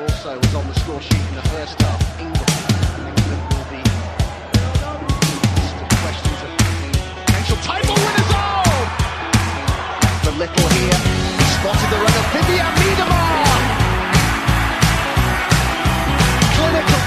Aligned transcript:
Also 0.00 0.32
was 0.38 0.54
on 0.54 0.66
the 0.66 0.74
score 0.80 1.00
sheet 1.02 1.20
in 1.28 1.34
the 1.34 1.42
first 1.52 1.78
half. 1.82 2.00
England, 2.18 2.40
England 3.04 3.42
will 3.52 3.68
be 3.68 3.82
just 5.60 5.76
questions 6.00 6.40
of 6.40 6.50
potential 6.56 7.58
title 7.60 7.92
winners. 7.92 8.32
Oh, 8.32 8.88
the 10.24 10.32
little 10.40 10.68
here 10.72 11.00
spotted 11.52 11.88
the 11.92 11.98
run 12.00 12.16
of 12.16 12.26
Vivian 12.32 12.72
Miedemar. 12.80 13.60
Clinical. 16.56 17.02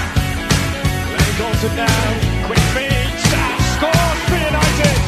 Ray 1.18 1.32
Goldson 1.34 1.74
now, 1.74 2.46
quick 2.46 2.62
feed, 2.74 3.10
Sam 3.26 3.58
scores 3.74 4.20
for 4.30 4.38
United. 4.38 4.98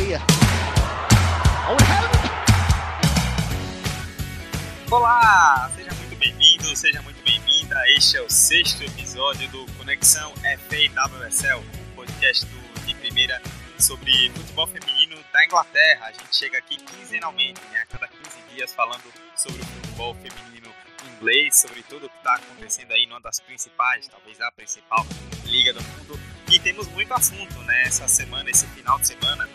Weir. 0.00 0.20
Owen 1.68 1.76
oh, 1.76 1.92
Hemp. 1.92 2.12
Olá, 4.90 5.70
Este 8.00 8.16
é 8.16 8.22
o 8.22 8.30
sexto 8.30 8.82
episódio 8.82 9.46
do 9.50 9.66
Conexão 9.74 10.32
FAWSL, 10.32 11.58
um 11.58 11.94
podcast 11.94 12.46
do, 12.46 12.86
de 12.86 12.94
primeira 12.94 13.42
sobre 13.78 14.30
futebol 14.30 14.66
feminino 14.66 15.22
da 15.30 15.44
Inglaterra. 15.44 16.06
A 16.06 16.12
gente 16.12 16.34
chega 16.34 16.56
aqui 16.56 16.78
quinzenalmente, 16.78 17.60
né, 17.70 17.80
a 17.82 17.84
cada 17.84 18.08
15 18.08 18.54
dias, 18.54 18.72
falando 18.72 19.04
sobre 19.36 19.60
o 19.60 19.66
futebol 19.66 20.14
feminino 20.14 20.72
inglês, 21.12 21.60
sobre 21.60 21.82
tudo 21.82 22.06
o 22.06 22.08
que 22.08 22.16
está 22.16 22.36
acontecendo 22.36 22.90
aí 22.92 23.04
numa 23.04 23.20
das 23.20 23.38
principais, 23.38 24.08
talvez 24.08 24.40
a 24.40 24.50
principal 24.50 25.06
liga 25.44 25.74
do 25.74 25.82
mundo. 25.82 26.18
E 26.50 26.58
temos 26.58 26.88
muito 26.88 27.12
assunto, 27.12 27.58
né? 27.64 27.82
Essa 27.82 28.08
semana, 28.08 28.48
esse 28.48 28.66
final 28.68 28.98
de 28.98 29.08
semana, 29.08 29.46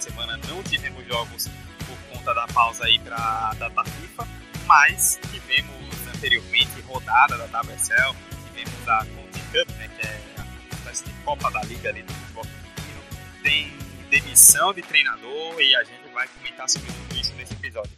semana, 0.00 0.40
não 0.48 0.62
tivemos 0.62 1.06
jogos 1.06 1.50
por 1.86 2.16
conta 2.16 2.32
da 2.32 2.46
pausa 2.46 2.86
aí 2.86 2.98
para 2.98 3.16
a 3.16 3.52
data 3.52 3.84
FIFA 3.84 4.43
mas 4.66 5.18
tivemos 5.30 6.08
anteriormente 6.14 6.80
rodada 6.82 7.36
da 7.36 7.60
WSL, 7.60 8.14
tivemos 8.48 8.88
a 8.88 8.98
Conti 9.04 9.40
Cup, 9.52 9.68
né, 9.76 9.88
que 9.88 10.06
é 10.06 10.20
a 10.38 10.74
espécie 10.74 11.04
de 11.04 11.12
Copa 11.24 11.50
da 11.50 11.62
Liga 11.62 11.88
ali 11.88 12.02
do 12.02 12.12
futebol 12.12 12.44
feminino, 12.44 13.02
tem 13.42 13.76
demissão 14.10 14.72
de 14.72 14.82
treinador 14.82 15.60
e 15.60 15.74
a 15.74 15.84
gente 15.84 16.08
vai 16.12 16.26
comentar 16.28 16.68
sobre 16.68 16.90
tudo 16.92 17.20
isso 17.20 17.32
nesse 17.34 17.52
episódio. 17.54 17.92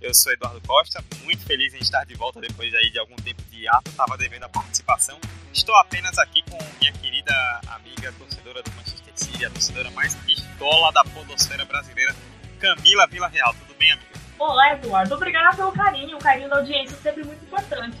Eu 0.00 0.14
sou 0.14 0.32
Eduardo 0.32 0.60
Costa, 0.66 1.04
muito 1.24 1.44
feliz 1.44 1.74
em 1.74 1.78
estar 1.78 2.04
de 2.04 2.14
volta 2.14 2.40
depois 2.40 2.74
aí 2.74 2.90
de 2.90 2.98
algum 2.98 3.16
tempo 3.16 3.42
de 3.50 3.68
ato, 3.68 3.90
estava 3.90 4.16
devendo 4.16 4.44
a 4.44 4.48
participação. 4.48 5.18
Estou 5.52 5.74
apenas 5.76 6.18
aqui 6.18 6.42
com 6.50 6.58
minha 6.80 6.92
querida 6.92 7.60
amiga 7.68 8.12
torcedora 8.12 8.62
do 8.62 8.70
Manchester 8.72 9.12
City, 9.14 9.44
a 9.44 9.50
torcedora 9.50 9.90
mais 9.90 10.14
pistola 10.14 10.90
da 10.92 11.04
podosfera 11.04 11.64
brasileira, 11.64 12.14
Camila 12.58 13.06
Vila 13.08 13.28
Real. 13.28 13.54
Tudo 13.54 13.74
bem, 13.78 13.92
amiga? 13.92 14.09
Olá, 14.40 14.72
Eduardo. 14.72 15.14
Obrigada 15.14 15.54
pelo 15.54 15.70
carinho. 15.70 16.16
O 16.16 16.18
carinho 16.18 16.48
da 16.48 16.56
audiência 16.56 16.94
é 16.94 16.98
sempre 16.98 17.22
muito 17.24 17.44
importante. 17.44 17.98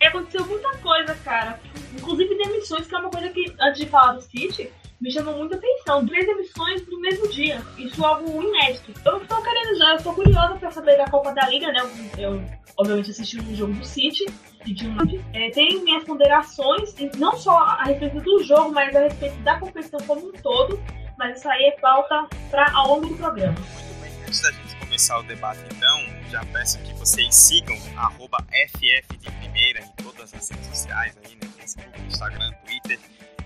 E 0.00 0.06
aconteceu 0.06 0.42
muita 0.46 0.74
coisa, 0.78 1.14
cara. 1.16 1.60
Inclusive 1.92 2.38
demissões, 2.38 2.86
que 2.86 2.94
é 2.94 2.98
uma 2.98 3.10
coisa 3.10 3.28
que, 3.28 3.54
antes 3.60 3.80
de 3.82 3.86
falar 3.90 4.12
do 4.12 4.22
City, 4.22 4.72
me 4.98 5.12
chamou 5.12 5.36
muita 5.36 5.56
atenção. 5.56 6.06
Três 6.06 6.26
demissões 6.26 6.88
no 6.88 6.98
mesmo 7.02 7.28
dia. 7.28 7.60
Isso 7.76 8.02
é 8.02 8.08
algo 8.08 8.42
inédito. 8.42 8.94
Eu 9.04 9.18
estou 9.18 9.42
querendo 9.42 9.76
já, 9.76 9.90
eu 9.90 9.96
estou 9.96 10.14
curiosa 10.14 10.54
para 10.54 10.70
saber 10.70 10.96
da 10.96 11.06
Copa 11.06 11.34
da 11.34 11.46
Liga, 11.50 11.70
né? 11.70 11.80
Eu, 12.16 12.32
eu 12.32 12.44
obviamente 12.78 13.10
assisti 13.10 13.38
um 13.38 13.54
jogo 13.54 13.74
do 13.74 13.84
City. 13.84 14.24
De 14.64 14.88
um, 14.88 14.96
é, 15.34 15.50
tem 15.50 15.84
minhas 15.84 16.04
ponderações, 16.04 16.94
não 17.18 17.36
só 17.36 17.58
a 17.58 17.84
respeito 17.84 18.22
do 18.22 18.42
jogo, 18.42 18.72
mas 18.72 18.96
a 18.96 19.00
respeito 19.00 19.36
da 19.42 19.60
competição 19.60 20.00
como 20.06 20.28
um 20.28 20.32
todo. 20.32 20.82
Mas 21.18 21.38
isso 21.38 21.48
aí 21.50 21.64
é 21.66 21.72
pauta 21.72 22.26
para 22.50 22.72
ao 22.72 22.88
longo 22.88 23.08
do 23.08 23.16
programa. 23.16 23.54
Muito 23.54 24.00
bem, 24.00 24.10
antes 24.26 24.40
da 24.40 24.50
gente 24.50 24.73
começar 24.94 25.18
o 25.18 25.24
debate 25.24 25.60
então, 25.74 26.30
já 26.30 26.44
peço 26.46 26.78
que 26.82 26.94
vocês 26.94 27.34
sigam 27.34 27.76
FF 27.76 29.16
de 29.18 29.28
primeira 29.28 29.80
em 29.80 29.90
todas 30.04 30.32
as 30.32 30.48
redes 30.48 30.68
sociais 30.68 31.18
aí, 31.24 31.34
no 31.34 31.50
Facebook, 31.50 32.00
Instagram, 32.02 32.52
Twitter. 32.64 33.00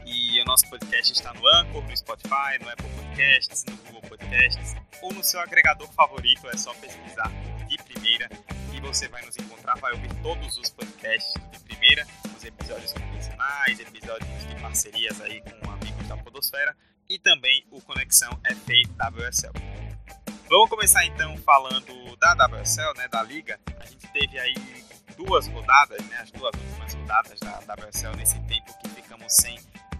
E 0.04 0.42
o 0.42 0.44
nosso 0.44 0.68
podcast 0.68 1.10
está 1.10 1.32
no 1.32 1.48
Anchor, 1.48 1.82
no 1.82 1.96
Spotify, 1.96 2.58
no 2.60 2.68
Apple 2.68 2.90
Podcasts, 2.90 3.64
no 3.64 3.76
Google 3.78 4.02
Podcasts 4.02 4.76
ou 5.00 5.14
no 5.14 5.24
seu 5.24 5.40
agregador 5.40 5.90
favorito. 5.92 6.46
É 6.48 6.56
só 6.58 6.74
pesquisar 6.74 7.32
de 7.66 7.78
primeira 7.78 8.28
e 8.74 8.80
você 8.82 9.08
vai 9.08 9.24
nos 9.24 9.38
encontrar, 9.38 9.78
vai 9.78 9.92
ouvir 9.92 10.12
todos 10.22 10.58
os 10.58 10.68
podcasts 10.68 11.32
de 11.50 11.60
primeira, 11.60 12.06
os 12.36 12.44
episódios 12.44 12.92
convencionais, 12.92 13.80
episódios 13.80 14.46
de 14.46 14.54
parcerias 14.60 15.18
aí 15.22 15.40
com 15.40 15.70
amigos 15.70 16.06
da 16.08 16.16
Podosfera 16.18 16.76
e 17.08 17.18
também 17.18 17.66
o 17.70 17.80
Conexão 17.80 18.38
FAWSL. 18.44 19.88
Vamos 20.50 20.70
começar 20.70 21.04
então 21.04 21.36
falando 21.38 22.16
da 22.16 22.32
WSL, 22.46 22.94
né, 22.96 23.06
da 23.08 23.22
liga. 23.22 23.60
A 23.78 23.84
gente 23.84 24.06
teve 24.08 24.38
aí 24.38 24.54
duas 25.14 25.46
rodadas, 25.46 26.02
né, 26.06 26.20
as 26.22 26.30
duas 26.30 26.54
últimas 26.54 26.94
rodadas 26.94 27.38
da 27.40 27.74
WSL 27.74 28.16
nesse 28.16 28.40
tempo 28.40 28.72
que 28.78 28.88
ficamos 28.88 29.30
sem 29.30 29.58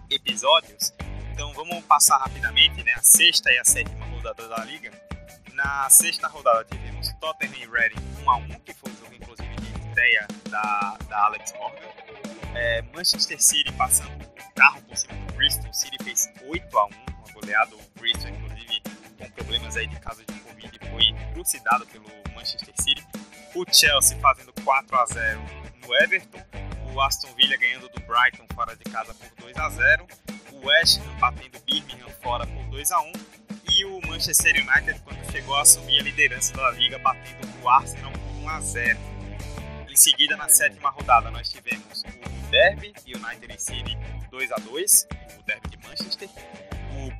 episódios. 0.09 0.91
Então 1.31 1.53
vamos 1.53 1.85
passar 1.85 2.17
rapidamente, 2.17 2.83
né, 2.83 2.93
a 2.93 3.03
sexta 3.03 3.51
e 3.51 3.59
a 3.59 3.63
sétima 3.63 4.03
rodada 4.07 4.47
da 4.47 4.65
liga. 4.65 4.91
Na 5.53 5.87
sexta 5.87 6.27
rodada 6.27 6.65
tivemos 6.65 7.13
Tottenham 7.21 7.53
e 7.55 7.67
Reading 7.67 8.23
1 8.23 8.31
a 8.31 8.37
1, 8.37 8.47
que 8.61 8.73
foi 8.73 8.91
o 8.91 8.95
jogo 8.95 9.13
inclusive 9.13 9.55
de 9.55 9.87
estreia 9.87 10.27
da, 10.49 10.97
da 11.07 11.25
Alex 11.25 11.53
Morgan. 11.53 11.89
É, 12.55 12.81
Manchester 12.91 13.39
City 13.39 13.71
passando 13.73 14.27
carro 14.55 14.81
por 14.81 14.97
cima 14.97 15.13
do 15.13 15.33
Bristol. 15.33 15.71
City 15.71 16.03
fez 16.03 16.27
8 16.47 16.77
a 16.77 16.85
1, 16.85 16.89
uma 16.89 17.33
goleada. 17.33 17.75
O 17.75 17.99
Bristol 17.99 18.29
inclusive 18.29 18.48
problemas 19.49 19.75
aí 19.77 19.87
de 19.87 19.99
casos 19.99 20.23
de 20.27 20.39
Covid 20.41 20.79
foi 20.91 21.33
trucidado 21.33 21.83
pelo 21.87 22.05
Manchester 22.35 22.73
City. 22.79 23.03
O 23.55 23.65
Chelsea 23.73 24.15
fazendo 24.19 24.53
4 24.63 24.95
a 24.95 25.05
0 25.07 25.41
no 25.81 25.95
Everton. 25.95 26.39
O 26.93 27.01
Aston 27.01 27.33
Villa 27.33 27.57
ganhando 27.57 27.89
do 27.89 27.99
Brighton 28.01 28.45
fora 28.53 28.75
de 28.75 28.83
casa 28.83 29.11
por 29.11 29.27
2 29.43 29.57
a 29.57 29.69
0 29.69 30.07
O 30.53 30.67
West 30.67 30.99
Ham 30.99 31.19
batendo 31.19 31.59
Birmingham 31.61 32.09
fora 32.21 32.45
por 32.45 32.63
2 32.65 32.91
a 32.91 33.01
1 33.01 33.11
E 33.71 33.85
o 33.85 34.07
Manchester 34.07 34.55
United, 34.55 34.99
quando 35.01 35.31
chegou 35.31 35.55
a 35.55 35.61
assumir 35.61 35.99
a 35.99 36.03
liderança 36.03 36.53
da 36.55 36.69
liga, 36.71 36.99
batendo 36.99 37.47
o 37.63 37.69
Arsenal 37.69 38.11
por 38.11 38.43
1 38.43 38.49
a 38.49 38.61
0 38.61 38.99
Em 39.89 39.95
seguida, 39.95 40.37
na 40.37 40.47
sétima 40.47 40.91
rodada, 40.91 41.31
nós 41.31 41.49
tivemos 41.49 42.03
o 42.03 42.51
Derby, 42.51 42.93
United 43.07 43.55
e 43.55 43.59
City 43.59 43.97
2 44.29 44.51
a 44.51 44.55
2 44.57 45.07
o 45.39 45.43
Derby 45.43 45.69
de 45.69 45.77
Manchester 45.87 46.29
o 46.29 46.68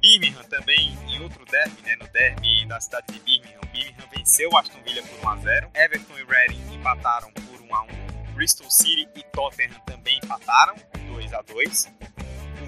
Birmingham 0.09 0.43
também 0.45 0.97
em 1.07 1.21
outro 1.21 1.45
derby, 1.45 1.83
né, 1.83 1.95
no 1.97 2.07
derby 2.07 2.65
da 2.65 2.81
cidade 2.81 3.05
de 3.13 3.19
Birmingham. 3.19 3.61
Birmingham 3.71 4.07
venceu 4.15 4.49
o 4.49 4.57
Aston 4.57 4.81
Villa 4.81 5.03
por 5.03 5.23
1 5.23 5.29
a 5.29 5.35
0. 5.35 5.71
Everton 5.75 6.17
e 6.17 6.23
Reading 6.23 6.73
empataram 6.73 7.31
por 7.31 7.61
1 7.61 7.75
a 7.75 7.83
1. 7.83 7.87
Bristol 8.33 8.71
City 8.71 9.07
e 9.15 9.21
Tottenham 9.31 9.79
também 9.85 10.17
empataram 10.23 10.75
2 11.13 11.33
a 11.33 11.41
2. 11.43 11.93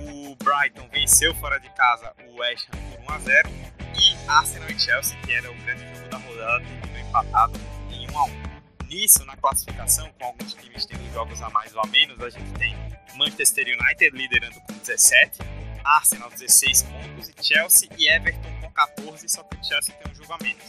O 0.08 0.36
Brighton 0.36 0.88
venceu 0.92 1.34
fora 1.36 1.60
de 1.60 1.70
casa 1.72 2.14
o 2.28 2.40
West 2.40 2.68
Ham 2.70 2.78
por 2.92 3.12
1 3.12 3.16
a 3.16 3.20
0 3.20 3.50
e 3.50 4.30
Arsenal 4.30 4.70
e 4.70 4.80
Chelsea, 4.80 5.18
que 5.22 5.32
era 5.32 5.52
o 5.52 5.56
grande 5.64 5.96
jogo 5.96 6.10
da 6.10 6.18
rodada, 6.20 6.64
terminou 6.64 7.10
empatado 7.10 7.60
em 7.90 8.12
1 8.12 8.18
a 8.20 8.26
1. 8.26 8.52
Nisso, 8.86 9.26
na 9.26 9.36
classificação, 9.38 10.12
com 10.20 10.26
alguns 10.26 10.54
times 10.54 10.86
tendo 10.86 11.12
jogos 11.12 11.42
a 11.42 11.50
mais 11.50 11.74
ou 11.74 11.82
a 11.82 11.88
menos, 11.88 12.22
a 12.22 12.30
gente 12.30 12.52
tem 12.52 12.76
Manchester 13.16 13.66
United 13.66 14.16
liderando 14.16 14.62
com 14.62 14.74
17, 14.74 15.40
Arsenal 15.84 16.30
16 16.30 16.84
pontos 16.84 17.30
e 17.30 17.44
Chelsea 17.44 17.90
e 17.98 18.08
Everton 18.08 18.62
com 18.62 18.72
14, 18.72 19.30
só 19.30 19.44
que 19.44 19.58
o 19.58 19.64
Chelsea 19.64 19.96
tem 19.96 20.12
um 20.12 20.16
jogo 20.16 20.34
a 20.34 20.38
menos. 20.42 20.64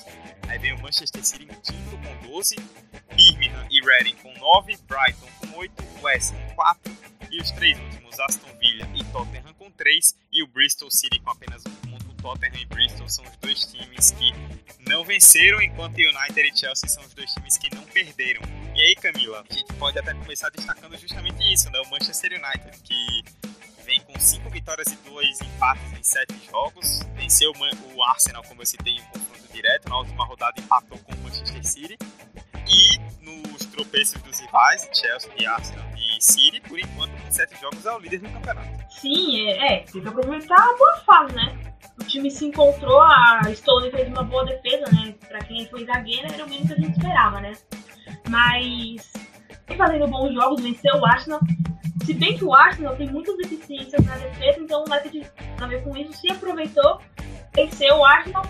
Aí 0.48 0.58
vem 0.58 0.72
o 0.72 0.82
Manchester 0.82 1.24
City 1.24 1.44
em 1.44 1.48
quinto 1.48 1.98
com 1.98 2.28
12, 2.28 2.56
Birmingham 3.14 3.66
e 3.70 3.80
Reading 3.80 4.16
com 4.16 4.32
9, 4.38 4.78
Brighton 4.88 5.28
com 5.40 5.58
8, 5.58 5.84
West 6.02 6.32
com 6.32 6.54
4 6.54 6.96
e 7.30 7.40
os 7.40 7.50
três 7.52 7.78
últimos 7.78 8.20
Aston 8.20 8.58
Villa 8.58 8.88
e 8.94 9.04
Tottenham 9.04 9.54
com 9.54 9.70
3 9.70 10.16
e 10.32 10.42
o 10.42 10.46
Bristol 10.46 10.90
City 10.90 11.20
com 11.20 11.30
apenas 11.30 11.64
um 11.66 11.70
ponto. 11.70 12.02
Tottenham 12.22 12.62
e 12.62 12.64
Bristol 12.66 13.08
são 13.08 13.24
os 13.24 13.36
dois 13.38 13.66
times 13.66 14.12
que 14.12 14.32
não 14.88 15.04
venceram, 15.04 15.60
enquanto 15.60 15.96
United 15.96 16.40
e 16.40 16.56
Chelsea 16.56 16.88
são 16.88 17.04
os 17.04 17.12
dois 17.12 17.30
times 17.32 17.58
que 17.58 17.74
não 17.74 17.82
perderam. 17.82 18.40
E 18.76 18.80
aí, 18.80 18.94
Camila, 18.94 19.44
a 19.48 19.52
gente 19.52 19.72
pode 19.74 19.98
até 19.98 20.14
começar 20.14 20.48
destacando 20.50 20.96
justamente 20.96 21.52
isso, 21.52 21.68
né? 21.70 21.80
O 21.80 21.90
Manchester 21.90 22.32
United, 22.32 22.80
que 22.82 23.24
vem 23.84 24.00
com 24.00 24.18
5 24.18 24.50
vitórias 24.50 24.88
e 24.88 24.96
2 25.08 25.40
empates 25.40 25.92
em 25.92 26.02
7 26.02 26.46
jogos. 26.50 27.00
Venceu 27.14 27.52
o 27.94 28.02
Arsenal, 28.02 28.42
como 28.44 28.62
eu 28.62 28.66
citei, 28.66 28.94
em 28.94 29.02
confronto 29.02 29.52
direto. 29.52 29.88
Na 29.88 29.98
última 29.98 30.24
rodada 30.24 30.60
empatou 30.60 30.98
com 30.98 31.12
o 31.12 31.18
Manchester 31.18 31.64
City. 31.64 31.98
E 32.66 32.98
nos 33.24 33.66
tropeços 33.66 34.20
dos 34.22 34.38
rivais, 34.38 34.88
Chelsea 34.92 35.32
e 35.38 35.46
Arsenal 35.46 35.84
e 35.96 36.22
City, 36.22 36.60
por 36.60 36.78
enquanto, 36.78 37.10
com 37.10 37.30
7 37.30 37.60
jogos, 37.60 37.84
é 37.84 37.92
o 37.92 37.98
líder 37.98 38.20
do 38.20 38.30
campeonato. 38.30 38.68
Sim, 38.90 39.48
é, 39.48 39.74
é 39.74 39.78
tem 39.80 40.00
que 40.00 40.08
aproveitar 40.08 40.56
a 40.56 40.76
boa 40.76 40.96
fase, 41.04 41.34
né? 41.34 41.74
O 42.00 42.04
time 42.04 42.30
se 42.30 42.46
encontrou, 42.46 43.02
a 43.02 43.42
Stone 43.54 43.90
fez 43.90 44.08
uma 44.08 44.22
boa 44.22 44.44
defesa, 44.44 44.84
né? 44.92 45.14
Pra 45.28 45.40
quem 45.40 45.68
foi 45.68 45.84
zagueira, 45.84 46.32
era 46.32 46.44
o 46.44 46.48
mínimo 46.48 46.68
que 46.68 46.72
a 46.72 46.76
gente 46.76 46.92
esperava, 46.92 47.40
né? 47.40 47.52
Mas, 48.28 49.12
fazendo 49.76 50.08
bons 50.08 50.32
jogos, 50.32 50.62
venceu 50.62 50.96
o 50.96 51.06
Arsenal. 51.06 51.40
Se 52.04 52.14
bem 52.14 52.36
que 52.36 52.44
o 52.44 52.54
Arsenal 52.54 52.96
tem 52.96 53.08
muitas 53.08 53.36
deficiências 53.36 54.04
na 54.04 54.16
defesa, 54.16 54.58
então 54.60 54.84
o 54.84 54.92
United, 54.92 55.30
a 55.60 55.66
ver 55.66 55.82
com 55.84 55.96
isso, 55.96 56.12
se 56.14 56.30
aproveitou, 56.30 57.00
venceu 57.54 57.96
o 57.96 58.04
Arsenal 58.04 58.44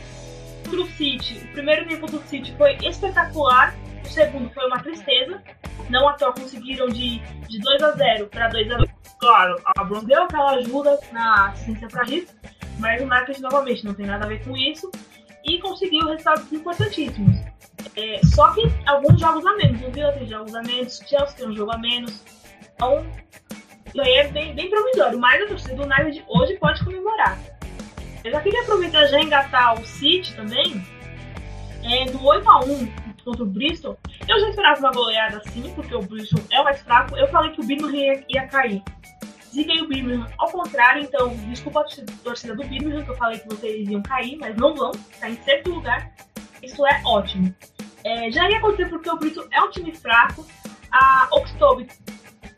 pro 0.64 0.86
City. 0.92 1.38
O 1.44 1.52
primeiro 1.52 1.86
tempo 1.86 2.06
do 2.06 2.18
City 2.28 2.54
foi 2.56 2.76
espetacular. 2.82 3.74
O 4.04 4.08
segundo 4.08 4.50
foi 4.50 4.66
uma 4.66 4.82
tristeza. 4.82 5.42
Não 5.90 6.08
à 6.08 6.14
toa 6.14 6.32
conseguiram 6.32 6.88
de, 6.88 7.18
de 7.48 7.58
2 7.60 7.82
a 7.82 7.92
0 7.92 8.26
para 8.28 8.48
2 8.48 8.70
a 8.70 8.76
2 8.78 8.90
Claro, 9.22 9.56
a 9.76 9.84
Bron 9.84 10.02
deu 10.02 10.24
aquela 10.24 10.56
ajuda 10.56 10.98
na 11.12 11.50
assistência 11.50 11.86
para 11.86 12.02
isso, 12.12 12.34
mas 12.80 13.00
o 13.00 13.06
Marcos 13.06 13.38
novamente 13.38 13.84
não 13.84 13.94
tem 13.94 14.04
nada 14.04 14.24
a 14.24 14.28
ver 14.28 14.42
com 14.42 14.56
isso 14.56 14.90
e 15.44 15.60
conseguiu 15.60 16.08
resultados 16.08 16.52
importantíssimos. 16.52 17.36
É, 17.96 18.20
só 18.34 18.52
que 18.52 18.62
alguns 18.84 19.20
jogos 19.20 19.46
a 19.46 19.54
menos, 19.54 19.80
o 19.80 19.92
Vila 19.92 20.10
tem 20.12 20.26
jogos 20.26 20.52
a 20.56 20.62
menos, 20.62 20.98
o 20.98 21.08
Chelsea 21.08 21.36
tem 21.36 21.48
um 21.48 21.54
jogo 21.54 21.70
a 21.70 21.78
menos. 21.78 22.20
Então, 22.74 23.06
isso 23.86 24.00
aí 24.00 24.12
é 24.14 24.28
bem, 24.28 24.54
bem 24.54 24.70
provisório, 24.70 25.18
mas 25.18 25.42
a 25.42 25.46
torcida 25.46 25.74
do 25.74 25.82
United 25.82 26.24
hoje 26.28 26.56
pode 26.56 26.84
comemorar. 26.84 27.38
Eu 28.24 28.30
já 28.30 28.40
queria 28.40 28.62
aproveitar 28.62 29.06
já 29.06 29.20
engatar 29.20 29.80
o 29.80 29.84
City 29.84 30.34
também, 30.34 30.82
é, 31.84 32.04
do 32.06 32.24
8 32.24 32.48
a 32.48 32.60
1 32.64 32.86
contra 33.24 33.42
o 33.42 33.46
Bristol. 33.46 33.98
Eu 34.28 34.40
já 34.40 34.48
esperava 34.48 34.80
uma 34.80 34.92
goleada 34.92 35.38
assim, 35.38 35.72
porque 35.74 35.94
o 35.94 36.02
Bristol 36.02 36.40
é 36.50 36.60
o 36.60 36.64
mais 36.64 36.80
fraco. 36.80 37.16
Eu 37.16 37.28
falei 37.28 37.52
que 37.52 37.60
o 37.60 37.64
Birmingham 37.64 37.96
ia, 37.96 38.24
ia 38.28 38.46
cair. 38.46 38.82
Ziguei 39.52 39.80
o 39.82 39.88
Birmingham 39.88 40.26
ao 40.38 40.50
contrário, 40.50 41.02
então 41.02 41.28
desculpa 41.48 41.80
a 41.80 41.84
torcida 42.24 42.54
do 42.54 42.64
Birmingham, 42.64 43.04
que 43.04 43.10
eu 43.10 43.16
falei 43.16 43.38
que 43.38 43.48
vocês 43.48 43.88
iam 43.88 44.02
cair, 44.02 44.38
mas 44.38 44.56
não 44.56 44.74
vão, 44.74 44.92
tá 45.20 45.28
em 45.28 45.36
sexto 45.42 45.70
lugar. 45.70 46.10
Isso 46.62 46.86
é 46.86 47.02
ótimo. 47.04 47.54
É, 48.04 48.30
já 48.30 48.48
ia 48.48 48.58
acontecer 48.58 48.88
porque 48.88 49.10
o 49.10 49.16
Bristol 49.16 49.46
é 49.50 49.60
um 49.60 49.70
time 49.70 49.94
fraco. 49.94 50.46
A 50.90 51.28
Oxtobe 51.32 51.88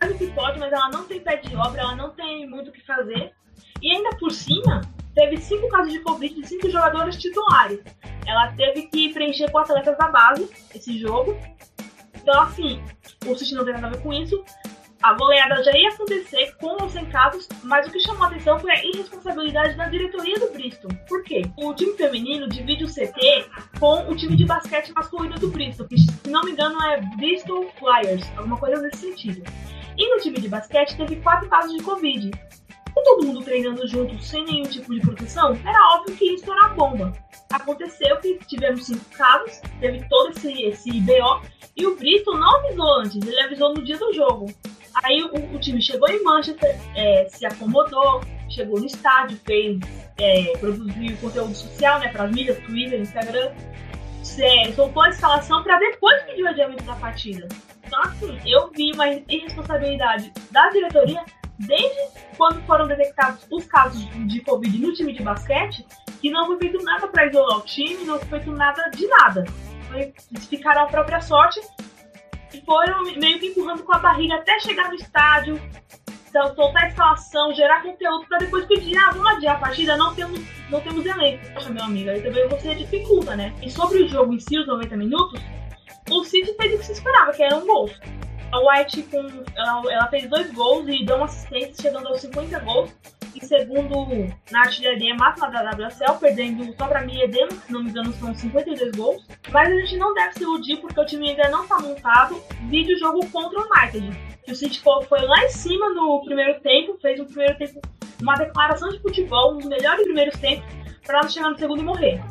faz 0.04 0.14
o 0.14 0.18
que 0.18 0.26
pode, 0.32 0.58
mas 0.58 0.72
ela 0.72 0.90
não 0.90 1.04
tem 1.04 1.20
pé 1.20 1.36
de 1.36 1.56
obra, 1.56 1.80
ela 1.80 1.96
não 1.96 2.10
tem 2.10 2.48
muito 2.48 2.68
o 2.68 2.72
que 2.72 2.84
fazer. 2.84 3.32
E 3.80 3.90
ainda 3.90 4.10
por 4.16 4.30
cima, 4.30 4.82
teve 5.14 5.38
cinco 5.38 5.68
casos 5.68 5.92
de 5.92 6.00
Covid 6.00 6.34
de 6.34 6.46
cinco 6.46 6.68
jogadores 6.70 7.16
titulares. 7.16 7.80
Ela 8.26 8.52
teve 8.52 8.82
que 8.88 9.12
preencher 9.12 9.50
com 9.50 9.58
atletas 9.58 9.96
da 9.96 10.08
base 10.08 10.48
esse 10.74 10.98
jogo. 10.98 11.36
Então, 12.14 12.40
assim, 12.42 12.82
o 13.26 13.34
City 13.34 13.54
não 13.54 13.64
tem 13.64 13.74
nada 13.74 13.86
a 13.88 13.90
ver 13.90 14.02
com 14.02 14.12
isso. 14.12 14.42
A 15.02 15.12
goleada 15.12 15.62
já 15.62 15.72
ia 15.76 15.90
acontecer 15.90 16.54
com 16.56 16.82
ou 16.82 16.88
sem 16.88 17.04
casos, 17.06 17.46
mas 17.62 17.86
o 17.86 17.90
que 17.90 18.00
chamou 18.00 18.24
a 18.24 18.26
atenção 18.26 18.58
foi 18.58 18.70
a 18.70 18.84
irresponsabilidade 18.86 19.76
da 19.76 19.86
diretoria 19.86 20.38
do 20.38 20.50
Bristol. 20.52 20.90
Por 21.06 21.22
quê? 21.24 21.42
O 21.58 21.74
time 21.74 21.94
feminino 21.94 22.48
divide 22.48 22.84
o 22.84 22.88
CT 22.88 23.46
com 23.78 24.10
o 24.10 24.16
time 24.16 24.34
de 24.34 24.46
basquete 24.46 24.92
masculino 24.94 25.34
do 25.34 25.48
Bristol, 25.48 25.86
que 25.86 25.98
se 25.98 26.30
não 26.30 26.42
me 26.42 26.52
engano 26.52 26.82
é 26.82 27.02
Bristol 27.18 27.70
Flyers, 27.78 28.24
alguma 28.34 28.56
coisa 28.56 28.80
nesse 28.80 28.96
sentido. 28.96 29.42
E 29.96 30.14
no 30.14 30.20
time 30.20 30.40
de 30.40 30.48
basquete 30.48 30.96
teve 30.96 31.16
quatro 31.16 31.48
casos 31.48 31.76
de 31.76 31.82
Covid. 31.82 32.30
Com 32.94 33.02
todo 33.02 33.26
mundo 33.26 33.42
treinando 33.42 33.86
junto 33.88 34.22
sem 34.22 34.44
nenhum 34.44 34.64
tipo 34.64 34.94
de 34.94 35.00
proteção, 35.00 35.58
era 35.64 35.96
óbvio 35.96 36.16
que 36.16 36.26
ia 36.26 36.34
estourar 36.34 36.66
a 36.66 36.74
bomba. 36.74 37.12
Aconteceu 37.50 38.16
que 38.18 38.38
tivemos 38.46 38.86
cinco 38.86 39.04
casos, 39.16 39.60
teve 39.80 40.06
todo 40.08 40.30
esse, 40.30 40.62
esse 40.62 41.00
BO, 41.00 41.42
e 41.76 41.86
o 41.86 41.96
Bristol 41.96 42.38
não 42.38 42.56
avisou 42.56 43.00
antes, 43.00 43.26
ele 43.26 43.40
avisou 43.40 43.74
no 43.74 43.82
dia 43.82 43.98
do 43.98 44.12
jogo. 44.12 44.46
Aí 45.02 45.22
o, 45.22 45.56
o 45.56 45.58
time 45.58 45.82
chegou 45.82 46.08
em 46.08 46.22
Manchester, 46.22 46.78
é, 46.94 47.26
se 47.28 47.44
acomodou, 47.44 48.22
chegou 48.48 48.78
no 48.78 48.86
estádio, 48.86 49.36
fez, 49.44 49.80
é, 50.18 50.56
produziu 50.58 51.16
conteúdo 51.16 51.54
social, 51.54 51.98
né, 51.98 52.08
para 52.08 52.24
as 52.24 52.30
mídias, 52.30 52.58
Twitter, 52.60 53.00
Instagram, 53.00 53.52
é, 54.38 54.72
soltou 54.72 55.02
a 55.02 55.08
escalação 55.10 55.62
para 55.62 55.78
depois 55.78 56.22
pedir 56.22 56.44
o 56.44 56.48
adiamento 56.48 56.84
da 56.84 56.94
partida. 56.94 57.48
Então, 57.94 58.02
assim, 58.02 58.40
eu 58.44 58.70
vi 58.70 58.90
uma 58.92 59.08
irresponsabilidade 59.08 60.32
da 60.50 60.68
diretoria 60.70 61.24
desde 61.60 62.18
quando 62.36 62.60
foram 62.62 62.88
detectados 62.88 63.46
os 63.48 63.64
casos 63.66 64.04
de 64.26 64.40
Covid 64.40 64.78
no 64.80 64.92
time 64.92 65.12
de 65.12 65.22
basquete, 65.22 65.86
que 66.20 66.28
não 66.28 66.46
foi 66.46 66.58
feito 66.58 66.82
nada 66.82 67.06
para 67.06 67.26
isolar 67.26 67.58
o 67.58 67.60
time, 67.60 68.04
não 68.04 68.18
foi 68.18 68.40
feito 68.40 68.50
nada 68.50 68.90
de 68.90 69.06
nada. 69.06 69.44
Eles 69.94 70.46
ficaram 70.48 70.82
à 70.82 70.86
própria 70.86 71.20
sorte 71.20 71.60
foram 72.64 73.02
meio 73.16 73.38
que 73.40 73.48
empurrando 73.48 73.82
com 73.82 73.92
a 73.92 73.98
barriga 73.98 74.36
até 74.36 74.60
chegar 74.60 74.88
no 74.88 74.94
estádio, 74.94 75.60
então, 76.28 76.52
soltar 76.56 76.84
a 76.84 76.88
escalação, 76.88 77.54
gerar 77.54 77.82
conteúdo 77.82 78.26
para 78.26 78.38
depois 78.38 78.64
pedir, 78.66 78.96
ah, 78.96 79.10
vamos 79.12 79.26
adiar 79.34 79.54
a 79.56 79.58
partida, 79.60 79.96
não 79.96 80.12
temos, 80.14 80.40
não 80.68 80.80
temos 80.80 81.06
elenco. 81.06 81.52
Poxa, 81.52 81.70
meu 81.70 81.84
amigo, 81.84 82.10
aí 82.10 82.20
também 82.22 82.48
você 82.48 82.74
dificulta, 82.74 83.36
né? 83.36 83.54
E 83.62 83.70
sobre 83.70 84.02
o 84.02 84.08
jogo 84.08 84.34
em 84.34 84.40
si, 84.40 84.58
os 84.58 84.66
90 84.66 84.96
minutos, 84.96 85.40
o 86.10 86.24
City 86.24 86.54
fez 86.54 86.74
o 86.74 86.78
que 86.78 86.86
se 86.86 86.92
esperava, 86.92 87.32
que 87.32 87.42
eram 87.42 87.66
gols. 87.66 87.92
A 88.52 88.58
White 88.58 89.02
com, 89.04 89.18
ela, 89.56 89.92
ela 89.92 90.06
fez 90.08 90.28
dois 90.28 90.52
gols 90.52 90.86
e 90.88 91.04
deu 91.04 91.16
uma 91.16 91.24
assistência, 91.26 91.82
chegando 91.82 92.08
aos 92.08 92.20
50 92.20 92.58
gols. 92.60 92.90
E 93.34 93.44
segundo 93.44 94.32
na 94.52 94.60
artilharia 94.60 95.12
máxima 95.16 95.50
da 95.50 95.70
WSL, 95.72 96.18
perdendo 96.20 96.72
só 96.78 96.86
pra 96.86 97.02
mim 97.02 97.18
se 97.18 97.72
não 97.72 97.82
me 97.82 97.90
engano 97.90 98.12
são 98.12 98.32
52 98.32 98.92
gols. 98.92 99.26
Mas 99.50 99.68
a 99.68 99.74
gente 99.74 99.96
não 99.96 100.14
deve 100.14 100.34
se 100.34 100.42
iludir 100.44 100.76
porque 100.76 101.00
o 101.00 101.04
time 101.04 101.30
ainda 101.30 101.48
não 101.48 101.64
está 101.64 101.80
montado. 101.80 102.40
Vídeo 102.68 102.96
jogo 102.96 103.28
contra 103.30 103.58
o 103.58 103.64
United. 103.64 104.16
Que 104.44 104.52
o 104.52 104.54
City 104.54 104.80
foi 104.80 105.22
lá 105.22 105.44
em 105.44 105.48
cima 105.48 105.90
no 105.90 106.22
primeiro 106.24 106.60
tempo, 106.60 106.96
fez 107.00 107.18
um 107.18 107.24
primeiro 107.24 107.58
tempo, 107.58 107.80
uma 108.20 108.36
declaração 108.36 108.90
de 108.90 109.00
futebol, 109.00 109.54
um 109.54 109.58
dos 109.58 109.68
melhores 109.68 110.04
primeiros 110.04 110.38
tempos, 110.38 110.66
para 111.04 111.22
não 111.22 111.28
chegar 111.28 111.50
no 111.50 111.58
segundo 111.58 111.80
e 111.80 111.84
morrer. 111.84 112.22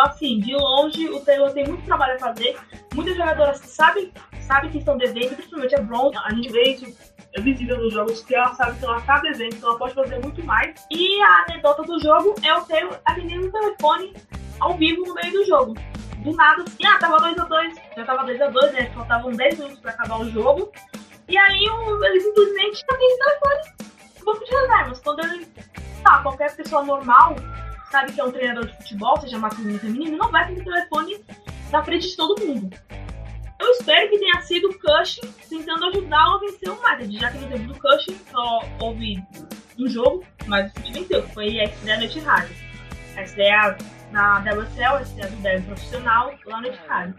Então, 0.00 0.12
assim, 0.12 0.38
de 0.38 0.54
longe, 0.54 1.10
o 1.10 1.20
Taylor 1.20 1.52
tem 1.52 1.66
muito 1.66 1.84
trabalho 1.84 2.14
a 2.14 2.18
fazer. 2.18 2.58
Muitas 2.94 3.14
jogadoras 3.14 3.58
sabem, 3.58 4.10
sabem 4.40 4.70
que 4.70 4.78
estão 4.78 4.96
devendo, 4.96 5.36
principalmente 5.36 5.74
a 5.74 5.82
Bron. 5.82 6.10
A 6.24 6.32
gente 6.32 6.50
vê 6.50 6.62
isso 6.70 6.86
é 7.34 7.40
visível 7.42 7.76
nos 7.76 7.92
jogos 7.92 8.24
que 8.24 8.34
ela 8.34 8.54
sabe 8.54 8.78
que 8.78 8.84
ela 8.84 8.96
está 8.96 9.18
devendo, 9.18 9.54
então 9.54 9.68
ela 9.68 9.78
pode 9.78 9.94
fazer 9.94 10.18
muito 10.20 10.42
mais. 10.42 10.86
E 10.90 11.20
a 11.20 11.44
anedota 11.44 11.82
do 11.82 12.00
jogo 12.00 12.34
é 12.42 12.54
o 12.54 12.64
Taylor 12.64 12.98
atendendo 13.04 13.46
o 13.46 13.52
telefone 13.52 14.14
ao 14.58 14.74
vivo 14.78 15.04
no 15.04 15.14
meio 15.14 15.32
do 15.32 15.44
jogo. 15.44 15.74
Do 16.24 16.32
nada, 16.32 16.62
assim, 16.62 16.86
ah, 16.86 16.98
tava 16.98 17.18
2x2, 17.18 17.74
já 17.96 18.04
tava 18.04 18.24
2x2, 18.24 18.72
né? 18.72 18.90
Faltavam 18.94 19.32
10 19.32 19.58
minutos 19.58 19.80
pra 19.80 19.90
acabar 19.90 20.18
o 20.18 20.30
jogo. 20.30 20.72
E 21.28 21.36
aí 21.36 21.62
ele 22.04 22.20
simplesmente 22.20 22.84
atende 22.90 23.14
o 23.14 23.18
telefone 23.18 24.24
banco 24.24 24.44
de 24.44 24.50
reservas. 24.50 25.00
Quando 25.00 25.24
ele. 25.26 25.46
Tá, 26.02 26.22
qualquer 26.22 26.56
pessoa 26.56 26.82
normal 26.82 27.36
sabe 27.90 28.12
que 28.12 28.20
é 28.20 28.24
um 28.24 28.30
treinador 28.30 28.66
de 28.66 28.76
futebol, 28.76 29.20
seja 29.20 29.38
masculino 29.38 29.74
ou 29.74 29.80
feminino, 29.80 30.16
não 30.16 30.30
vai 30.30 30.46
ter 30.46 30.60
o 30.60 30.64
telefone 30.64 31.24
na 31.70 31.84
frente 31.84 32.08
de 32.08 32.16
todo 32.16 32.46
mundo. 32.46 32.76
Eu 33.58 33.70
espero 33.72 34.08
que 34.08 34.18
tenha 34.18 34.40
sido 34.42 34.70
o 34.70 34.78
Cushing 34.78 35.32
tentando 35.48 35.84
ajudá-lo 35.86 36.36
a 36.36 36.40
vencer 36.40 36.70
o 36.70 36.80
Madrid, 36.80 37.20
já 37.20 37.30
que 37.30 37.38
no 37.38 37.48
tempo 37.48 37.72
do 37.72 37.78
Cushing 37.78 38.18
só 38.30 38.60
houve 38.80 39.22
um 39.78 39.88
jogo, 39.88 40.24
mas 40.46 40.72
o 40.72 40.76
City 40.76 40.92
venceu, 40.92 41.22
foi 41.28 41.60
a 41.60 41.64
estreia 41.64 41.98
no 41.98 42.04
Etihad. 42.04 42.48
A 43.16 43.22
estreia 43.22 43.76
na 44.12 44.38
WSL, 44.40 44.96
a 44.96 45.02
estreia 45.02 45.30
do 45.30 45.36
derby 45.36 45.66
profissional 45.66 46.34
lá 46.46 46.60
no 46.60 46.68
Etihad. 46.68 47.14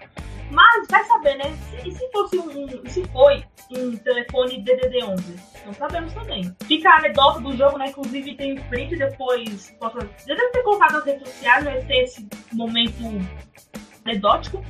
Mas 0.52 0.88
vai 0.90 1.04
saber, 1.06 1.38
né? 1.38 1.58
E 1.86 1.92
se 1.92 2.12
fosse 2.12 2.38
um, 2.38 2.90
se 2.90 3.08
foi 3.08 3.44
um 3.72 3.96
telefone 3.98 4.64
DDD11? 4.64 5.40
Não 5.66 5.74
sabemos 5.74 6.14
também. 6.14 6.54
Fica 6.66 6.90
a 6.90 6.98
anedota 6.98 7.40
do 7.40 7.56
jogo, 7.56 7.78
né? 7.78 7.88
Inclusive 7.88 8.36
tem 8.36 8.56
print 8.64 8.98
depois. 8.98 9.74
Posso, 9.80 9.98
já 10.00 10.36
deve 10.36 10.50
ter 10.50 10.64
colocado 10.64 10.94
nas 10.94 11.06
redes 11.06 11.28
sociais, 11.30 11.64
vai 11.64 11.82
ter 11.86 12.04
esse 12.04 12.28
momento 12.52 13.04
anedótico. 14.06 14.64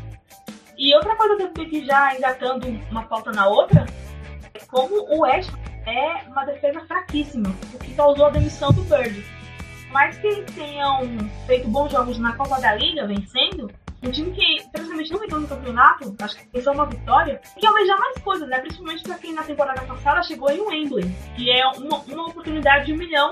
E 0.78 0.96
outra 0.96 1.16
coisa 1.16 1.36
que 1.36 1.44
eu 1.44 1.48
fiquei 1.48 1.66
aqui 1.66 1.86
já 1.86 2.16
engatando 2.16 2.68
uma 2.90 3.04
pauta 3.04 3.32
na 3.32 3.48
outra 3.48 3.86
é 4.54 4.60
como 4.66 4.96
o 5.14 5.22
West 5.22 5.52
é 5.86 6.28
uma 6.28 6.46
defesa 6.46 6.82
fraquíssima, 6.82 7.50
o 7.74 7.80
que 7.80 7.94
causou 7.96 8.28
a 8.28 8.30
demissão 8.30 8.72
do 8.72 8.84
Bird. 8.84 9.26
Mas 9.92 10.18
que 10.20 10.42
tenham 10.54 11.02
feito 11.46 11.68
bons 11.68 11.92
jogos 11.92 12.18
na 12.18 12.34
Copa 12.36 12.60
da 12.62 12.76
Liga, 12.76 13.06
vencendo, 13.08 13.70
um 14.04 14.12
time 14.12 14.32
que 14.32 14.68
praticamente 14.72 15.12
não 15.12 15.24
entrou 15.24 15.42
no 15.42 15.48
campeonato, 15.48 16.16
acho 16.20 16.38
que 16.38 16.48
tem 16.48 16.62
só 16.62 16.72
uma 16.72 16.86
vitória, 16.86 17.40
que 17.60 17.66
almejar 17.66 18.00
mais 18.00 18.18
coisas, 18.20 18.48
né? 18.50 18.60
Principalmente 18.60 19.04
para 19.04 19.18
quem 19.18 19.34
na 19.34 19.44
temporada 19.44 19.82
passada 19.82 20.24
chegou 20.24 20.50
em 20.50 20.60
Wembley, 20.60 21.06
que 21.36 21.52
é 21.52 21.68
uma, 21.68 21.98
uma 22.00 22.28
oportunidade 22.28 22.88
de 22.88 22.94
um 22.94 22.98
milhão 22.98 23.32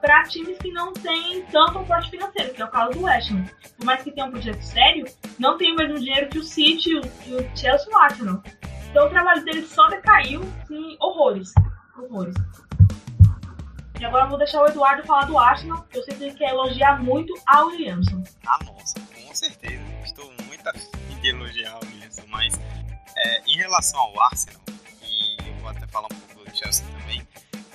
para 0.00 0.22
times 0.24 0.58
que 0.58 0.72
não 0.72 0.92
têm 0.92 1.42
tanto 1.46 1.78
aporte 1.78 2.10
financeiro, 2.10 2.54
que 2.54 2.62
é 2.62 2.64
o 2.64 2.70
caso 2.70 2.92
do 2.92 3.02
West 3.02 3.30
Ham. 3.32 3.44
Por 3.76 3.84
mais 3.84 4.02
que 4.02 4.10
tenha 4.10 4.26
um 4.26 4.30
projeto 4.30 4.62
sério, 4.62 5.06
não 5.38 5.56
tem 5.56 5.72
o 5.72 5.76
mesmo 5.76 5.98
dinheiro 5.98 6.28
que 6.28 6.38
o 6.38 6.42
City 6.42 6.90
e 6.90 7.34
o 7.34 7.56
Chelsea 7.56 7.86
e 7.88 7.94
o 7.94 7.98
Arsenal. 7.98 8.42
Então 8.90 9.06
o 9.06 9.10
trabalho 9.10 9.44
dele 9.44 9.62
só 9.66 9.88
decaiu 9.88 10.42
em 10.70 10.96
horrores. 11.00 11.52
Horrores. 11.96 12.34
E 14.00 14.04
agora 14.04 14.24
eu 14.24 14.28
vou 14.30 14.38
deixar 14.38 14.62
o 14.62 14.66
Eduardo 14.66 15.06
falar 15.06 15.26
do 15.26 15.38
Arsenal. 15.38 15.86
Eu 15.94 16.02
que 16.02 16.12
ele 16.12 16.32
quer 16.32 16.50
elogiar 16.50 17.02
muito 17.02 17.34
a 17.46 17.64
Williamson. 17.64 18.22
Ah, 18.46 18.58
nossa, 18.64 18.98
certeza. 19.40 19.82
Estou 20.04 20.30
muito 20.44 20.68
afim 20.68 21.20
de 21.22 21.28
elogiar 21.30 21.72
a 21.72 21.78
Williamson, 21.78 22.26
mas 22.28 22.52
é, 23.16 23.40
em 23.46 23.56
relação 23.56 23.98
ao 23.98 24.20
Arsenal, 24.20 24.60
e 25.02 25.36
eu 25.48 25.54
vou 25.60 25.70
até 25.70 25.86
falar 25.86 26.08
um 26.12 26.16
pouco 26.16 26.44
do 26.44 26.56
Chelsea 26.56 26.84
também, 26.86 27.26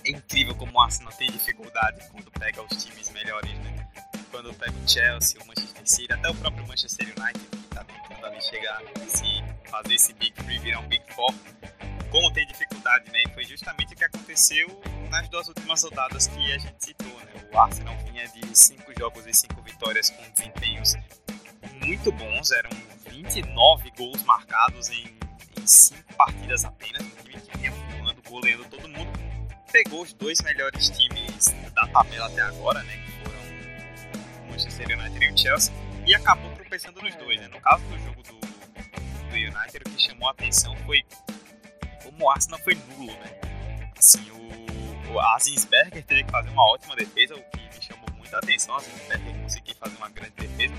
é 0.03 0.11
incrível 0.11 0.53
como 0.53 0.71
o 0.73 0.79
Arsenal 0.79 1.11
tem 1.13 1.31
dificuldade 1.31 2.07
quando 2.11 2.29
pega 2.31 2.61
os 2.61 2.83
times 2.83 3.09
melhores, 3.09 3.51
né? 3.59 3.89
Quando 4.29 4.53
pega 4.53 4.73
o 4.77 4.87
Chelsea, 4.87 5.41
o 5.41 5.47
Manchester 5.47 5.87
City, 5.87 6.13
até 6.13 6.29
o 6.29 6.35
próprio 6.35 6.67
Manchester 6.67 7.07
United, 7.07 7.47
que 7.49 7.67
tá 7.69 7.83
tentando 7.83 8.25
ali 8.27 8.41
chegar, 8.43 8.83
esse, 9.07 9.43
fazer 9.67 9.95
esse 9.95 10.13
Big 10.13 10.33
Three 10.33 10.59
virar 10.59 10.81
um 10.81 10.87
Big 10.87 11.03
Four, 11.15 11.33
como 12.11 12.31
tem 12.31 12.45
dificuldade, 12.45 13.11
né? 13.11 13.23
E 13.25 13.33
foi 13.33 13.43
justamente 13.43 13.95
o 13.95 13.97
que 13.97 14.03
aconteceu 14.03 14.81
nas 15.09 15.27
duas 15.29 15.47
últimas 15.47 15.81
rodadas 15.81 16.27
que 16.27 16.51
a 16.51 16.57
gente 16.59 16.75
citou, 16.77 17.19
né? 17.21 17.49
O 17.51 17.57
Arsenal 17.57 17.97
vinha 18.05 18.27
de 18.27 18.55
cinco 18.55 18.93
jogos 18.99 19.25
e 19.25 19.33
cinco 19.33 19.63
vitórias 19.63 20.11
com 20.11 20.29
desempenhos 20.29 20.95
muito 21.85 22.11
bons, 22.11 22.51
eram 22.51 22.69
29 23.09 23.91
gols 23.91 24.23
marcados 24.23 24.89
em, 24.89 25.05
em 25.59 25.67
5 25.67 26.15
partidas 26.15 26.65
apenas. 26.65 27.03
Um 27.03 27.09
time 27.23 27.41
que 27.41 27.57
vinha 27.57 27.71
voando, 27.71 28.21
goleando 28.27 28.65
todo 28.65 28.89
mundo. 28.89 29.11
Pegou 29.71 30.01
os 30.01 30.13
dois 30.13 30.41
melhores 30.41 30.89
times 30.89 31.53
da 31.73 31.87
tabela 31.87 32.27
até 32.27 32.41
agora, 32.41 32.81
né? 32.83 32.97
Que 32.97 33.11
foram 33.23 34.43
o 34.43 34.51
Manchester 34.51 34.99
United 34.99 35.25
e 35.25 35.31
o 35.31 35.37
Chelsea. 35.37 35.73
E 36.07 36.15
acabou 36.15 36.51
tropeçando 36.53 37.01
nos 37.01 37.15
dois, 37.15 37.39
né? 37.39 37.47
No 37.49 37.59
caso 37.61 37.83
do 37.85 37.99
jogo 37.99 38.23
do, 38.23 38.39
do 38.39 39.35
United, 39.35 39.83
o 39.85 39.89
que 39.89 40.01
chamou 40.01 40.27
a 40.27 40.31
atenção 40.31 40.75
foi 40.85 41.03
como 42.03 42.25
o 42.25 42.29
Arsenal 42.29 42.59
foi 42.59 42.75
nulo, 42.75 43.11
né? 43.11 43.39
Assim, 43.97 44.29
o, 44.31 45.13
o 45.13 45.19
Azinsberger 45.19 46.03
teve 46.03 46.23
que 46.23 46.31
fazer 46.31 46.49
uma 46.49 46.63
ótima 46.71 46.95
defesa, 46.95 47.35
o 47.35 47.43
que 47.43 47.57
me 47.59 47.81
chamou 47.81 48.05
muita 48.17 48.37
atenção. 48.37 48.73
O 48.75 48.77
Azinsberger 48.77 49.41
conseguiu 49.41 49.75
fazer 49.75 49.97
uma 49.97 50.09
grande 50.09 50.35
defesa 50.35 50.73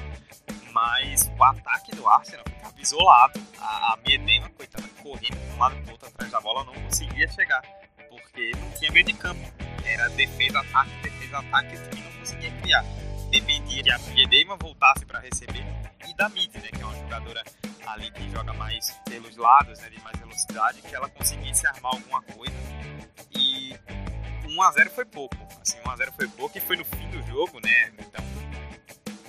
mas 0.76 1.33
o 1.38 1.42
ataque 1.42 1.97
do 1.97 2.06
Arsenal 2.06 2.45
ficava 2.47 2.75
isolado. 2.78 3.40
A, 3.59 3.95
a 3.95 3.99
Medema, 4.06 4.50
coitada, 4.50 4.87
correndo 5.02 5.38
de 5.38 5.54
um 5.54 5.59
lado 5.59 5.75
para 5.83 5.92
outro 5.92 6.09
atrás 6.09 6.30
da 6.30 6.38
bola, 6.38 6.64
não 6.64 6.75
conseguia 6.75 7.26
chegar, 7.28 7.62
porque 8.11 8.52
não 8.61 8.71
tinha 8.73 8.92
meio 8.92 9.06
de 9.06 9.14
campo. 9.14 9.40
Era 9.83 10.11
defesa, 10.11 10.61
ataque, 10.61 10.90
defesa, 11.02 11.38
ataque, 11.38 11.76
e 11.76 11.88
time 11.88 12.02
não 12.02 12.18
conseguia 12.18 12.50
criar. 12.61 12.85
Dependia 13.30 13.83
que 13.83 13.90
a 13.90 13.99
Medema 13.99 14.56
voltasse 14.59 15.06
para 15.06 15.18
receber 15.18 15.64
e 16.06 16.14
da 16.14 16.28
Mid, 16.28 16.54
né, 16.54 16.68
que 16.71 16.83
é 16.83 16.85
uma 16.85 16.95
jogadora 16.95 17.42
ali 17.87 18.11
que 18.11 18.30
joga 18.30 18.52
mais 18.52 18.90
pelos 19.09 19.35
lados, 19.38 19.80
né, 19.80 19.88
de 19.88 19.99
mais 20.02 20.18
velocidade, 20.18 20.83
que 20.83 20.95
ela 20.95 21.09
conseguisse 21.09 21.66
armar 21.66 21.95
alguma 21.95 22.21
coisa. 22.21 22.54
E 23.35 23.75
1 24.47 24.62
a 24.62 24.73
0 24.73 24.90
foi 24.90 25.06
pouco. 25.06 25.37
Assim, 25.62 25.78
1 25.87 25.90
a 25.90 25.97
0 25.97 26.12
foi 26.12 26.28
pouco 26.28 26.59
e 26.59 26.61
foi 26.61 26.76
no 26.76 26.85
fim 26.85 27.09
do 27.09 27.23
jogo, 27.26 27.61
né? 27.61 27.92
Então 27.99 28.26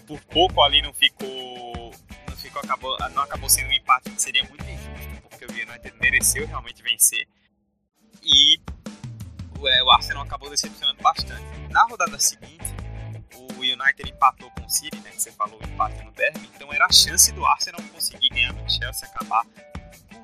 por 0.07 0.19
pouco 0.21 0.63
ali 0.63 0.81
não 0.81 0.93
ficou. 0.93 1.93
Não 2.27 2.35
ficou, 2.37 2.61
acabou, 2.63 2.97
não 3.13 3.21
acabou 3.21 3.49
sendo 3.49 3.69
um 3.69 3.73
empate 3.73 4.09
que 4.09 4.21
seria 4.21 4.43
muito 4.45 4.63
injusto, 4.63 5.21
porque 5.29 5.45
o 5.45 5.51
United 5.51 5.93
mereceu 5.99 6.47
realmente 6.47 6.81
vencer. 6.81 7.27
E 8.23 8.59
é, 9.65 9.83
o 9.83 9.91
Arsenal 9.91 10.23
acabou 10.23 10.49
decepcionando 10.49 11.01
bastante. 11.01 11.43
Na 11.69 11.83
rodada 11.83 12.17
seguinte, 12.17 12.65
o 13.35 13.59
United 13.59 14.09
empatou 14.09 14.49
com 14.51 14.65
o 14.65 14.69
City, 14.69 14.97
né, 15.01 15.11
que 15.11 15.21
você 15.21 15.31
falou, 15.31 15.59
empate 15.61 16.03
no 16.03 16.11
derby, 16.11 16.49
então 16.55 16.71
era 16.71 16.85
a 16.85 16.91
chance 16.91 17.31
do 17.33 17.45
Arsenal 17.45 17.81
conseguir 17.91 18.29
ganhar 18.29 18.53
no 18.53 18.69
Chelsea, 18.69 19.07
acabar 19.07 19.45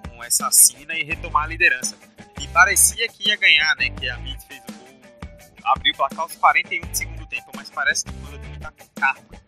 com 0.08 0.24
essa 0.24 0.50
sina 0.52 0.94
e 0.94 1.04
retomar 1.04 1.44
a 1.44 1.48
liderança. 1.48 1.98
E 2.40 2.48
parecia 2.50 3.08
que 3.10 3.28
ia 3.28 3.36
ganhar, 3.36 3.76
né, 3.76 3.90
que 3.90 4.08
a 4.10 4.18
Mid 4.18 4.40
fez 4.42 4.62
o 4.70 4.72
gol, 4.72 5.02
abriu 5.66 5.94
o 5.94 5.98
placar 5.98 6.20
aos 6.22 6.36
41 6.36 6.88
do 6.88 6.96
segundo 6.96 7.26
tempo, 7.26 7.52
mas 7.56 7.70
parece 7.70 8.06
que 8.06 8.14
quando 8.14 8.36
o 8.36 8.40
time 8.40 8.60
tá 8.60 8.72
com 8.72 8.88
karma 9.00 9.43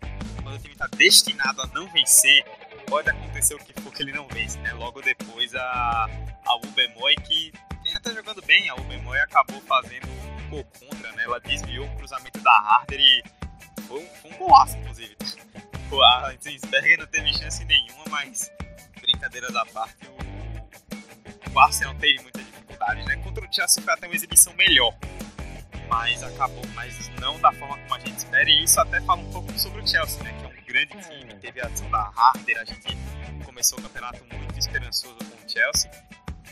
quando 0.56 0.60
o 0.60 0.60
time 0.60 0.74
está 0.74 0.88
destinado 0.88 1.62
a 1.62 1.68
não 1.68 1.88
vencer, 1.92 2.46
pode 2.88 3.10
acontecer 3.10 3.56
o 3.56 3.60
que 3.60 3.74
for 3.82 3.92
que 3.92 4.04
ele 4.04 4.14
não 4.14 4.28
vence, 4.28 4.58
né? 4.60 4.74
Logo 4.74 5.02
depois 5.02 5.54
a, 5.56 6.10
a 6.46 6.56
Ubemoy, 6.58 7.16
que 7.16 7.52
está 7.86 8.12
jogando 8.14 8.42
bem, 8.44 8.70
a 8.70 8.76
Ubemoy 8.76 9.20
acabou 9.20 9.60
fazendo 9.62 10.08
um 10.08 10.50
gol 10.50 10.66
contra, 10.80 11.12
né? 11.14 11.24
Ela 11.24 11.40
desviou 11.40 11.86
o 11.86 11.96
cruzamento 11.98 12.40
da 12.40 12.52
Harder 12.52 13.00
e 13.00 13.24
foi 13.88 14.04
um, 14.04 14.08
foi 14.08 14.32
um 14.32 14.38
golaço, 14.38 14.78
inclusive. 14.78 15.16
A 15.94 16.34
Zinsberger 16.42 17.00
não 17.00 17.08
teve 17.08 17.34
chance 17.34 17.64
nenhuma, 17.66 18.04
mas 18.10 18.52
brincadeiras 19.00 19.56
à 19.56 19.66
parte, 19.68 20.08
o, 20.08 21.54
o 21.54 21.60
Arsenal 21.60 21.96
teve 21.96 22.22
muita 22.22 22.40
dificuldade, 22.40 23.04
né? 23.06 23.16
Contra 23.18 23.46
o 23.46 23.54
Chelsea 23.54 23.84
foi 23.84 23.94
até 23.94 24.08
uma 24.08 24.16
exibição 24.16 24.54
melhor 24.54 24.94
mas 25.90 26.24
acabou, 26.24 26.64
mas 26.74 27.10
não 27.20 27.40
da 27.40 27.52
forma 27.54 27.78
como 27.78 27.96
a 27.96 28.00
gente 28.00 28.18
espera. 28.18 28.50
E 28.50 28.64
isso 28.64 28.80
até 28.80 29.02
fala 29.02 29.22
um 29.22 29.32
pouco 29.32 29.52
sobre 29.58 29.82
o 29.82 29.88
Chelsea, 29.88 30.24
né? 30.24 30.34
Que 30.40 30.46
é 30.46 30.48
um 30.48 30.66
grande 30.66 31.08
time, 31.08 31.34
teve 31.36 31.62
a 31.62 31.68
ação 31.68 31.90
da 31.90 32.12
Harder, 32.16 32.60
a 32.60 32.66
gente 32.66 32.98
começou 33.46 33.80
o 33.80 33.82
campeonato 33.82 34.24
muito 34.34 34.58
esperançoso 34.58 35.18
com 35.18 35.46
o 35.46 35.50
Chelsea. 35.50 35.92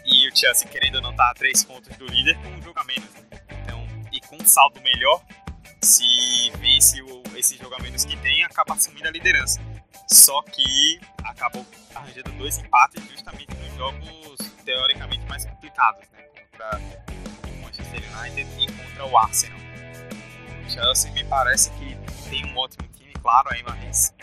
E 0.06 0.28
o 0.30 0.36
Chelsea, 0.36 0.68
querendo 0.68 0.96
ou 0.96 1.02
não, 1.02 1.16
tá 1.16 1.30
a 1.30 1.34
três 1.34 1.63
pontos 1.63 1.96
do 1.98 2.06
líder 2.06 2.38
com 2.42 2.50
um 2.50 2.62
jogo 2.62 2.80
a 2.80 2.84
menos. 2.84 3.10
Né? 3.10 3.40
Então, 3.63 3.88
e 4.12 4.20
com 4.22 4.36
um 4.36 4.46
saldo 4.46 4.82
melhor, 4.82 5.24
se 5.82 6.52
vence 6.58 7.02
o, 7.02 7.24
esse 7.36 7.58
jogo 7.58 7.75
a 7.75 7.80
menos 7.80 8.06
que 8.06 8.18
tem, 8.18 8.44
acaba 8.44 8.74
assumindo 8.74 9.08
a 9.08 9.12
liderança. 9.12 9.60
Só 10.10 10.42
que 10.44 11.00
acabou 11.24 11.66
arranjando 11.96 12.32
dois 12.34 12.58
empates 12.58 13.04
justamente 13.10 13.56
nos 13.56 13.75
jogos 13.75 14.38
teoricamente 14.66 15.25
mais 15.25 15.46
complicados, 15.46 16.08
né? 16.12 16.24
Manchester 16.63 17.33
United 17.98 18.48
e 18.62 18.72
contra 18.72 19.06
o 19.06 19.18
Arsenal. 19.18 19.60
O 20.66 20.70
Chelsea 20.70 21.12
me 21.12 21.24
parece 21.26 21.70
que 21.72 21.98
tem 22.30 22.46
um 22.46 22.58
ótimo 22.58 22.88
time, 22.90 23.14
claro, 23.22 23.50
a 23.52 23.58
Emma 23.58 23.78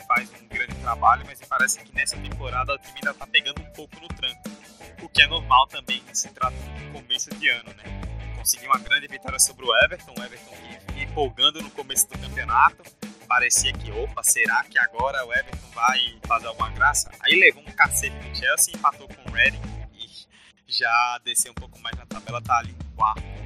faz 0.07 0.29
um 0.43 0.49
grande 0.49 0.75
trabalho, 0.77 1.23
mas 1.27 1.41
me 1.41 1.47
parece 1.47 1.81
que 1.81 1.95
nessa 1.95 2.17
temporada 2.17 2.75
o 2.75 2.79
time 2.79 2.95
ainda 2.97 3.11
está 3.13 3.27
pegando 3.27 3.61
um 3.61 3.73
pouco 3.73 3.95
no 4.01 4.09
tranco, 4.09 4.43
o 5.03 5.09
que 5.09 5.23
é 5.23 5.27
normal 5.27 5.67
também 5.69 6.03
se 6.13 6.29
trata 6.31 6.57
de 6.57 6.91
começo 6.91 7.31
de 7.37 7.49
ano, 7.49 7.73
né? 7.75 7.85
Conseguiu 8.37 8.71
uma 8.71 8.79
grande 8.79 9.07
vitória 9.07 9.39
sobre 9.39 9.65
o 9.65 9.85
Everton, 9.85 10.15
o 10.19 10.25
Everton 10.25 10.57
que 10.95 11.03
empolgando 11.03 11.63
no 11.63 11.71
começo 11.71 12.09
do 12.09 12.19
campeonato, 12.19 12.83
parecia 13.29 13.73
que, 13.73 13.93
opa, 13.93 14.23
será 14.25 14.65
que 14.65 14.79
agora 14.79 15.25
o 15.25 15.33
Everton 15.33 15.71
vai 15.73 16.19
fazer 16.27 16.47
alguma 16.49 16.71
graça? 16.71 17.11
Aí 17.21 17.39
levou 17.39 17.63
um 17.63 17.73
cacete 17.73 18.17
do 18.17 18.37
Chelsea, 18.37 18.75
empatou 18.75 19.07
com 19.07 19.31
o 19.31 19.33
Reading 19.33 19.61
e 19.95 20.09
já 20.67 21.21
desceu 21.25 21.53
um 21.53 21.55
pouco 21.55 21.79
mais 21.81 21.97
na 21.97 22.07
tabela, 22.07 22.43
tá 22.43 22.59
ali 22.59 22.75
quarto 22.97 23.40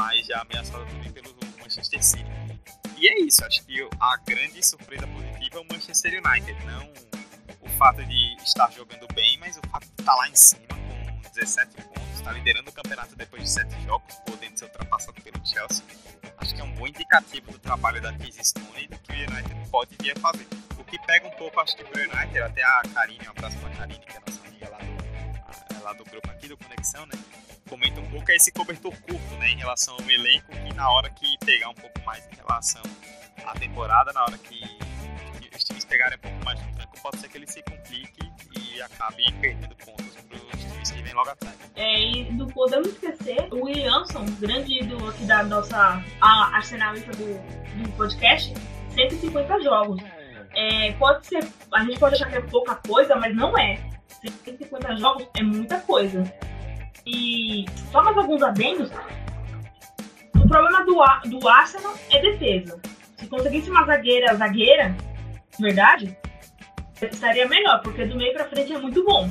mas 0.00 0.26
já 0.26 0.40
ameaçada 0.40 0.86
também 0.86 1.12
pelo 1.12 1.28
Manchester 1.58 2.02
City. 2.02 2.24
E 2.96 3.06
é 3.06 3.20
isso, 3.20 3.44
acho 3.44 3.62
que 3.66 3.86
a 4.00 4.16
grande 4.16 4.64
surpresa 4.64 5.06
positiva 5.06 5.58
é 5.58 5.60
o 5.60 5.66
Manchester 5.70 6.22
United, 6.24 6.64
não 6.64 6.90
o 7.60 7.68
fato 7.76 8.02
de 8.06 8.34
estar 8.42 8.72
jogando 8.72 9.06
bem, 9.14 9.36
mas 9.38 9.58
o 9.58 9.60
fato 9.68 9.84
de 9.84 10.00
estar 10.00 10.14
lá 10.14 10.26
em 10.26 10.34
cima 10.34 10.62
com 10.68 11.30
17 11.34 11.82
pontos, 11.82 12.14
estar 12.14 12.32
liderando 12.32 12.70
o 12.70 12.72
campeonato 12.72 13.14
depois 13.14 13.42
de 13.42 13.50
7 13.50 13.82
jogos, 13.84 14.14
podendo 14.24 14.58
ser 14.58 14.64
ultrapassado 14.64 15.20
pelo 15.20 15.46
Chelsea. 15.46 15.84
Acho 16.38 16.54
que 16.54 16.60
é 16.62 16.64
um 16.64 16.72
bom 16.72 16.86
indicativo 16.86 17.52
do 17.52 17.58
trabalho 17.58 18.00
da 18.00 18.10
Casey 18.12 18.42
Stone 18.42 18.82
e 18.82 18.88
do 18.88 18.98
que 19.00 19.12
o 19.12 19.14
United 19.14 19.70
pode 19.70 19.96
vir 20.00 20.16
a 20.16 20.20
fazer. 20.20 20.46
O 20.78 20.84
que 20.84 20.98
pega 21.06 21.28
um 21.28 21.32
pouco, 21.32 21.60
acho 21.60 21.76
que 21.76 21.84
pro 21.84 22.00
United, 22.02 22.38
até 22.38 22.62
a 22.62 22.82
Karine, 22.94 23.26
um 23.26 23.30
abraço 23.30 23.58
pra 23.58 23.68
Karine, 23.70 24.00
que 24.00 24.12
é 24.12 24.16
a 24.16 24.20
nossa 24.26 24.46
amiga 24.46 24.70
lá 24.70 24.78
do, 24.78 24.99
lá 25.82 25.92
do 25.92 26.04
grupo 26.04 26.30
aqui 26.30 26.48
do 26.48 26.56
Conexão, 26.56 27.06
né? 27.06 27.18
comenta 27.70 28.00
um 28.00 28.10
pouco 28.10 28.28
é 28.32 28.34
esse 28.34 28.50
cobertor 28.50 28.92
curto, 29.02 29.34
né, 29.38 29.50
em 29.50 29.56
relação 29.56 29.94
ao 29.94 30.10
elenco, 30.10 30.50
que 30.50 30.74
na 30.74 30.90
hora 30.90 31.08
que 31.08 31.38
pegar 31.46 31.68
um 31.68 31.74
pouco 31.74 32.00
mais 32.04 32.26
em 32.26 32.36
relação 32.36 32.82
à 33.46 33.52
temporada, 33.52 34.12
na 34.12 34.24
hora 34.24 34.36
que, 34.36 34.60
os 35.56 35.64
times 35.64 35.84
pegarem 35.84 36.16
um 36.18 36.20
pouco 36.20 36.44
mais 36.44 36.60
no 36.60 36.72
tranco, 36.72 37.00
pode 37.00 37.18
ser 37.18 37.28
que 37.28 37.38
ele 37.38 37.46
se 37.46 37.62
complique 37.62 38.32
e 38.58 38.82
acabe 38.82 39.22
perdendo 39.40 39.74
pontos 39.76 40.16
para 40.16 40.36
os 40.36 40.64
times 40.64 40.90
que 40.90 41.02
vêm 41.02 41.12
logo 41.12 41.30
atrás. 41.30 41.56
É, 41.76 42.00
e 42.00 42.32
não 42.32 42.46
podemos 42.48 42.88
esquecer 42.88 43.48
o 43.52 43.64
Williamson, 43.64 44.24
grande 44.40 44.82
ídolo 44.82 45.08
aqui 45.08 45.24
da 45.24 45.42
nossa 45.44 46.02
arsenalista 46.20 47.12
do, 47.12 47.82
do 47.82 47.92
podcast, 47.96 48.54
150 48.94 49.60
jogos. 49.60 50.02
É, 50.52 50.92
pode 50.92 51.26
ser, 51.26 51.46
a 51.72 51.84
gente 51.84 51.98
pode 52.00 52.16
achar 52.16 52.28
que 52.28 52.36
é 52.36 52.40
pouca 52.40 52.74
coisa, 52.74 53.14
mas 53.16 53.36
não 53.36 53.56
é. 53.56 53.78
150 54.28 54.96
jogos 54.96 55.26
é 55.36 55.42
muita 55.42 55.80
coisa. 55.80 56.22
E 57.06 57.64
só 57.90 58.02
mais 58.02 58.16
alguns 58.16 58.42
adendos. 58.42 58.90
O 60.36 60.48
problema 60.48 60.84
do, 60.84 61.38
do 61.38 61.48
Arsenal 61.48 61.94
é 62.10 62.20
defesa. 62.20 62.80
Se 63.16 63.26
conseguisse 63.26 63.70
uma 63.70 63.84
zagueira, 63.84 64.34
zagueira, 64.34 64.94
verdade, 65.58 66.16
estaria 67.00 67.48
melhor, 67.48 67.80
porque 67.82 68.04
do 68.04 68.16
meio 68.16 68.32
pra 68.32 68.48
frente 68.48 68.72
é 68.72 68.78
muito 68.78 69.04
bom. 69.04 69.28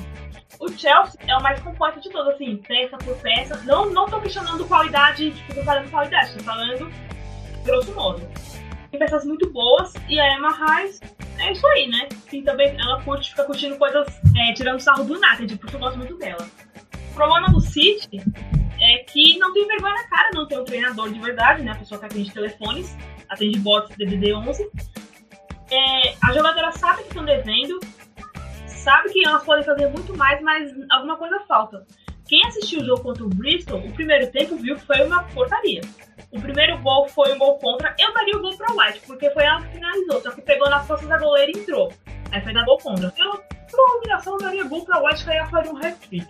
O 0.60 0.68
Chelsea 0.70 1.20
é 1.28 1.38
o 1.38 1.42
mais 1.42 1.60
completo 1.62 2.02
de 2.02 2.10
todos, 2.10 2.34
assim, 2.34 2.58
peça 2.58 2.98
por 2.98 3.16
peça. 3.18 3.62
Não, 3.64 3.90
não 3.90 4.06
tô 4.08 4.20
questionando 4.20 4.68
qualidade, 4.68 5.32
tipo, 5.32 5.56
tô 5.56 5.64
falando 5.64 5.90
qualidade, 5.90 6.34
tô 6.34 6.44
falando 6.44 6.92
grosso 7.64 7.94
modo. 7.94 8.28
Tem 8.92 9.00
peças 9.00 9.24
muito 9.24 9.50
boas 9.52 9.94
e 10.08 10.20
a 10.20 10.38
Emma 10.38 10.52
Reis 10.52 11.00
é 11.40 11.52
isso 11.52 11.66
aí, 11.68 11.88
né? 11.88 12.10
E 12.32 12.42
também 12.42 12.76
ela 12.80 13.02
curte, 13.04 13.30
fica 13.32 13.44
curtindo 13.44 13.78
coisas, 13.78 14.08
é, 14.36 14.54
tirando 14.54 14.80
sarro 14.80 15.04
do 15.04 15.16
United, 15.16 15.58
porque 15.58 15.76
eu 15.76 15.80
gosto 15.80 15.98
muito 15.98 16.18
dela. 16.18 16.48
O 17.12 17.14
problema 17.16 17.50
do 17.50 17.60
City 17.60 18.22
é 18.80 18.98
que 19.00 19.38
não 19.38 19.54
tem 19.54 19.68
vergonha 19.68 19.94
na 19.94 20.08
cara, 20.08 20.30
não 20.34 20.48
tem 20.48 20.60
um 20.60 20.64
treinador 20.64 21.12
de 21.12 21.20
verdade, 21.20 21.64
né? 21.64 21.72
A 21.72 21.76
pessoa 21.76 22.00
que 22.00 22.06
atende 22.06 22.32
telefones, 22.32 22.98
atende 23.28 23.60
bots 23.60 23.96
DDD11. 23.98 24.68
É, 25.72 26.16
as 26.24 26.36
jogadoras 26.36 26.76
sabem 26.76 27.04
que 27.04 27.10
estão 27.10 27.26
devendo, 27.26 27.80
sabe 28.66 29.10
que 29.12 29.26
elas 29.26 29.44
podem 29.44 29.64
fazer 29.64 29.88
muito 29.88 30.16
mais, 30.18 30.42
mas 30.42 30.72
alguma 30.90 31.18
coisa 31.18 31.40
falta. 31.42 31.86
Quem 32.30 32.46
assistiu 32.46 32.82
o 32.82 32.86
jogo 32.86 33.02
contra 33.02 33.24
o 33.24 33.28
Bristol, 33.28 33.80
o 33.80 33.92
primeiro 33.92 34.32
tempo 34.32 34.56
viu 34.58 34.76
que 34.76 34.86
foi 34.86 35.02
uma 35.04 35.24
portaria. 35.24 35.82
O 36.32 36.40
primeiro 36.40 36.78
gol 36.78 37.10
foi 37.10 37.34
um 37.34 37.40
gol 37.40 37.58
contra. 37.58 37.96
Eu 37.98 38.14
daria 38.14 38.38
o 38.38 38.40
gol 38.40 38.56
pra 38.56 38.72
White, 38.72 39.02
porque 39.08 39.32
foi 39.32 39.44
ela 39.44 39.64
que 39.64 39.74
finalizou, 39.74 40.22
só 40.22 40.30
que 40.30 40.42
pegou 40.44 40.70
nas 40.70 40.86
costas 40.86 41.10
da 41.10 41.18
goleira 41.18 41.52
e 41.52 41.60
entrou. 41.60 41.92
Aí 42.32 42.40
foi 42.44 42.54
dar 42.54 42.66
gol 42.66 42.78
contra. 42.78 43.12
Eu, 43.18 43.32
por 43.72 43.98
humilhação, 43.98 44.38
daria 44.38 44.64
gol 44.64 44.86
pra 44.86 45.04
White, 45.04 45.24
que 45.24 45.32
aí 45.32 45.38
ela 45.38 45.50
faria 45.50 45.72
um 45.72 45.78
hat-trick. 45.78 46.28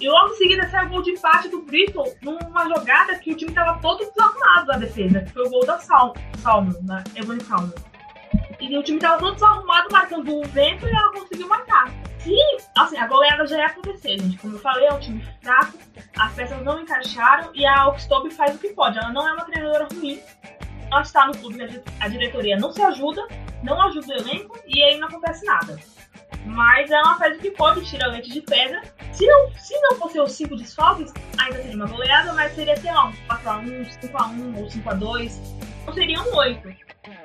E 0.00 0.08
logo 0.08 0.32
em 0.34 0.36
seguida 0.36 0.68
saiu 0.68 0.86
o 0.86 0.90
gol 0.90 1.02
de 1.02 1.10
empate 1.10 1.48
do 1.48 1.62
Bristol 1.62 2.14
numa 2.22 2.68
jogada 2.68 3.18
que 3.18 3.32
o 3.32 3.36
time 3.36 3.50
estava 3.50 3.80
todo 3.80 3.98
desarrumado 3.98 4.66
da 4.66 4.76
defesa, 4.76 5.22
que 5.22 5.32
foi 5.32 5.44
o 5.44 5.50
gol 5.50 5.66
da 5.66 5.76
Sal 5.80 6.14
Salmo, 6.38 6.72
né? 6.84 7.02
Salmo. 7.48 7.74
E 8.60 8.78
o 8.78 8.82
time 8.84 9.00
tava 9.00 9.18
todo 9.18 9.34
desarrumado, 9.34 9.88
marcando 9.90 10.36
o 10.38 10.44
vento, 10.44 10.86
e 10.86 10.90
ela 10.90 11.10
conseguiu 11.10 11.48
marcar. 11.48 11.92
Se, 12.24 12.34
assim, 12.74 12.96
a 12.96 13.06
goleada 13.06 13.46
já 13.46 13.58
ia 13.58 13.66
acontecer, 13.66 14.18
gente. 14.18 14.38
Como 14.38 14.56
eu 14.56 14.60
falei, 14.60 14.86
é 14.86 14.92
um 14.94 14.98
time 14.98 15.22
fraco, 15.42 15.76
as 16.18 16.32
peças 16.32 16.62
não 16.62 16.80
encaixaram, 16.80 17.50
e 17.54 17.66
a 17.66 17.86
Oxtobe 17.88 18.30
faz 18.30 18.54
o 18.56 18.58
que 18.58 18.70
pode. 18.70 18.96
Ela 18.98 19.12
não 19.12 19.28
é 19.28 19.32
uma 19.34 19.44
treinadora 19.44 19.86
ruim, 19.92 20.18
ela 20.90 21.02
está 21.02 21.26
no 21.26 21.36
clube, 21.36 21.82
a 22.00 22.08
diretoria 22.08 22.56
não 22.56 22.72
se 22.72 22.80
ajuda, 22.80 23.26
não 23.62 23.80
ajuda 23.82 24.06
o 24.06 24.16
elenco, 24.16 24.58
e 24.66 24.82
aí 24.82 24.98
não 24.98 25.08
acontece 25.08 25.44
nada. 25.44 25.78
Mas 26.46 26.90
ela 26.90 27.14
faz 27.16 27.36
o 27.36 27.40
que 27.40 27.50
pode, 27.50 27.84
tira 27.84 28.06
leite 28.06 28.30
de 28.30 28.40
pedra. 28.40 28.82
Se 29.12 29.26
não, 29.26 29.50
se 29.58 29.78
não 29.80 29.96
fosse 29.96 30.18
os 30.18 30.32
5 30.32 30.56
desfalques, 30.56 31.12
ainda 31.38 31.56
seria 31.56 31.76
uma 31.76 31.86
goleada, 31.86 32.32
mas 32.32 32.54
seria, 32.54 32.76
sei 32.76 32.90
lá, 32.90 33.06
um 33.06 33.12
4x1, 33.12 33.86
5x1 34.00 34.56
ou 34.58 34.66
5x2. 34.66 35.32
Não 35.86 35.92
seria 35.92 36.22
um 36.22 36.36
8. 36.36 36.68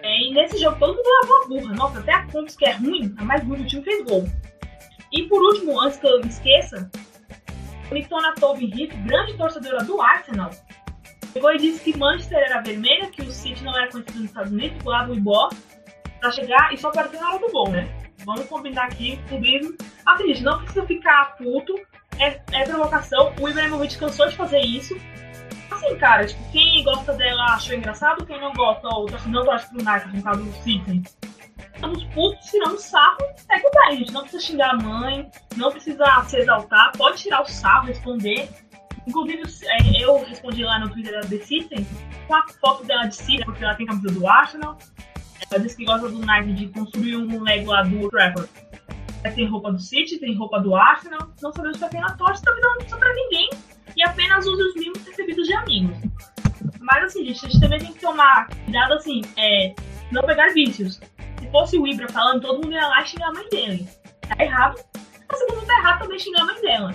É, 0.03 0.21
e 0.23 0.33
nesse 0.33 0.57
jogo 0.57 0.77
todo 0.77 0.95
mundo 0.95 1.07
levou 1.21 1.43
a 1.43 1.47
burra. 1.47 1.75
Nossa, 1.75 1.99
até 1.99 2.13
a 2.13 2.25
Contos, 2.27 2.55
que 2.55 2.65
é 2.65 2.73
ruim, 2.73 3.13
a 3.17 3.23
mais 3.23 3.43
ruim 3.43 3.59
do 3.59 3.67
time, 3.67 3.83
fez 3.83 4.05
gol. 4.05 4.27
E 5.11 5.23
por 5.23 5.41
último, 5.41 5.81
antes 5.81 5.99
que 5.99 6.07
eu 6.07 6.19
me 6.19 6.27
esqueça, 6.27 6.89
Nitona 7.91 8.35
Tobin 8.35 8.71
Heath, 8.75 8.95
grande 9.05 9.35
torcedora 9.35 9.83
do 9.83 10.01
Arsenal, 10.01 10.51
chegou 11.33 11.51
e 11.53 11.57
disse 11.57 11.83
que 11.83 11.97
Manchester 11.97 12.37
era 12.37 12.61
vermelha, 12.61 13.09
que 13.09 13.21
o 13.21 13.31
City 13.31 13.63
não 13.63 13.75
era 13.75 13.91
conhecido 13.91 14.19
nos 14.19 14.29
Estados 14.29 14.51
Unidos, 14.51 14.83
lá 14.85 15.03
do 15.03 15.15
Ibó, 15.15 15.49
pra 16.19 16.31
chegar 16.31 16.73
e 16.73 16.77
só 16.77 16.89
apareceu 16.89 17.19
na 17.19 17.29
hora 17.29 17.39
do 17.39 17.51
gol, 17.51 17.69
né? 17.69 17.89
Vamos 18.25 18.45
combinar 18.47 18.85
aqui, 18.85 19.17
clubismo. 19.27 19.75
Assim, 20.05 20.27
gente, 20.27 20.43
não 20.43 20.59
precisa 20.59 20.85
ficar 20.85 21.37
puto. 21.37 21.73
É, 22.19 22.39
é 22.51 22.63
provocação. 22.65 23.33
O 23.39 23.47
Ibrahimovic 23.47 23.97
cansou 23.97 24.27
de 24.27 24.35
fazer 24.35 24.59
isso. 24.59 24.95
Assim, 25.71 25.95
cara, 25.97 26.25
tipo, 26.25 26.51
quem 26.51 26.83
gosta 26.83 27.13
dela 27.13 27.53
achou 27.53 27.75
engraçado, 27.75 28.25
quem 28.25 28.39
não 28.39 28.51
gosta, 28.53 28.87
ou 28.89 29.07
não 29.27 29.45
gosta 29.45 29.69
pro 29.69 29.81
United, 29.81 30.17
no 30.17 30.23
caso 30.23 30.43
do 30.43 30.51
City. 30.63 31.03
Estamos 31.73 32.03
putos, 32.05 32.45
tiramos 32.45 32.83
sarro, 32.83 33.17
segue 33.35 33.67
o 33.67 33.71
baile, 33.71 33.97
gente. 33.99 34.11
Não 34.11 34.21
precisa 34.21 34.43
xingar 34.43 34.71
a 34.71 34.77
mãe, 34.77 35.29
não 35.55 35.71
precisa 35.71 36.05
se 36.27 36.37
exaltar, 36.37 36.91
pode 36.97 37.21
tirar 37.21 37.41
o 37.41 37.45
sarro, 37.45 37.87
responder. 37.87 38.49
Inclusive, 39.07 39.41
é, 39.65 40.03
eu 40.03 40.23
respondi 40.23 40.63
lá 40.63 40.79
no 40.79 40.89
Twitter 40.89 41.13
da 41.13 41.27
The 41.27 41.39
City 41.39 41.85
com 42.27 42.35
a 42.35 42.47
foto 42.61 42.85
dela 42.85 43.05
de 43.05 43.15
City, 43.15 43.43
porque 43.43 43.63
ela 43.63 43.75
tem 43.75 43.85
camisa 43.85 44.13
do 44.13 44.27
Arsenal. 44.27 44.77
Ela 45.49 45.61
disse 45.61 45.77
que 45.77 45.85
gosta 45.85 46.09
do 46.09 46.19
Nike 46.19 46.53
de 46.53 46.67
construir 46.67 47.15
um 47.15 47.41
Lego 47.41 47.71
lá 47.71 47.81
do 47.81 48.09
Trafford. 48.09 48.49
Tem 49.35 49.47
roupa 49.47 49.71
do 49.71 49.79
City, 49.79 50.17
tem 50.19 50.35
roupa 50.35 50.59
do 50.59 50.75
Arsenal. 50.75 51.29
Não 51.41 51.51
sabemos 51.51 51.77
pra 51.77 51.89
quem 51.89 51.99
ela 51.99 52.15
torce, 52.17 52.43
também 52.43 52.61
não 52.61 52.75
precisa 52.75 52.97
pra 52.97 53.13
ninguém. 53.13 53.49
E 53.95 54.03
apenas 54.03 54.45
use 54.45 54.61
os 54.61 54.75
mimos 54.75 55.05
recebidos 55.05 55.47
de 55.47 55.53
amigos. 55.53 55.97
Mas 56.79 57.03
assim, 57.05 57.25
gente, 57.25 57.45
a 57.45 57.49
gente 57.49 57.59
também 57.59 57.79
tem 57.79 57.93
que 57.93 57.99
tomar 57.99 58.47
cuidado 58.47 58.93
assim, 58.93 59.21
é, 59.37 59.73
não 60.11 60.23
pegar 60.23 60.53
vícios. 60.53 60.99
Se 61.49 61.51
fosse 61.51 61.77
o 61.79 61.87
Ibra 61.87 62.07
falando, 62.09 62.41
todo 62.41 62.61
mundo 62.61 62.71
ia 62.71 62.87
lá 62.87 63.01
e 63.01 63.07
xingar 63.07 63.29
a 63.29 63.33
mãe 63.33 63.49
dele. 63.49 63.89
Tá 64.21 64.43
errado. 64.43 64.79
Mas 65.27 65.39
todo 65.39 65.55
mundo 65.55 65.65
tá 65.65 65.79
errado, 65.79 65.99
também 65.99 66.19
xingar 66.19 66.41
a 66.41 66.45
mãe 66.45 66.61
dela. 66.61 66.91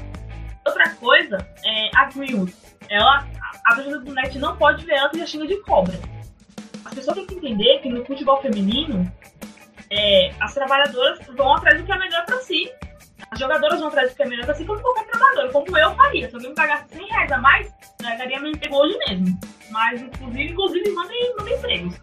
Outra 0.66 0.90
coisa 0.94 1.38
é 1.64 1.90
a 1.96 2.04
Greenwood. 2.06 2.54
Ela, 2.88 3.26
a 3.66 3.74
torcida 3.74 3.98
do 3.98 4.14
Net 4.14 4.38
não 4.38 4.56
pode 4.56 4.84
ver 4.84 4.94
ela 4.94 5.10
que 5.10 5.18
já 5.18 5.26
xinga 5.26 5.46
de 5.46 5.60
cobra 5.62 5.98
as 6.84 6.94
pessoas 6.94 7.16
têm 7.16 7.26
que 7.26 7.34
entender 7.34 7.80
que 7.80 7.88
no 7.88 8.04
futebol 8.04 8.40
feminino, 8.40 9.10
é, 9.90 10.32
as 10.40 10.54
trabalhadoras 10.54 11.18
vão 11.36 11.54
atrás 11.54 11.80
do 11.80 11.86
que 11.86 11.92
é 11.92 11.98
melhor 11.98 12.24
para 12.24 12.38
si. 12.38 12.70
As 13.30 13.38
jogadoras 13.38 13.80
vão 13.80 13.88
atrás 13.88 14.10
do 14.10 14.16
que 14.16 14.22
é 14.22 14.26
melhor 14.26 14.44
para 14.44 14.54
si, 14.54 14.64
como 14.64 14.80
qualquer 14.80 15.06
trabalhador, 15.06 15.50
como 15.52 15.76
eu 15.76 15.94
faria. 15.94 16.28
Se 16.28 16.34
alguém 16.34 16.50
me 16.50 16.54
pagasse 16.54 16.84
100 16.90 17.06
reais 17.08 17.32
a 17.32 17.38
mais, 17.38 17.74
largaria 18.02 18.40
meu 18.40 18.52
emprego 18.52 18.76
hoje 18.76 18.98
mesmo. 19.08 19.40
Mas, 19.70 20.02
inclusive, 20.02 20.52
inclusive 20.52 20.90
mandem, 20.90 21.34
mandem 21.36 21.54
empregos. 21.56 22.00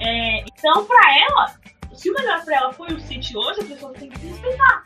É, 0.00 0.40
então, 0.40 0.84
para 0.84 1.20
ela, 1.20 1.54
se 1.94 2.10
o 2.10 2.14
melhor 2.14 2.44
para 2.44 2.56
ela 2.56 2.72
foi 2.72 2.88
o 2.88 3.00
City 3.00 3.36
hoje, 3.36 3.60
as 3.60 3.66
pessoas 3.66 3.98
têm 3.98 4.08
que 4.08 4.18
se 4.18 4.26
respeitar. 4.26 4.84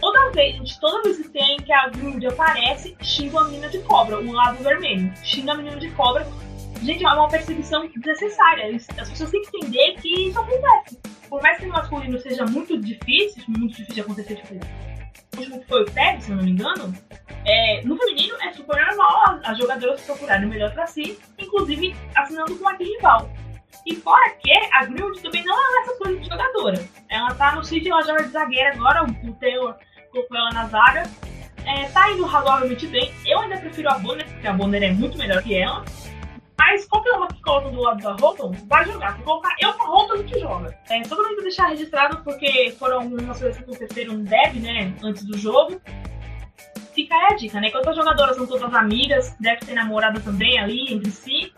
Toda 0.00 0.30
vez, 0.30 0.56
gente, 0.56 0.78
toda 0.80 1.02
vez 1.02 1.16
que 1.16 1.28
tem 1.30 1.56
que 1.56 1.72
a 1.72 1.88
Grundy 1.88 2.26
aparece, 2.26 2.96
xinga 3.02 3.40
a 3.40 3.44
menina 3.44 3.68
de 3.68 3.78
cobra, 3.80 4.18
o 4.18 4.32
lado 4.32 4.62
vermelho. 4.62 5.12
Xinga 5.24 5.52
a 5.52 5.54
menina 5.54 5.76
de 5.76 5.90
cobra 5.92 6.26
Gente, 6.82 7.04
é 7.04 7.08
uma 7.08 7.28
perseguição 7.28 7.88
desnecessária. 7.88 8.76
As 8.98 9.10
pessoas 9.10 9.30
têm 9.30 9.42
que 9.42 9.56
entender 9.56 9.94
que 10.00 10.28
isso 10.28 10.38
acontece. 10.38 10.98
Por 11.28 11.42
mais 11.42 11.58
que 11.58 11.66
no 11.66 11.72
masculino 11.72 12.18
seja 12.18 12.44
muito 12.46 12.78
difícil, 12.78 13.42
muito 13.48 13.72
difícil 13.72 13.94
de 13.94 14.00
acontecer, 14.00 14.36
tipo, 14.36 14.54
o 14.54 15.38
último 15.38 15.60
que 15.60 15.66
foi 15.66 15.82
o 15.82 15.84
Tevez, 15.86 16.24
se 16.24 16.30
eu 16.30 16.36
não 16.36 16.44
me 16.44 16.50
engano, 16.50 16.94
é, 17.44 17.82
no 17.82 17.96
feminino 17.96 18.36
é 18.42 18.52
super 18.52 18.76
normal 18.86 19.40
as 19.44 19.58
jogadoras 19.58 20.00
procurarem 20.02 20.46
o 20.46 20.48
melhor 20.48 20.72
pra 20.72 20.86
si, 20.86 21.18
inclusive 21.38 21.94
assinando 22.14 22.56
com 22.56 22.68
a 22.68 22.76
rival. 22.76 23.30
E 23.84 23.96
fora 23.96 24.30
que 24.42 24.52
a 24.72 24.84
Grilled 24.84 25.20
também 25.20 25.44
não 25.44 25.54
é 25.54 25.82
essa 25.82 25.96
coisa 25.98 26.18
de 26.18 26.28
jogadora. 26.28 26.88
Ela 27.08 27.34
tá 27.34 27.54
no 27.54 27.64
sítio, 27.64 27.92
ela 27.92 28.02
joga 28.02 28.24
de 28.24 28.30
zagueira 28.30 28.72
agora, 28.72 29.04
o 29.04 29.32
Taylor 29.34 29.76
colocou 30.10 30.36
ela 30.36 30.50
na 30.50 30.66
zaga. 30.66 31.02
É, 31.64 31.88
tá 31.88 32.10
indo 32.12 32.24
razoavelmente 32.24 32.86
bem. 32.86 33.12
Eu 33.26 33.40
ainda 33.40 33.58
prefiro 33.58 33.90
a 33.90 33.98
Bonner, 33.98 34.26
porque 34.26 34.46
a 34.46 34.52
Bonner 34.52 34.82
é 34.82 34.90
muito 34.90 35.18
melhor 35.18 35.42
que 35.42 35.56
ela. 35.56 35.84
Mas 36.58 36.86
qualquer 36.86 37.12
uma 37.12 37.28
que 37.28 37.40
coloca 37.42 37.68
do 37.70 37.80
lado 37.80 38.02
da 38.02 38.12
Holton 38.14 38.52
vai 38.66 38.84
jogar. 38.84 39.16
Se 39.16 39.22
colocar 39.22 39.54
eu 39.60 39.72
com 39.74 39.82
a 39.82 39.86
Holton, 39.86 40.16
gente 40.18 40.40
joga. 40.40 40.78
É, 40.88 41.04
só 41.04 41.16
pra 41.16 41.42
deixar 41.42 41.66
registrado, 41.66 42.22
porque 42.24 42.74
foram 42.78 43.00
algumas 43.00 43.38
coisas 43.38 43.56
que 43.56 43.62
aconteceram 43.62 44.14
no 44.14 44.24
dev, 44.24 44.56
né, 44.56 44.94
antes 45.02 45.24
do 45.24 45.36
jogo. 45.36 45.80
Fica 46.94 47.14
aí 47.14 47.34
a 47.34 47.36
dica, 47.36 47.60
né? 47.60 47.70
Que 47.70 47.76
outras 47.76 47.94
jogadoras 47.94 48.36
são 48.36 48.46
todas 48.46 48.72
amigas, 48.72 49.36
deve 49.38 49.66
ter 49.66 49.74
namorada 49.74 50.18
também 50.20 50.58
ali 50.58 50.94
entre 50.94 51.10
si. 51.10 51.52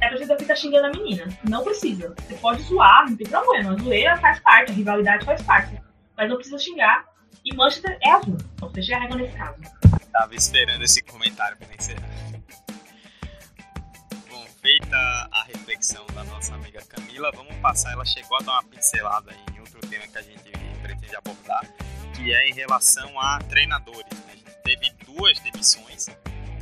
É 0.00 0.08
pra 0.08 0.16
gente 0.16 0.36
ficar 0.38 0.56
xingando 0.56 0.86
a 0.86 0.90
menina. 0.90 1.26
Não 1.48 1.64
precisa. 1.64 2.14
Você 2.16 2.34
pode 2.34 2.62
zoar, 2.62 3.08
não 3.08 3.16
tem 3.16 3.26
problema. 3.26 3.72
A 3.72 3.76
zoeira 3.76 4.16
faz 4.18 4.38
parte, 4.40 4.72
a 4.72 4.74
rivalidade 4.74 5.24
faz 5.24 5.42
parte. 5.42 5.80
Mas 6.16 6.28
não 6.28 6.36
precisa 6.36 6.58
xingar. 6.58 7.04
E 7.44 7.54
Manchester 7.54 7.98
é 8.02 8.10
azul. 8.10 8.36
Você 8.60 8.82
já 8.82 9.00
nesse 9.00 9.36
caso. 9.36 9.58
Tava 10.12 10.34
esperando 10.34 10.82
esse 10.82 11.02
comentário 11.02 11.56
pra 11.56 11.74
encerrar 11.74 12.08
feita 14.60 15.28
a 15.30 15.44
reflexão 15.44 16.04
da 16.14 16.24
nossa 16.24 16.54
amiga 16.54 16.82
Camila, 16.84 17.30
vamos 17.34 17.54
passar. 17.56 17.92
Ela 17.92 18.04
chegou 18.04 18.36
a 18.38 18.42
dar 18.42 18.52
uma 18.52 18.64
pincelada 18.64 19.32
em 19.54 19.60
outro 19.60 19.80
tema 19.80 20.06
que 20.06 20.18
a 20.18 20.22
gente 20.22 20.50
pretende 20.82 21.16
abordar, 21.16 21.62
que 22.14 22.32
é 22.32 22.48
em 22.48 22.52
relação 22.52 23.18
a 23.20 23.38
treinadores. 23.48 24.12
Né? 24.12 24.32
A 24.32 24.36
gente 24.36 24.62
teve 24.64 24.90
duas 25.06 25.38
demissões, 25.40 26.08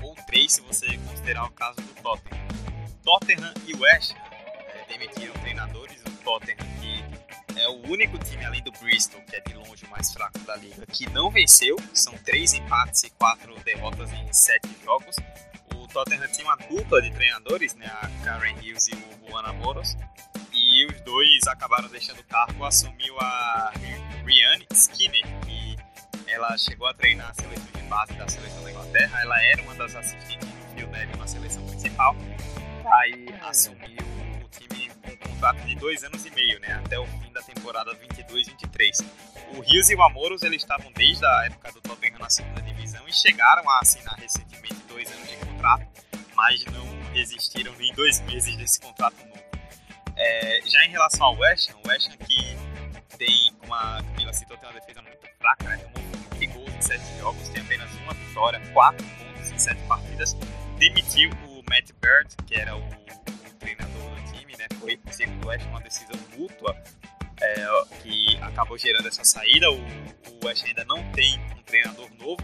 ou 0.03 0.15
três 0.27 0.53
se 0.53 0.61
você 0.61 0.99
considerar 0.99 1.47
o 1.47 1.51
caso 1.51 1.81
do 1.81 2.03
Tottenham. 2.03 2.66
Tottenham 3.07 3.55
e 3.67 3.75
West 3.75 4.13
Ham 4.13 4.19
é, 4.75 4.85
demitiram 4.89 5.33
treinadores. 5.35 6.03
O 6.03 6.11
Tottenham, 6.23 6.59
que 6.81 7.59
é 7.59 7.69
o 7.69 7.91
único 7.91 8.19
time 8.19 8.45
além 8.45 8.63
do 8.63 8.73
Bristol, 8.73 9.23
que 9.23 9.37
é 9.37 9.41
de 9.41 9.55
longe 9.55 9.87
o 9.87 9.91
mais 9.91 10.13
fraco 10.13 10.39
da 10.41 10.57
liga, 10.57 10.85
que 10.87 11.09
não 11.11 11.31
venceu. 11.31 11.77
São 11.95 12.13
três 12.19 12.53
empates 12.53 13.05
e 13.05 13.11
quatro 13.11 13.59
derrotas 13.61 14.13
em 14.13 14.31
sete 14.31 14.69
jogos 14.85 15.17
Tottenham 15.97 16.29
tinha 16.29 16.47
uma 16.47 16.57
dupla 16.57 17.01
de 17.01 17.11
treinadores, 17.11 17.75
né, 17.75 17.87
a 17.87 18.11
Karen 18.23 18.53
Hughes 18.57 18.87
e 18.89 18.95
o 18.95 19.31
Juan 19.31 19.41
Amoros, 19.45 19.97
e 20.53 20.85
os 20.85 21.01
dois 21.01 21.47
acabaram 21.49 21.89
deixando 21.89 22.21
o 22.21 22.25
cargo, 22.25 22.67
assumiu 22.67 23.19
a 23.19 23.73
Rihanna 24.27 24.67
Skinner, 24.75 25.25
que 25.47 25.75
ela 26.27 26.55
chegou 26.59 26.87
a 26.87 26.93
treinar 26.93 27.31
a 27.31 27.33
seleção 27.33 27.67
de 27.73 27.81
base 27.89 28.13
da 28.13 28.29
seleção 28.29 28.63
da 28.63 28.71
Inglaterra, 28.73 29.23
ela 29.23 29.43
era 29.43 29.63
uma 29.63 29.75
das 29.75 29.95
assistentes 29.95 30.47
do 30.47 30.75
Phil 30.75 30.87
Neville 30.89 31.19
na 31.19 31.27
seleção 31.27 31.67
principal, 31.67 32.15
aí 32.87 33.27
assumiu 33.43 33.99
o 34.45 34.49
time 34.49 34.91
com 35.03 35.11
um 35.11 35.17
contrato 35.17 35.61
de 35.63 35.75
dois 35.77 36.05
anos 36.05 36.25
e 36.25 36.31
meio, 36.31 36.61
né, 36.61 36.81
até 36.85 36.99
o 36.99 37.07
fim 37.07 37.33
da 37.33 37.43
temporada 37.43 37.95
22-23. 37.95 39.05
O 39.53 39.61
Hughes 39.61 39.91
e 39.91 39.95
o 39.95 40.03
Amoros, 40.03 40.43
eles 40.43 40.63
estavam 40.63 40.91
desde 40.93 41.25
a 41.25 41.47
época 41.47 41.73
do 41.73 41.81
Tottenham 41.81 42.19
na 42.19 42.31
segunda 42.31 42.63
divisão 42.63 43.07
e 43.09 43.13
chegaram 43.13 43.69
a 43.69 43.81
assinar 43.81 44.15
recentemente 44.17 44.77
dois 44.89 45.11
anos 45.13 45.29
de 45.29 45.37
contrato, 45.37 45.87
mas 46.35 46.65
não 46.67 46.87
resistiram 47.13 47.73
nem 47.77 47.93
dois 47.95 48.21
meses 48.23 48.57
desse 48.57 48.81
contrato 48.81 49.17
novo. 49.27 49.45
É, 50.17 50.61
já 50.65 50.85
em 50.85 50.91
relação 50.91 51.27
ao 51.27 51.37
West 51.37 51.71
Ham, 51.71 51.77
o 51.85 51.89
West 51.89 52.09
Ham 52.09 52.17
que 52.25 52.57
tem, 53.17 53.53
como 53.59 53.75
a 53.75 54.03
Camila 54.03 54.33
citou, 54.33 54.57
tem 54.57 54.69
uma 54.69 54.81
defesa 54.81 55.03
muito 55.03 55.27
fraca, 55.39 55.65
né? 55.65 55.77
tomou 55.77 56.09
20 56.39 56.47
gols 56.53 56.75
em 56.75 56.83
7 56.83 57.19
jogos, 57.19 57.49
tem 57.49 57.63
apenas 57.63 57.91
uma 57.95 58.15
vitória, 58.15 58.61
4 58.73 59.05
pontos 59.05 59.51
em 59.51 59.59
7 59.59 59.83
partidas, 59.87 60.37
demitiu 60.79 61.31
o 61.49 61.56
Matt 61.69 61.91
Bird, 62.01 62.35
que 62.47 62.55
era 62.55 62.77
o, 62.77 62.81
o 62.81 63.55
treinador 63.59 64.11
do 64.11 64.33
time, 64.33 64.57
né? 64.57 64.67
foi, 64.81 64.99
segundo 65.11 65.45
o 65.45 65.49
West 65.49 65.67
uma 65.67 65.81
decisão 65.81 66.17
mútua 66.37 66.77
é, 67.41 67.67
que 68.03 68.37
acabou 68.43 68.79
gerando 68.79 69.09
essa 69.09 69.25
saída. 69.25 69.71
O, 69.71 69.77
o 69.77 70.47
West 70.47 70.65
ainda 70.65 70.85
não 70.85 71.03
tem 71.13 71.39
um 71.57 71.63
treinador 71.63 72.09
novo, 72.19 72.43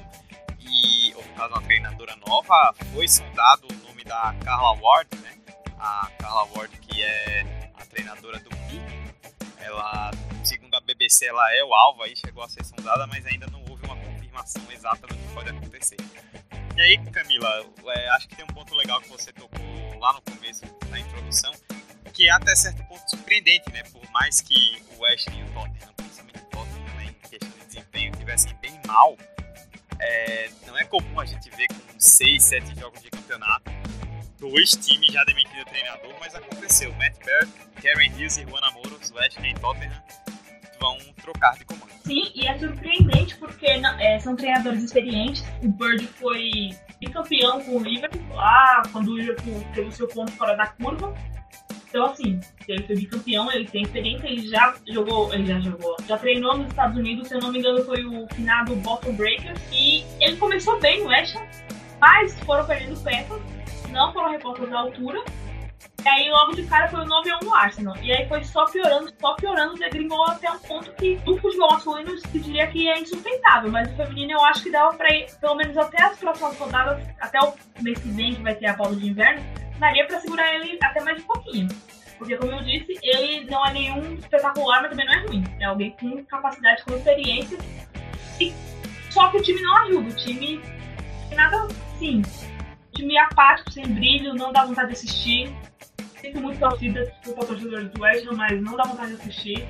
e, 0.60 1.14
ou 1.14 1.24
no 1.24 1.34
caso, 1.34 1.54
uma 1.54 1.62
treinadora 1.62 2.16
nova, 2.26 2.74
foi 2.92 3.08
sondado 3.08 3.66
o 3.70 3.86
nome 3.86 4.04
da 4.04 4.34
Carla 4.44 4.72
Ward, 4.80 5.08
né? 5.18 5.36
A 5.78 6.10
Carla 6.18 6.44
Ward, 6.54 6.76
que 6.78 7.02
é 7.02 7.70
a 7.74 7.84
treinadora 7.86 8.38
do 8.38 8.50
Pi. 8.50 8.80
Ela, 9.58 10.10
segundo 10.44 10.74
a 10.74 10.80
BBC, 10.80 11.26
ela 11.26 11.54
é 11.54 11.64
o 11.64 11.74
alvo 11.74 12.02
aí, 12.02 12.14
chegou 12.16 12.42
a 12.42 12.48
ser 12.48 12.64
sondada, 12.64 13.06
mas 13.06 13.24
ainda 13.26 13.46
não 13.48 13.60
houve 13.68 13.84
uma 13.84 13.96
confirmação 13.96 14.62
exata 14.70 15.06
do 15.06 15.14
que 15.14 15.34
pode 15.34 15.50
acontecer. 15.50 15.96
E 16.76 16.80
aí, 16.80 16.98
Camila, 17.10 17.66
é, 17.86 18.08
acho 18.10 18.28
que 18.28 18.36
tem 18.36 18.44
um 18.44 18.54
ponto 18.54 18.74
legal 18.74 19.00
que 19.00 19.08
você 19.08 19.32
tocou 19.32 19.98
lá 19.98 20.12
no 20.14 20.22
começo 20.22 20.64
da 20.90 20.98
introdução, 20.98 21.52
que 22.12 22.28
é 22.28 22.32
até 22.32 22.54
certo 22.54 22.82
ponto 22.84 23.08
surpreendente, 23.10 23.70
né? 23.72 23.82
Por 23.92 24.08
mais 24.10 24.40
que 24.40 24.82
o 24.96 25.02
West 25.02 25.28
e 25.28 25.42
o 25.42 25.46
Tottenham, 25.52 25.92
principalmente 25.96 26.38
o 26.38 26.46
Tottenham, 26.46 26.94
né, 26.96 27.04
em 27.04 27.28
questão 27.28 27.50
de 27.50 27.66
desempenho, 27.66 28.12
tivessem 28.16 28.54
bem 28.62 28.80
mal, 28.86 29.16
é, 30.00 30.50
não 30.66 30.78
é 30.78 30.84
comum 30.84 31.20
a 31.20 31.24
gente 31.26 31.50
ver 31.50 31.68
com 31.68 32.00
6, 32.00 32.42
7 32.42 32.80
jogos 32.80 33.02
de 33.02 33.10
campeonato 33.10 33.70
dois 34.42 34.72
times 34.72 35.12
já 35.12 35.22
demitindo 35.22 35.62
o 35.62 35.64
treinador, 35.66 36.12
mas 36.18 36.34
aconteceu. 36.34 36.92
Matt 36.94 37.16
Barrett, 37.24 37.52
Karen 37.80 38.10
Hughes 38.10 38.38
e 38.38 38.42
Juan 38.42 38.60
Amoros, 38.60 39.12
Ham 39.12 39.46
e 39.46 39.54
Tottenham 39.54 40.02
vão 40.82 40.98
trocar 41.22 41.56
de 41.56 41.64
comando. 41.64 41.90
Sim, 42.04 42.30
e 42.34 42.46
é 42.46 42.58
surpreendente 42.58 43.36
porque 43.36 43.78
não, 43.78 43.98
é, 43.98 44.18
são 44.18 44.34
treinadores 44.36 44.82
experientes. 44.82 45.44
O 45.62 45.68
Bird 45.68 46.06
foi 46.06 46.70
bicampeão 47.00 47.62
com 47.62 47.76
o 47.76 47.82
Liverpool 47.82 48.34
lá, 48.34 48.82
quando 48.92 49.12
o 49.12 49.16
Liverpool 49.16 49.64
teve 49.72 49.88
o 49.88 49.92
seu 49.92 50.08
ponto 50.08 50.32
fora 50.32 50.56
da 50.56 50.66
curva. 50.66 51.14
Então, 51.88 52.06
assim, 52.06 52.40
ele 52.66 52.82
foi 52.84 52.96
bicampeão, 52.96 53.52
ele 53.52 53.66
tem 53.66 53.82
experiência, 53.82 54.26
ele 54.26 54.48
já 54.48 54.74
jogou, 54.88 55.32
ele 55.32 55.46
já 55.46 55.60
jogou, 55.60 55.94
já 56.08 56.16
treinou 56.18 56.56
nos 56.56 56.68
Estados 56.68 56.96
Unidos, 56.96 57.28
se 57.28 57.34
eu 57.34 57.40
não 57.40 57.52
me 57.52 57.58
engano, 57.58 57.84
foi 57.84 58.04
o 58.04 58.26
finado 58.28 58.74
Bottom 58.76 59.12
Breakers. 59.12 59.60
E 59.70 60.02
ele 60.20 60.36
começou 60.36 60.80
bem 60.80 61.02
no 61.02 61.08
West 61.08 61.36
mas 62.02 62.36
foram 62.40 62.66
perdendo 62.66 63.00
peças, 63.00 63.40
não 63.90 64.12
foram 64.12 64.32
repostas 64.32 64.68
da 64.68 64.80
altura. 64.80 65.22
E 66.04 66.08
aí, 66.08 66.28
logo 66.30 66.52
de 66.52 66.64
cara, 66.64 66.88
foi 66.88 67.00
o 67.00 67.04
9x1 67.04 67.44
no 67.44 67.54
Arsenal. 67.54 67.96
E 68.02 68.12
aí 68.12 68.28
foi 68.28 68.42
só 68.42 68.64
piorando, 68.64 69.12
só 69.20 69.34
piorando, 69.34 69.74
degringolou 69.74 70.26
até 70.26 70.50
um 70.50 70.58
ponto 70.58 70.92
que 70.94 71.20
o 71.24 71.38
futebol 71.38 71.70
masculino 71.70 72.18
se 72.18 72.40
diria 72.40 72.66
que 72.66 72.88
é 72.88 72.98
insustentável. 72.98 73.70
Mas 73.70 73.90
o 73.92 73.96
feminino 73.96 74.32
eu 74.32 74.44
acho 74.44 74.64
que 74.64 74.70
dava 74.70 74.94
pra 74.96 75.08
ir, 75.14 75.26
pelo 75.40 75.54
menos 75.54 75.76
até 75.76 76.02
as 76.02 76.18
próximas 76.18 76.58
rodadas, 76.58 77.06
até 77.20 77.38
o 77.40 77.54
mês 77.80 77.98
que 78.00 78.08
vem, 78.08 78.34
que 78.34 78.42
vai 78.42 78.54
ter 78.56 78.66
a 78.66 78.74
pausa 78.74 78.96
de 78.96 79.10
inverno, 79.10 79.42
daria 79.78 80.04
pra 80.06 80.18
segurar 80.20 80.52
ele 80.56 80.76
até 80.82 81.00
mais 81.02 81.22
um 81.22 81.26
pouquinho. 81.26 81.68
Porque, 82.18 82.36
como 82.36 82.52
eu 82.52 82.62
disse, 82.64 82.98
ele 83.02 83.44
não 83.48 83.64
é 83.64 83.72
nenhum 83.72 84.14
espetacular, 84.14 84.82
mas 84.82 84.90
também 84.90 85.06
não 85.06 85.14
é 85.14 85.26
ruim. 85.26 85.44
É 85.60 85.64
alguém 85.64 85.90
com 86.00 86.24
capacidade, 86.24 86.82
com 86.84 86.94
experiência. 86.94 87.58
E... 88.40 88.52
Só 89.10 89.28
que 89.28 89.36
o 89.36 89.42
time 89.42 89.60
não 89.60 89.76
ajuda. 89.76 90.08
O 90.08 90.16
time 90.16 90.60
nada 91.34 91.64
assim. 91.94 92.22
O 92.22 92.96
time 92.96 93.18
apático, 93.18 93.70
sem 93.70 93.86
brilho, 93.86 94.34
não 94.34 94.52
dá 94.52 94.64
vontade 94.64 94.88
de 94.88 94.94
assistir 94.94 95.52
sinto 96.22 96.40
muito 96.40 96.58
torcida 96.60 97.12
por 97.24 97.34
torcedores 97.44 97.90
do 97.90 98.00
West 98.00 98.26
Ham, 98.26 98.36
mas 98.36 98.62
não 98.62 98.76
dá 98.76 98.84
vontade 98.84 99.16
de 99.16 99.20
assistir. 99.20 99.68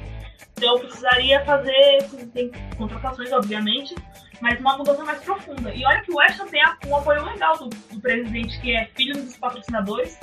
Então 0.57 0.79
precisaria 0.79 1.43
fazer, 1.45 2.09
tem 2.35 2.53
contratações, 2.77 3.33
obviamente, 3.33 3.95
mas 4.41 4.61
uma 4.61 4.77
mudança 4.77 5.03
mais 5.03 5.21
profunda. 5.23 5.75
E 5.75 5.85
olha 5.85 6.03
que 6.03 6.13
o 6.13 6.17
West 6.17 6.39
Ham 6.39 6.47
tem 6.49 6.63
um 6.87 6.97
apoio 6.97 7.25
legal 7.25 7.57
do, 7.57 7.69
do 7.69 8.01
presidente, 8.01 8.61
que 8.61 8.77
é 8.77 8.85
filho 8.95 9.15
dos 9.15 9.37
patrocinadores. 9.37 10.19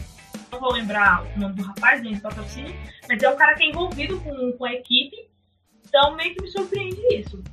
Não 0.51 0.59
vou 0.59 0.71
lembrar 0.71 1.25
o 1.35 1.39
nome 1.39 1.55
do 1.55 1.63
rapaz, 1.63 2.01
nem 2.01 2.15
do 2.15 2.21
patrocínio, 2.21 2.75
mas 3.07 3.21
é 3.21 3.29
um 3.29 3.35
cara 3.35 3.55
que 3.55 3.63
é 3.63 3.69
envolvido 3.69 4.19
com, 4.21 4.53
com 4.53 4.65
a 4.65 4.73
equipe. 4.73 5.15
Então 5.87 6.15
meio 6.15 6.35
que 6.35 6.43
me 6.43 6.47
surpreende 6.47 7.01
isso. 7.11 7.43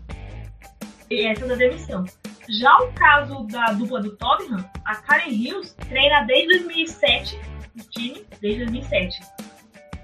E 1.11 1.27
essa 1.27 1.47
da 1.47 1.55
demissão. 1.55 2.05
Já 2.49 2.77
o 2.79 2.93
caso 2.93 3.45
da 3.47 3.73
dupla 3.73 4.01
do 4.01 4.17
Tottenham, 4.17 4.65
a 4.85 4.97
Karen 4.97 5.31
Hills 5.31 5.75
treina 5.89 6.21
desde 6.25 6.59
2007 6.59 7.41
time 7.91 8.25
desde 8.41 8.65
2007. 8.65 9.21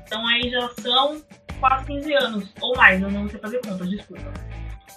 Então 0.06 0.26
aí 0.26 0.50
já 0.50 0.68
são 0.80 1.22
quase 1.60 1.86
15 1.86 2.14
anos, 2.14 2.52
ou 2.60 2.76
mais, 2.76 3.00
eu 3.00 3.10
não 3.10 3.28
sei 3.28 3.38
fazer 3.38 3.60
contas, 3.60 3.88
desculpa. 3.88 4.32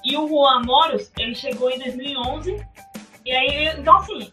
E 0.04 0.18
o 0.18 0.28
Juan 0.28 0.62
Moros, 0.64 1.12
ele 1.18 1.36
chegou 1.36 1.70
em 1.70 1.80
2011, 1.80 2.66
e 3.26 3.32
aí, 3.32 3.68
então 3.80 3.98
assim, 3.98 4.32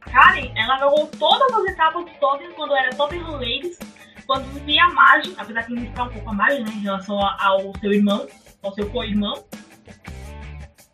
Karen, 0.00 0.52
ela 0.56 0.78
jogou 0.78 1.06
todas 1.06 1.52
as 1.52 1.64
etapas 1.72 2.04
do 2.04 2.10
Tottenham 2.18 2.52
quando 2.52 2.74
era 2.74 2.94
Tottenham 2.94 3.32
Ladies, 3.32 3.78
quando 4.26 4.44
vivia 4.52 4.84
a 4.84 4.90
margem, 4.92 5.34
apesar 5.36 5.64
que 5.64 5.76
ficar 5.76 6.04
um 6.04 6.08
pouco 6.10 6.30
a 6.30 6.32
margem, 6.32 6.64
né, 6.64 6.70
em 6.70 6.80
relação 6.80 7.18
ao 7.20 7.72
seu 7.80 7.92
irmão, 7.92 8.26
ao 8.62 8.72
seu 8.74 8.88
co-irmão. 8.90 9.44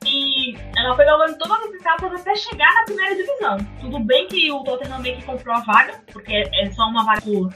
E 0.07 0.57
ela 0.77 0.95
foi 0.95 1.05
jogando 1.05 1.37
todas 1.37 1.59
as 1.65 1.75
etapas 1.75 2.21
até 2.21 2.37
chegar 2.37 2.73
na 2.73 2.85
primeira 2.85 3.17
divisão. 3.17 3.59
Tudo 3.81 3.99
bem 3.99 4.29
que 4.29 4.53
o 4.53 4.63
Tottenham 4.63 5.01
meio 5.01 5.17
que 5.17 5.25
comprou 5.25 5.55
a 5.55 5.61
vaga, 5.61 6.01
porque 6.13 6.49
é 6.55 6.71
só 6.71 6.85
uma 6.85 7.05
vaga 7.05 7.21
por... 7.23 7.53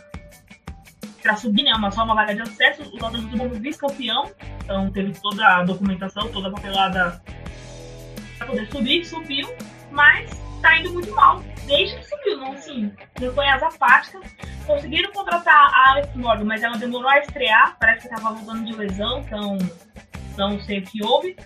pra 1.23 1.37
subir, 1.37 1.63
né? 1.63 1.73
Uma, 1.75 1.91
só 1.93 2.05
uma 2.05 2.15
vaga 2.15 2.35
de 2.35 2.43
acesso. 2.43 2.83
O 2.83 2.99
Tottenham 2.99 3.31
como 3.31 3.49
vice-campeão, 3.51 4.31
então 4.65 4.91
teve 4.91 5.13
toda 5.21 5.47
a 5.47 5.63
documentação, 5.63 6.29
toda 6.33 6.49
a 6.49 6.51
papelada 6.51 7.23
pra 8.37 8.47
poder 8.49 8.67
subir, 8.71 9.05
subiu, 9.05 9.49
mas 9.93 10.31
tá 10.61 10.77
indo 10.79 10.93
muito 10.93 11.15
mal. 11.15 11.43
Desde 11.67 11.97
que 11.99 12.05
subiu, 12.05 12.39
não 12.39 12.53
assim, 12.53 12.93
não 13.21 13.33
foi 13.33 13.47
as 13.47 13.63
apáticas. 13.63 14.35
Conseguiram 14.67 15.13
contratar 15.13 15.55
a 15.73 15.91
Alex 15.91 16.15
Morgan, 16.17 16.45
mas 16.45 16.63
ela 16.63 16.77
demorou 16.77 17.09
a 17.09 17.19
estrear, 17.19 17.77
parece 17.79 18.09
que 18.09 18.15
tava 18.15 18.35
voltando 18.35 18.65
de 18.65 18.73
lesão, 18.73 19.21
então 19.21 19.59
não 20.37 20.61
sei 20.61 20.81
o 20.81 20.83
que 20.83 21.05
houve. 21.05 21.37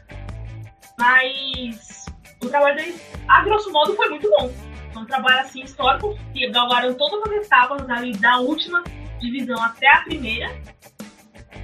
Mas 0.98 2.06
o 2.42 2.48
trabalho 2.48 2.76
deles, 2.76 3.00
a 3.28 3.42
grosso 3.42 3.72
modo, 3.72 3.94
foi 3.94 4.08
muito 4.10 4.28
bom. 4.30 4.52
Foi 4.92 5.02
um 5.02 5.06
trabalho 5.06 5.40
assim 5.40 5.62
histórico, 5.62 6.16
que 6.32 6.48
galgaram 6.50 6.94
todas 6.94 7.22
as 7.32 7.44
etapas 7.44 7.88
ali 7.90 8.16
da 8.16 8.38
última 8.38 8.82
divisão 9.20 9.60
até 9.62 9.88
a 9.88 10.02
primeira. 10.02 10.50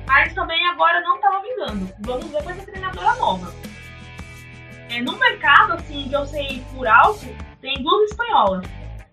Mas 0.07 0.35
também 0.35 0.66
agora 0.69 1.01
não 1.03 1.16
estava 1.16 1.40
vingando. 1.40 1.93
Vamos 2.01 2.27
ver 2.27 2.43
com 2.43 2.51
essa 2.51 2.66
treinadora 2.66 3.14
nova. 3.16 3.55
É, 4.88 5.01
no 5.01 5.16
mercado, 5.16 5.75
assim, 5.75 6.09
que 6.09 6.16
eu 6.16 6.27
sei 6.27 6.64
por 6.75 6.87
alto, 6.88 7.25
tem 7.61 7.81
duas 7.81 8.11
espanholas. 8.11 8.66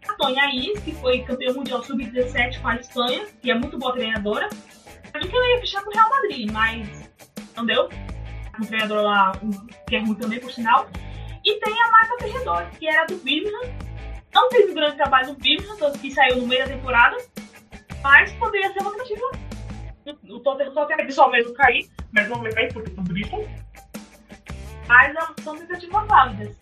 A 0.07 0.13
Tonha 0.15 0.49
Is, 0.55 0.79
que 0.79 0.93
foi 0.95 1.21
campeã 1.21 1.53
mundial 1.53 1.83
sub-17 1.83 2.61
com 2.61 2.67
a 2.69 2.75
Espanha, 2.77 3.27
que 3.41 3.51
é 3.51 3.53
muito 3.53 3.77
boa 3.77 3.93
treinadora. 3.93 4.49
Eu 5.13 5.21
que 5.21 5.35
ela 5.35 5.47
ia 5.49 5.59
fechar 5.59 5.83
com 5.83 5.91
o 5.91 5.93
Real 5.93 6.09
Madrid, 6.09 6.51
mas 6.51 7.11
não 7.55 7.65
deu 7.65 7.89
treinador 8.65 9.03
lá, 9.03 9.31
que 9.87 9.95
é 9.95 9.99
ruim 9.99 10.15
também, 10.15 10.39
por 10.39 10.51
sinal. 10.51 10.89
E 11.45 11.59
tem 11.59 11.81
a 11.81 11.91
Marta 11.91 12.17
Ferredor, 12.19 12.65
que 12.71 12.87
era 12.87 13.05
do 13.05 13.15
Birmingham. 13.17 13.71
Não 14.33 14.49
fez 14.49 14.69
um 14.69 14.73
grande 14.73 14.97
trabalho 14.97 15.29
no 15.29 15.35
Birmingham, 15.35 15.91
que 15.93 16.11
saiu 16.11 16.37
no 16.37 16.47
meio 16.47 16.65
da 16.65 16.73
temporada. 16.73 17.17
Mas 18.03 18.31
poderia 18.33 18.71
ser 18.73 18.79
uma 18.79 18.89
alternativa. 18.89 19.31
O 20.29 20.39
Tottenham 20.39 20.73
só 20.73 20.85
tem 20.85 21.11
só 21.11 21.29
mesmo 21.29 21.53
cair, 21.53 21.89
mas 22.13 22.29
não 22.29 22.41
vai 22.41 22.51
cair 22.53 22.73
porque 22.73 22.91
são 22.91 23.03
Bristol. 23.03 23.47
Mas 24.87 25.15
são 25.43 25.57
tentativas 25.57 26.07
válidas. 26.07 26.57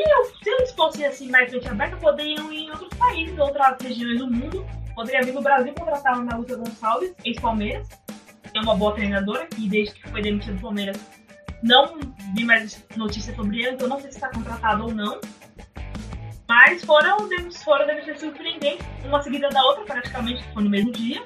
E 0.00 0.24
se 0.24 0.48
eles 0.48 0.72
fossem 0.72 1.04
assim 1.04 1.28
mais 1.28 1.50
frente 1.50 1.68
aberta, 1.68 1.96
poderiam 1.96 2.52
ir 2.52 2.66
em 2.66 2.70
outros 2.70 2.94
países, 2.94 3.36
outras 3.38 3.76
regiões 3.80 4.18
do 4.18 4.30
mundo. 4.30 4.64
Poderia 4.94 5.22
vir 5.22 5.34
no 5.34 5.42
Brasil 5.42 5.74
contratar 5.74 6.14
a 6.14 6.16
Ana 6.18 6.36
Lúcia 6.36 6.56
Gonçalves, 6.56 7.14
ex-Palmeiras. 7.24 7.88
É 8.54 8.60
uma 8.60 8.76
boa 8.76 8.94
treinadora, 8.94 9.46
que 9.46 9.68
desde 9.68 9.94
que 9.94 10.08
foi 10.08 10.22
demitida 10.22 10.54
do 10.54 10.60
Palmeiras 10.60 10.96
não 11.62 11.98
vi 12.34 12.44
mais 12.44 12.84
notícias 12.96 13.34
sobre 13.34 13.60
ele, 13.60 13.70
então 13.70 13.88
não 13.88 14.00
sei 14.00 14.10
se 14.10 14.16
está 14.16 14.30
contratado 14.30 14.84
ou 14.84 14.94
não. 14.94 15.20
Mas 16.48 16.82
foram, 16.82 17.28
foram 17.64 17.86
demissões 17.86 18.20
surpreendentes, 18.20 18.86
uma 19.04 19.22
seguida 19.22 19.48
da 19.50 19.62
outra, 19.64 19.84
praticamente, 19.84 20.42
foi 20.54 20.64
no 20.64 20.70
mesmo 20.70 20.92
dia. 20.92 21.22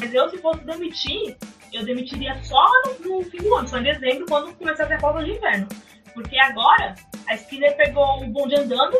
Mas 0.00 0.12
eu, 0.12 0.28
se 0.30 0.38
fosse 0.38 0.64
demitir, 0.64 1.36
eu 1.72 1.84
demitiria 1.84 2.36
só 2.42 2.66
no, 2.84 3.18
no 3.18 3.22
fim 3.24 3.38
do 3.38 3.54
ano, 3.54 3.68
só 3.68 3.78
em 3.78 3.84
dezembro, 3.84 4.26
quando 4.28 4.54
começar 4.54 4.92
a 4.92 4.98
pausa 4.98 5.24
de 5.24 5.32
inverno. 5.32 5.68
Porque 6.12 6.36
agora, 6.38 6.94
a 7.28 7.34
Skinner 7.34 7.76
pegou 7.76 8.22
o 8.22 8.26
bonde 8.26 8.56
andando, 8.56 8.96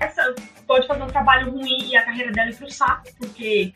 essa 0.00 0.34
pode 0.66 0.86
fazer 0.86 1.02
um 1.02 1.08
trabalho 1.08 1.50
ruim 1.50 1.90
e 1.90 1.96
a 1.96 2.04
carreira 2.04 2.32
dela 2.32 2.50
ir 2.50 2.56
pro 2.56 2.70
saco, 2.70 3.04
porque 3.18 3.72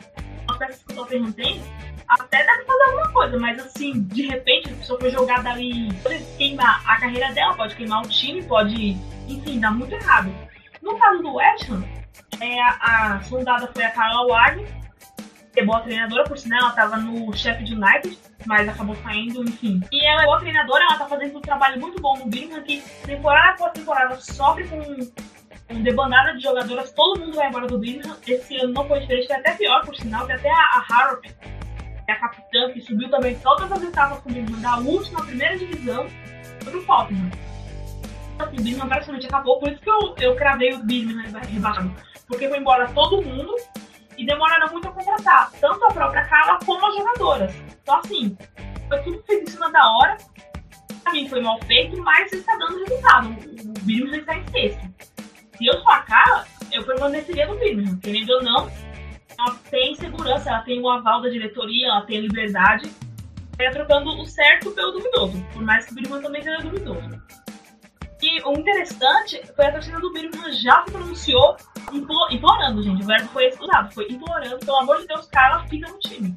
as 0.64 0.68
peças 0.68 0.84
que 0.84 0.92
o 0.92 0.96
Tottenham 0.96 1.32
tem 1.32 1.62
até 2.08 2.44
deve 2.44 2.64
fazer 2.64 2.84
alguma 2.84 3.08
coisa, 3.12 3.38
mas 3.38 3.58
assim, 3.58 4.02
de 4.02 4.26
repente, 4.26 4.70
a 4.70 4.76
pessoa 4.76 5.00
foi 5.00 5.10
jogada 5.10 5.50
ali, 5.50 5.92
pode 6.02 6.22
queimar 6.36 6.82
a 6.86 7.00
carreira 7.00 7.32
dela, 7.32 7.54
pode 7.54 7.74
queimar 7.74 8.02
o 8.02 8.08
time, 8.08 8.42
pode, 8.42 8.96
enfim, 9.28 9.58
dar 9.58 9.70
muito 9.70 9.94
errado. 9.94 10.32
No 10.82 10.98
caso 10.98 11.22
do 11.22 11.34
West 11.34 11.70
Ham, 11.70 11.82
é, 12.40 12.60
a, 12.60 13.14
a 13.14 13.22
sondada 13.22 13.70
foi 13.72 13.84
a 13.84 13.90
Carla 13.90 14.26
Ward, 14.26 14.66
que 15.52 15.60
é 15.60 15.64
boa 15.64 15.80
treinadora, 15.80 16.24
por 16.24 16.36
sinal, 16.36 16.60
ela 16.60 16.70
estava 16.70 16.96
no 16.96 17.32
Sheffield 17.34 17.74
United, 17.74 18.18
mas 18.46 18.68
acabou 18.68 18.96
saindo, 18.96 19.42
enfim. 19.42 19.80
E 19.90 20.04
ela 20.04 20.22
é 20.22 20.26
boa 20.26 20.40
treinadora, 20.40 20.84
ela 20.84 20.98
tá 20.98 21.06
fazendo 21.06 21.38
um 21.38 21.42
trabalho 21.42 21.80
muito 21.80 22.00
bom 22.00 22.18
no 22.18 22.26
Birmingham, 22.26 22.62
que 22.62 22.82
temporada 23.06 23.52
após 23.52 23.72
temporada 23.72 24.20
sofre 24.20 24.66
com 24.68 24.82
debandada 25.80 26.34
de 26.34 26.42
jogadoras, 26.42 26.92
todo 26.92 27.20
mundo 27.20 27.36
vai 27.36 27.48
embora 27.48 27.66
do 27.66 27.78
Birmingham. 27.78 28.16
Esse 28.26 28.56
ano 28.58 28.72
não 28.72 28.86
foi 28.86 29.00
diferente, 29.00 29.26
foi 29.26 29.36
até 29.36 29.52
pior, 29.54 29.84
por 29.84 29.94
sinal, 29.96 30.26
que 30.26 30.32
até 30.32 30.50
a, 30.50 30.54
a 30.54 30.84
Harrop 30.88 31.24
é 32.06 32.12
a 32.12 32.18
capitã, 32.18 32.72
que 32.72 32.80
subiu 32.80 33.08
também 33.10 33.38
todas 33.38 33.70
as 33.70 33.82
etapas 33.82 34.18
com 34.20 34.30
o 34.30 34.32
Birmingham 34.32 34.60
da 34.60 34.76
última, 34.78 35.24
primeira 35.24 35.56
divisão, 35.56 36.06
foi 36.62 36.72
pro 36.72 36.84
Tottenham. 36.84 37.30
Assim, 38.38 38.56
o 38.58 38.62
Birmingham 38.62 38.88
praticamente 38.88 39.26
acabou, 39.26 39.58
por 39.58 39.70
isso 39.70 39.80
que 39.80 39.90
eu, 39.90 40.14
eu 40.20 40.36
cravei 40.36 40.72
o 40.74 40.84
Birmingham 40.84 41.40
rebaixado. 41.40 41.94
Porque 42.26 42.48
foi 42.48 42.58
embora 42.58 42.88
todo 42.88 43.22
mundo 43.22 43.54
e 44.16 44.26
demoraram 44.26 44.70
muito 44.72 44.88
a 44.88 44.92
contratar, 44.92 45.50
tanto 45.60 45.84
a 45.84 45.92
própria 45.92 46.24
Carla 46.24 46.58
como 46.64 46.86
as 46.86 46.94
jogadoras. 46.94 47.54
Então, 47.82 47.98
assim, 47.98 48.36
foi 48.88 49.02
tudo 49.02 49.22
feito 49.26 49.44
em 49.44 49.52
cima 49.52 49.70
da 49.70 49.90
hora. 49.96 50.16
Pra 51.02 51.12
mim 51.12 51.28
foi 51.28 51.40
mal 51.40 51.58
feito, 51.62 52.00
mas 52.02 52.32
está 52.32 52.56
dando 52.56 52.78
resultado. 52.78 53.28
O 53.28 53.84
Birmingham 53.84 54.18
está 54.18 54.36
em 54.36 54.46
sexto. 54.48 55.11
Se 55.62 55.68
eu 55.68 55.80
Carla, 55.84 56.44
eu 56.72 56.84
permaneceria 56.84 57.46
no 57.46 57.56
Birmingham, 57.56 57.96
querendo 58.00 58.30
ou 58.30 58.42
não, 58.42 58.68
ela 59.38 59.54
tem 59.70 59.94
segurança, 59.94 60.50
ela 60.50 60.62
tem 60.62 60.80
o 60.80 60.90
aval 60.90 61.22
da 61.22 61.28
diretoria, 61.28 61.86
ela 61.86 62.00
tem 62.00 62.18
liberdade. 62.18 62.90
Ela 63.56 63.70
tá 63.70 63.76
trocando 63.76 64.10
o 64.10 64.26
certo 64.26 64.72
pelo 64.72 64.90
duvidoso, 64.90 65.40
por 65.52 65.62
mais 65.62 65.86
que 65.86 65.92
o 65.92 65.94
Birman 65.94 66.20
também 66.20 66.42
seja 66.42 66.62
duvidoso. 66.62 67.22
E 68.20 68.42
o 68.42 68.58
interessante 68.58 69.40
foi 69.54 69.66
a 69.66 69.72
torcida 69.72 70.00
do 70.00 70.12
Birmingham 70.12 70.52
já 70.52 70.82
se 70.84 70.90
pronunciou 70.90 71.56
implorando, 72.32 72.82
gente. 72.82 73.00
O 73.00 73.06
verbo 73.06 73.28
foi 73.28 73.48
usado, 73.60 73.94
foi 73.94 74.08
implorando, 74.10 74.58
pelo 74.58 74.78
amor 74.78 75.00
de 75.00 75.06
Deus, 75.06 75.28
cara, 75.28 75.62
fica 75.68 75.88
no 75.88 75.98
time. 76.00 76.36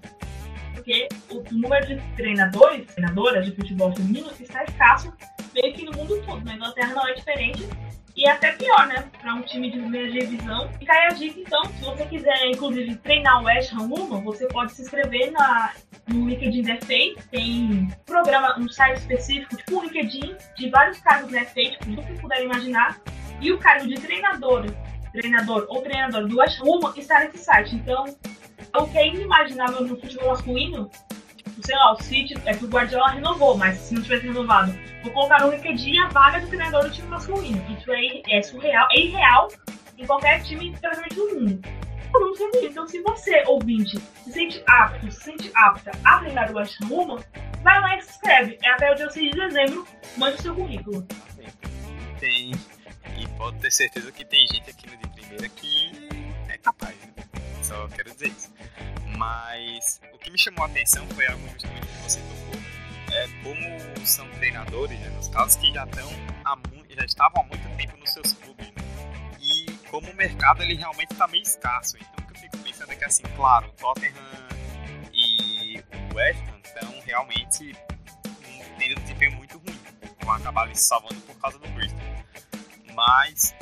Porque 0.76 1.08
o 1.32 1.44
número 1.52 1.88
de 1.88 2.00
treinadores, 2.16 2.94
treinadoras 2.94 3.44
de 3.44 3.56
futebol 3.56 3.92
feminino 3.96 4.30
está 4.40 4.64
escasso 4.66 5.12
meio 5.52 5.74
que 5.74 5.84
no 5.84 5.94
mundo 5.94 6.22
todo. 6.28 6.46
Na 6.46 6.54
Inglaterra 6.54 6.94
não 6.94 7.08
é 7.08 7.14
diferente. 7.16 7.68
E 8.16 8.28
é 8.28 8.32
até 8.32 8.54
pior, 8.54 8.88
né? 8.88 9.04
Para 9.22 9.34
um 9.34 9.42
time 9.42 9.70
de 9.70 9.78
primeira 9.78 10.10
divisão. 10.10 10.70
E 10.80 10.86
cai 10.86 11.08
a 11.08 11.10
dica, 11.10 11.38
então, 11.38 11.66
se 11.66 11.84
você 11.84 12.06
quiser, 12.06 12.46
inclusive, 12.48 12.96
treinar 12.98 13.42
o 13.42 13.46
West 13.46 13.74
Ham 13.74 13.90
Woman, 13.90 14.22
você 14.22 14.48
pode 14.48 14.72
se 14.72 14.84
inscrever 14.84 15.32
na, 15.32 15.74
no 16.08 16.30
LinkedIn 16.30 16.62
da 16.62 16.78
FA. 16.78 17.22
Tem 17.30 17.90
programa, 18.06 18.58
um 18.58 18.70
site 18.70 19.00
específico, 19.00 19.58
tipo 19.58 19.80
um 19.80 19.84
LinkedIn, 19.84 20.34
de 20.56 20.70
vários 20.70 21.00
cargos 21.02 21.30
da 21.30 21.44
FA, 21.44 21.62
tipo, 21.64 21.86
tudo 21.86 22.04
que 22.04 22.22
puder 22.22 22.44
imaginar. 22.44 22.98
E 23.42 23.52
o 23.52 23.58
cargo 23.58 23.86
de 23.86 23.96
treinador, 23.96 24.66
treinador 25.12 25.66
ou 25.68 25.82
treinador 25.82 26.26
do 26.26 26.38
West 26.38 26.62
Ham 26.62 26.68
Woman 26.68 26.94
está 26.96 27.20
nesse 27.20 27.40
site. 27.40 27.76
Então, 27.76 28.06
o 28.74 28.88
que 28.88 28.98
é 28.98 29.08
inimaginável 29.08 29.82
no 29.82 30.00
futebol 30.00 30.30
masculino 30.30 30.90
sei 31.64 31.76
lá, 31.76 31.94
o 31.94 32.02
City, 32.02 32.36
é 32.46 32.54
que 32.54 32.66
o 32.66 32.68
Guardiola 32.68 33.12
renovou, 33.12 33.58
mas 33.58 33.78
se 33.80 33.94
não 33.94 34.02
tivesse 34.02 34.28
renovado, 34.28 34.74
vou 35.04 35.12
colocar 35.12 35.42
no 35.42 35.52
LinkedIn 35.52 36.00
a 36.00 36.08
vaga 36.10 36.42
do 36.42 36.48
treinador 36.48 36.84
do 36.84 36.92
time 36.92 37.08
masculino. 37.08 37.64
Isso 37.78 37.92
é, 37.92 38.38
é 38.38 38.42
surreal, 38.42 38.88
é 38.92 39.00
irreal 39.00 39.48
em 39.98 40.06
qualquer 40.06 40.42
time 40.44 40.76
praticamente 40.80 41.16
do 41.16 41.36
mundo. 41.36 41.62
Então, 42.62 42.88
se 42.88 43.02
você, 43.02 43.44
ouvinte, 43.46 44.00
se 44.24 44.32
sente 44.32 44.64
apto, 44.68 45.12
se 45.12 45.22
sente 45.22 45.52
apta 45.54 45.92
a 46.04 46.20
treinar 46.20 46.52
o 46.52 46.56
West 46.56 46.78
Ham 46.82 47.18
vai 47.62 47.82
lá 47.82 47.98
e 47.98 48.02
se 48.02 48.12
inscreve. 48.12 48.58
É 48.64 48.70
até 48.70 48.92
o 48.92 48.96
dia 48.96 49.10
6 49.10 49.32
de 49.32 49.38
dezembro, 49.38 49.88
mande 50.18 50.38
o 50.38 50.42
seu 50.42 50.56
currículo. 50.56 51.06
Tem. 52.20 52.52
E 53.18 53.28
pode 53.38 53.58
ter 53.60 53.72
certeza 53.72 54.12
que 54.12 54.24
tem 54.24 54.46
gente 54.48 54.70
aqui 54.70 54.88
no 54.88 54.98
de 54.98 55.10
primeira 55.10 55.50
que 55.50 56.08
é 56.50 56.58
capaz. 56.58 56.96
Né? 57.02 57.15
Só 57.66 57.88
quero 57.88 58.12
dizer 58.12 58.28
isso. 58.28 58.54
Mas 59.18 60.00
o 60.14 60.18
que 60.20 60.30
me 60.30 60.38
chamou 60.38 60.64
a 60.64 60.68
atenção 60.68 61.08
foi 61.10 61.26
algo 61.28 61.48
justamente 61.50 61.88
que 61.88 62.04
você 62.04 62.20
tocou. 62.20 62.62
É, 63.12 63.28
como 63.44 64.06
são 64.06 64.30
treinadores, 64.32 65.00
né, 65.00 65.10
nos 65.10 65.30
casos 65.30 65.56
que 65.56 65.74
já, 65.74 65.84
estão 65.86 66.10
há, 66.44 66.58
já 66.90 67.06
estavam 67.06 67.44
há 67.44 67.46
muito 67.48 67.78
tempo 67.78 67.98
nos 67.98 68.12
seus 68.12 68.34
clubes. 68.34 68.68
Né? 68.68 68.84
E 69.42 69.72
como 69.90 70.12
o 70.12 70.16
mercado 70.16 70.62
ele 70.62 70.76
realmente 70.76 71.12
está 71.12 71.28
meio 71.28 71.42
escasso. 71.42 71.98
Então 71.98 72.24
o 72.24 72.28
que 72.28 72.34
eu 72.34 72.42
fico 72.42 72.58
pensando 72.60 72.92
é 72.92 72.96
que, 72.96 73.06
assim, 73.06 73.24
claro, 73.36 73.68
o 73.68 73.72
Tottenham 73.72 74.14
e 75.12 75.80
o 76.12 76.16
West 76.16 76.42
Ham 76.42 76.60
estão 76.64 77.02
realmente 77.06 77.76
tendo 78.78 79.00
um 79.00 79.02
desempenho 79.04 79.32
muito 79.34 79.58
ruim. 79.58 79.80
Vão 80.24 80.34
acabar 80.34 80.76
se 80.76 80.84
salvando 80.84 81.20
por 81.22 81.36
causa 81.38 81.58
do 81.58 81.68
Bristol. 81.70 82.00
Mas, 82.94 83.56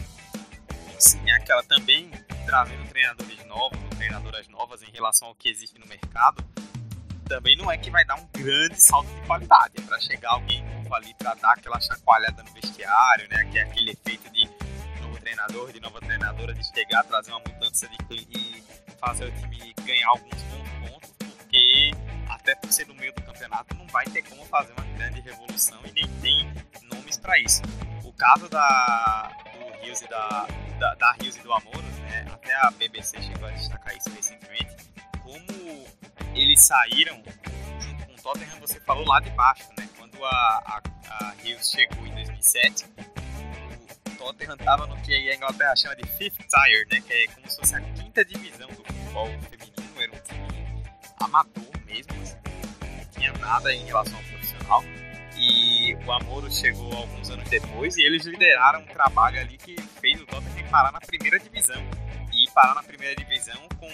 assim, 1.03 1.19
é 1.29 1.33
aquela 1.33 1.61
também 1.63 2.09
trazendo 2.45 2.87
treinadores 2.87 3.45
novos, 3.45 3.77
treinadoras 3.97 4.47
novas 4.47 4.81
em 4.81 4.91
relação 4.91 5.27
ao 5.27 5.35
que 5.35 5.49
existe 5.49 5.77
no 5.77 5.85
mercado, 5.85 6.43
também 7.27 7.57
não 7.57 7.69
é 7.69 7.77
que 7.77 7.91
vai 7.91 8.05
dar 8.05 8.15
um 8.15 8.27
grande 8.31 8.81
salto 8.81 9.07
de 9.13 9.21
qualidade. 9.27 9.73
É 9.77 9.81
para 9.81 9.99
chegar 9.99 10.31
alguém 10.31 10.63
novo 10.63 10.95
ali 10.95 11.13
para 11.15 11.33
dar 11.35 11.53
aquela 11.53 11.79
chacoalhada 11.79 12.41
no 12.43 12.51
vestiário, 12.53 13.27
né? 13.29 13.45
Que 13.51 13.59
é 13.59 13.63
aquele 13.63 13.91
efeito 13.91 14.29
de 14.31 14.45
novo 15.01 15.19
treinador, 15.19 15.73
de 15.73 15.79
nova 15.81 15.99
treinadora, 15.99 16.53
de 16.53 16.65
chegar, 16.65 17.03
trazer 17.03 17.31
uma 17.31 17.39
mudança 17.39 17.87
de 17.87 17.97
e 18.15 18.63
fazer 18.97 19.25
o 19.25 19.31
time 19.31 19.73
ganhar 19.85 20.07
alguns 20.07 20.41
bons 20.43 20.69
pontos, 20.89 21.11
porque 21.19 21.91
até 22.29 22.55
por 22.55 22.71
ser 22.71 22.87
no 22.87 22.95
meio 22.95 23.13
do 23.13 23.21
campeonato 23.23 23.75
não 23.75 23.87
vai 23.87 24.05
ter 24.05 24.21
como 24.23 24.45
fazer 24.45 24.71
uma 24.73 24.85
grande 24.97 25.19
revolução 25.21 25.79
e 25.85 25.91
nem 25.91 26.07
tem 26.21 26.53
nomes 26.89 27.17
para 27.17 27.37
isso. 27.39 27.61
Caso 28.23 28.47
da, 28.47 29.29
do 29.51 29.81
Rios 29.81 30.01
e 30.01 30.07
da, 30.07 30.47
da, 30.79 30.95
da 30.95 31.11
Rios 31.19 31.35
e 31.35 31.41
do 31.41 31.51
Amor, 31.51 31.83
né? 32.09 32.25
Até 32.31 32.55
a 32.55 32.71
BBC 32.71 33.21
chegou 33.21 33.49
a 33.49 33.51
destacar 33.51 33.97
isso 33.97 34.09
recentemente. 34.11 34.77
Como 35.21 35.85
eles 36.33 36.65
saíram 36.65 37.21
junto 37.81 38.05
com 38.05 38.13
o 38.13 38.21
Tottenham, 38.21 38.61
você 38.61 38.79
falou 38.79 39.05
lá 39.05 39.19
de 39.19 39.29
baixo, 39.31 39.67
né? 39.77 39.89
Quando 39.97 40.23
a, 40.23 40.29
a, 40.29 40.81
a 41.09 41.31
Rios 41.43 41.69
chegou 41.69 42.07
em 42.07 42.13
2007, 42.13 42.85
o 44.07 44.15
Tottenham 44.15 44.55
estava 44.55 44.87
no 44.87 44.95
que 45.01 45.13
a 45.13 45.35
Inglaterra 45.35 45.75
chama 45.75 45.97
de 45.97 46.07
Fifth 46.07 46.47
Tier, 46.47 46.87
né? 46.89 47.01
Que 47.05 47.13
é 47.13 47.27
como 47.27 47.49
se 47.49 47.57
fosse 47.57 47.75
a 47.75 47.81
quinta 47.81 48.23
divisão 48.23 48.69
do 48.69 48.85
futebol 48.85 49.27
feminino, 49.27 50.01
era 50.01 50.11
um 50.13 50.19
time 50.21 50.87
amador 51.19 51.71
mesmo, 51.85 52.13
assim, 52.21 52.37
não 52.83 53.05
tinha 53.11 53.33
nada 53.33 53.73
em 53.73 53.83
relação 53.85 54.15
ao 54.15 54.23
profissional 54.23 54.81
e 55.43 55.95
o 56.05 56.11
Amoro 56.11 56.49
chegou 56.51 56.91
alguns 56.93 57.29
anos 57.29 57.49
depois 57.49 57.97
e 57.97 58.03
eles 58.03 58.25
lideraram 58.25 58.81
um 58.81 58.85
trabalho 58.85 59.39
ali 59.39 59.57
que 59.57 59.75
fez 59.99 60.21
o 60.21 60.25
Tottenham 60.25 60.69
parar 60.69 60.91
na 60.91 61.01
primeira 61.01 61.39
divisão. 61.39 61.81
E 62.33 62.49
parar 62.51 62.73
na 62.73 62.83
primeira 62.83 63.15
divisão 63.15 63.57
com 63.79 63.89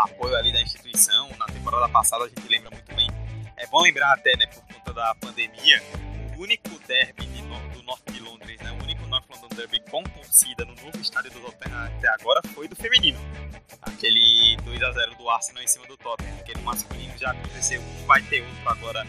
apoio 0.00 0.36
ali 0.36 0.52
da 0.52 0.60
instituição. 0.60 1.28
Na 1.38 1.46
temporada 1.46 1.88
passada 1.88 2.24
a 2.24 2.28
gente 2.28 2.48
lembra 2.48 2.70
muito 2.70 2.94
bem. 2.94 3.08
É 3.56 3.66
bom 3.66 3.82
lembrar 3.82 4.12
até, 4.14 4.36
né, 4.36 4.46
por 4.46 4.62
conta 4.62 4.92
da 4.92 5.14
pandemia, 5.16 5.82
o 6.36 6.42
único 6.42 6.70
derby 6.86 7.26
de 7.26 7.42
do 7.42 7.82
norte 7.82 8.12
de 8.12 8.20
Londres, 8.20 8.60
né, 8.60 8.72
o 9.18 9.20
único 9.20 9.28
North 9.28 9.30
London 9.30 9.48
Derby 9.56 9.80
com 9.90 10.02
torcida 10.04 10.64
no 10.64 10.74
novo 10.74 10.98
estádio 11.00 11.30
do 11.32 11.40
Tottenham 11.40 11.84
até 11.86 12.08
agora 12.08 12.40
foi 12.54 12.68
do 12.68 12.76
feminino. 12.76 13.18
Aquele 13.82 14.56
2 14.64 14.82
a 14.82 14.92
0 14.92 15.14
do 15.16 15.28
Arsenal 15.28 15.62
em 15.62 15.66
cima 15.66 15.86
do 15.86 15.96
Tottenham, 15.96 16.36
no 16.56 16.62
masculino 16.62 17.16
já 17.18 17.30
aconteceu 17.30 17.80
um, 17.80 18.06
vai 18.06 18.22
ter 18.22 18.42
outro 18.42 18.68
agora 18.68 19.06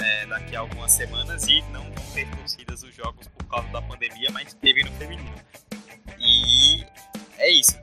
é, 0.00 0.26
daqui 0.26 0.56
a 0.56 0.60
algumas 0.60 0.92
semanas 0.92 1.46
e 1.46 1.62
não 1.72 1.82
vão 1.82 2.12
ter 2.12 2.28
torcidas 2.36 2.82
os 2.82 2.94
jogos 2.94 3.28
por 3.28 3.46
causa 3.46 3.68
da 3.68 3.82
pandemia, 3.82 4.30
mas 4.32 4.54
teve 4.54 4.82
no 4.84 4.92
feminino. 4.92 5.34
E 6.18 6.84
é 7.38 7.50
isso. 7.50 7.78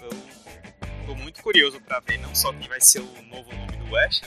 Eu 0.00 0.10
tô 1.06 1.14
muito 1.14 1.42
curioso 1.42 1.80
para 1.80 2.00
ver 2.00 2.18
não 2.18 2.34
só 2.34 2.52
quem 2.52 2.68
vai 2.68 2.80
ser 2.80 3.00
o 3.00 3.22
novo 3.22 3.50
nome 3.54 3.76
do 3.76 3.92
West 3.92 4.24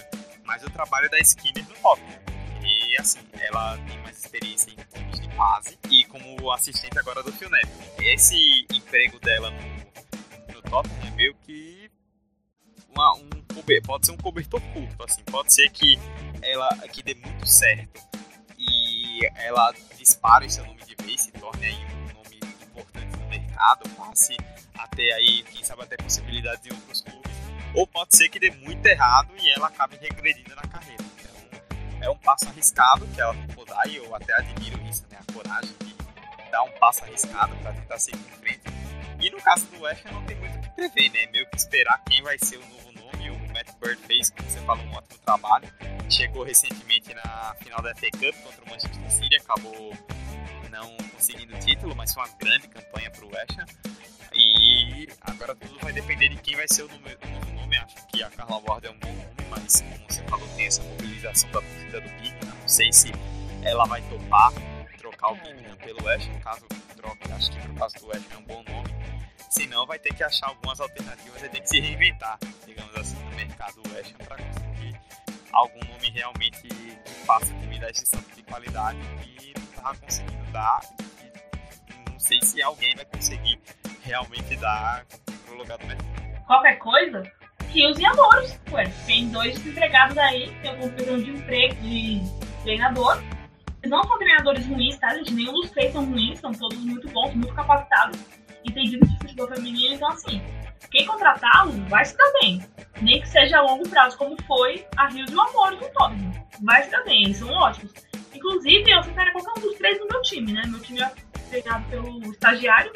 mas 0.48 0.64
o 0.64 0.70
trabalho 0.70 1.10
da 1.10 1.20
Skinner 1.20 1.68
no 1.68 1.76
Tottenham. 1.76 2.20
E 2.64 2.98
assim, 2.98 3.20
ela 3.34 3.78
tem 3.86 4.00
mais 4.00 4.18
experiência 4.18 4.72
em 4.72 4.76
times 4.76 5.27
de 5.38 5.44
base 5.48 5.78
e 5.92 6.04
como 6.06 6.52
assistente 6.52 6.98
agora 6.98 7.22
do 7.22 7.32
Phil 7.32 7.50
Neville. 7.50 7.78
Esse 8.00 8.66
emprego 8.74 9.20
dela 9.20 9.52
no, 9.52 10.54
no 10.54 10.62
Tottenham 10.64 11.08
é 11.08 11.12
meio 11.12 11.36
que 11.46 11.92
uma, 12.90 13.16
um, 13.16 13.30
pode 13.86 14.08
ser 14.08 14.12
um 14.14 14.18
cobertor 14.18 14.60
curto, 14.74 15.04
assim, 15.04 15.24
pode 15.26 15.54
ser 15.54 15.70
que 15.70 16.00
ela 16.42 16.70
que 16.92 17.04
dê 17.04 17.14
muito 17.14 17.46
certo 17.48 18.02
e 18.58 19.20
ela 19.36 19.72
dispare 19.96 20.50
seu 20.50 20.66
nome 20.66 20.84
de 20.84 20.96
vez, 21.04 21.22
se 21.22 21.32
torne 21.34 21.68
aí 21.68 21.86
um 21.86 22.14
nome 22.14 22.40
importante 22.64 23.18
no 23.18 23.28
mercado, 23.28 23.88
passe 23.90 24.36
até 24.76 25.14
aí, 25.14 25.44
quem 25.44 25.64
sabe 25.64 25.84
até 25.84 25.96
possibilidades 25.98 26.66
em 26.66 26.74
outros 26.74 27.02
clubes, 27.02 27.32
ou 27.76 27.86
pode 27.86 28.18
ser 28.18 28.30
que 28.30 28.40
dê 28.40 28.50
muito 28.50 28.84
errado 28.86 29.32
e 29.40 29.52
ela 29.52 29.68
acabe 29.68 29.98
regredindo 29.98 30.56
na 30.56 30.64
carreira. 30.64 31.04
Então, 31.04 32.02
é 32.02 32.10
um 32.10 32.18
passo 32.18 32.48
arriscado 32.48 33.06
que 33.08 33.22
ela 33.22 33.36
pode 33.54 33.70
dar 33.70 33.88
e 33.88 33.98
eu 33.98 34.16
até 34.16 34.34
admiro 34.34 34.82
isso, 34.88 35.07
coragem 35.38 35.76
de 35.80 36.52
dar 36.52 36.64
um 36.64 36.72
passo 36.80 37.04
arriscado 37.04 37.56
para 37.58 37.74
tentar 37.74 38.00
seguir 38.00 38.20
em 38.20 38.38
frente. 38.40 38.62
E 39.20 39.30
no 39.30 39.42
caso 39.42 39.66
do 39.68 39.82
West 39.82 40.06
não 40.06 40.24
tem 40.26 40.36
muito 40.38 40.58
o 40.58 40.62
que 40.62 40.70
prever, 40.72 41.12
né? 41.12 41.28
Meio 41.32 41.50
que 41.50 41.58
esperar 41.58 42.04
quem 42.06 42.22
vai 42.22 42.38
ser 42.40 42.58
o 42.58 42.66
novo 42.68 42.92
nome. 42.92 43.30
O 43.30 43.54
Matt 43.54 43.70
Bird 43.82 44.02
fez, 44.06 44.30
como 44.30 44.50
você 44.50 44.60
falou, 44.62 44.86
um 44.86 44.94
ótimo 44.94 45.20
trabalho 45.26 45.68
chegou 46.10 46.44
recentemente 46.44 47.14
na 47.14 47.56
final 47.60 47.82
da 47.82 47.94
FA 47.96 48.10
Cup 48.12 48.36
contra 48.44 48.64
o 48.64 48.70
Manchester 48.70 49.12
City, 49.12 49.36
acabou 49.36 49.94
não 50.72 50.96
conseguindo 51.14 51.56
o 51.56 51.60
título, 51.60 51.96
mas 51.96 52.14
foi 52.14 52.24
uma 52.24 52.34
grande 52.38 52.68
campanha 52.68 53.12
para 53.12 53.26
o 53.26 53.30
West. 53.30 53.58
E 54.34 55.10
agora 55.22 55.56
tudo 55.56 55.80
vai 55.80 55.92
depender 55.92 56.30
de 56.30 56.38
quem 56.38 56.56
vai 56.56 56.68
ser 56.68 56.84
o, 56.84 56.88
novo 56.88 57.52
nome. 57.54 57.78
Acho 57.78 57.96
que 58.08 58.22
a 58.22 58.30
Carla 58.30 58.62
Ward 58.68 58.86
é 58.86 58.92
um 58.92 59.00
bom 59.00 59.08
nome, 59.08 59.50
mas 59.50 59.82
como 59.82 60.06
você 60.08 60.24
falou, 60.24 60.48
tem 60.56 60.68
essa 60.68 60.84
mobilização 60.84 61.50
da 61.52 61.62
torcida 61.62 62.02
do 62.02 62.10
Birmingham. 62.10 62.56
Não 62.62 62.68
sei 62.68 62.94
se 62.94 63.12
ela 63.64 63.86
vai 63.86 64.02
topar 64.04 64.52
trocar 65.18 65.32
o 65.32 65.36
Birmingham 65.36 65.76
pelo 65.78 66.08
Ham, 66.08 66.40
caso 66.44 66.66
troque, 66.96 67.32
acho 67.32 67.52
que 67.52 67.68
por 67.68 67.76
causa 67.76 68.00
do 68.00 68.12
Ham 68.12 68.22
é 68.32 68.38
um 68.38 68.44
bom 68.44 68.64
nome. 68.64 68.96
Se 69.50 69.66
não, 69.68 69.86
vai 69.86 69.98
ter 69.98 70.14
que 70.14 70.24
achar 70.24 70.48
algumas 70.48 70.80
alternativas, 70.80 71.42
vai 71.42 71.50
ter 71.50 71.62
que 71.62 71.70
se 71.70 71.80
reinventar, 71.80 72.38
digamos 72.66 72.96
assim, 72.96 73.18
no 73.24 73.36
mercado 73.36 73.82
West 73.94 74.14
para 74.14 74.38
conseguir 74.38 75.00
algum 75.52 75.80
nome 75.80 76.10
realmente 76.12 76.62
que 76.62 76.98
faça 77.26 77.52
dê 77.54 77.90
esse 77.90 78.06
salto 78.06 78.36
de 78.36 78.44
qualidade 78.44 78.98
que 79.22 79.54
não 79.58 79.66
estava 79.66 79.98
conseguindo 79.98 80.52
dar. 80.52 80.80
E 81.22 82.12
não 82.12 82.20
sei 82.20 82.42
se 82.42 82.62
alguém 82.62 82.96
vai 82.96 83.06
conseguir 83.06 83.60
realmente 84.04 84.56
dar 84.58 85.06
pro 85.46 85.58
lugar 85.58 85.78
do 85.78 85.88
mercado. 85.88 86.46
Qualquer 86.46 86.78
coisa, 86.78 87.24
rios 87.70 87.98
e 88.00 88.06
amoros. 88.06 88.60
Ué, 88.72 88.86
tem 89.06 89.30
dois 89.30 89.58
desempregados 89.60 90.18
aí, 90.18 90.54
tem 90.62 90.72
algum 90.72 90.90
precisando 90.90 91.24
de 91.24 91.32
emprego, 91.32 91.76
de 91.82 92.22
treinador. 92.64 93.22
Não 93.88 94.04
são 94.04 94.18
treinadores 94.18 94.66
ruins, 94.68 94.98
tá, 94.98 95.16
gente? 95.16 95.34
Nenhum 95.34 95.54
dos 95.54 95.72
três 95.72 95.94
são 95.94 96.06
ruins, 96.06 96.40
são 96.40 96.52
todos 96.52 96.78
muito 96.80 97.08
bons, 97.10 97.34
muito 97.34 97.54
capacitados, 97.54 98.20
entendidos 98.66 99.10
de 99.10 99.18
futebol 99.20 99.48
feminino. 99.48 99.96
Então, 99.96 100.10
assim, 100.10 100.42
quem 100.92 101.06
contratá-los 101.06 101.78
vai 101.90 102.04
se 102.04 102.18
dar 102.18 102.32
bem. 102.42 102.62
Nem 103.02 103.22
que 103.22 103.30
seja 103.30 103.60
a 103.60 103.62
longo 103.62 103.88
prazo, 103.88 104.18
como 104.18 104.36
foi 104.44 104.86
a 104.98 105.08
Rio 105.08 105.26
de 105.26 105.34
Amor 105.34 105.76
do 105.76 105.88
Tottenham. 105.90 106.32
Vai 106.62 106.84
se 106.84 106.92
dar 106.92 107.04
bem, 107.04 107.24
eles 107.24 107.38
são 107.38 107.50
ótimos. 107.50 107.94
Inclusive, 108.34 108.92
eu 108.92 109.04
citaria 109.04 109.32
qualquer 109.32 109.52
um 109.58 109.62
dos 109.62 109.78
três 109.78 110.00
no 110.00 110.08
meu 110.08 110.22
time, 110.22 110.52
né? 110.52 110.64
Meu 110.68 110.80
time 110.80 111.02
é 111.02 111.12
treinado 111.50 111.86
pelo 111.90 112.32
estagiário. 112.32 112.92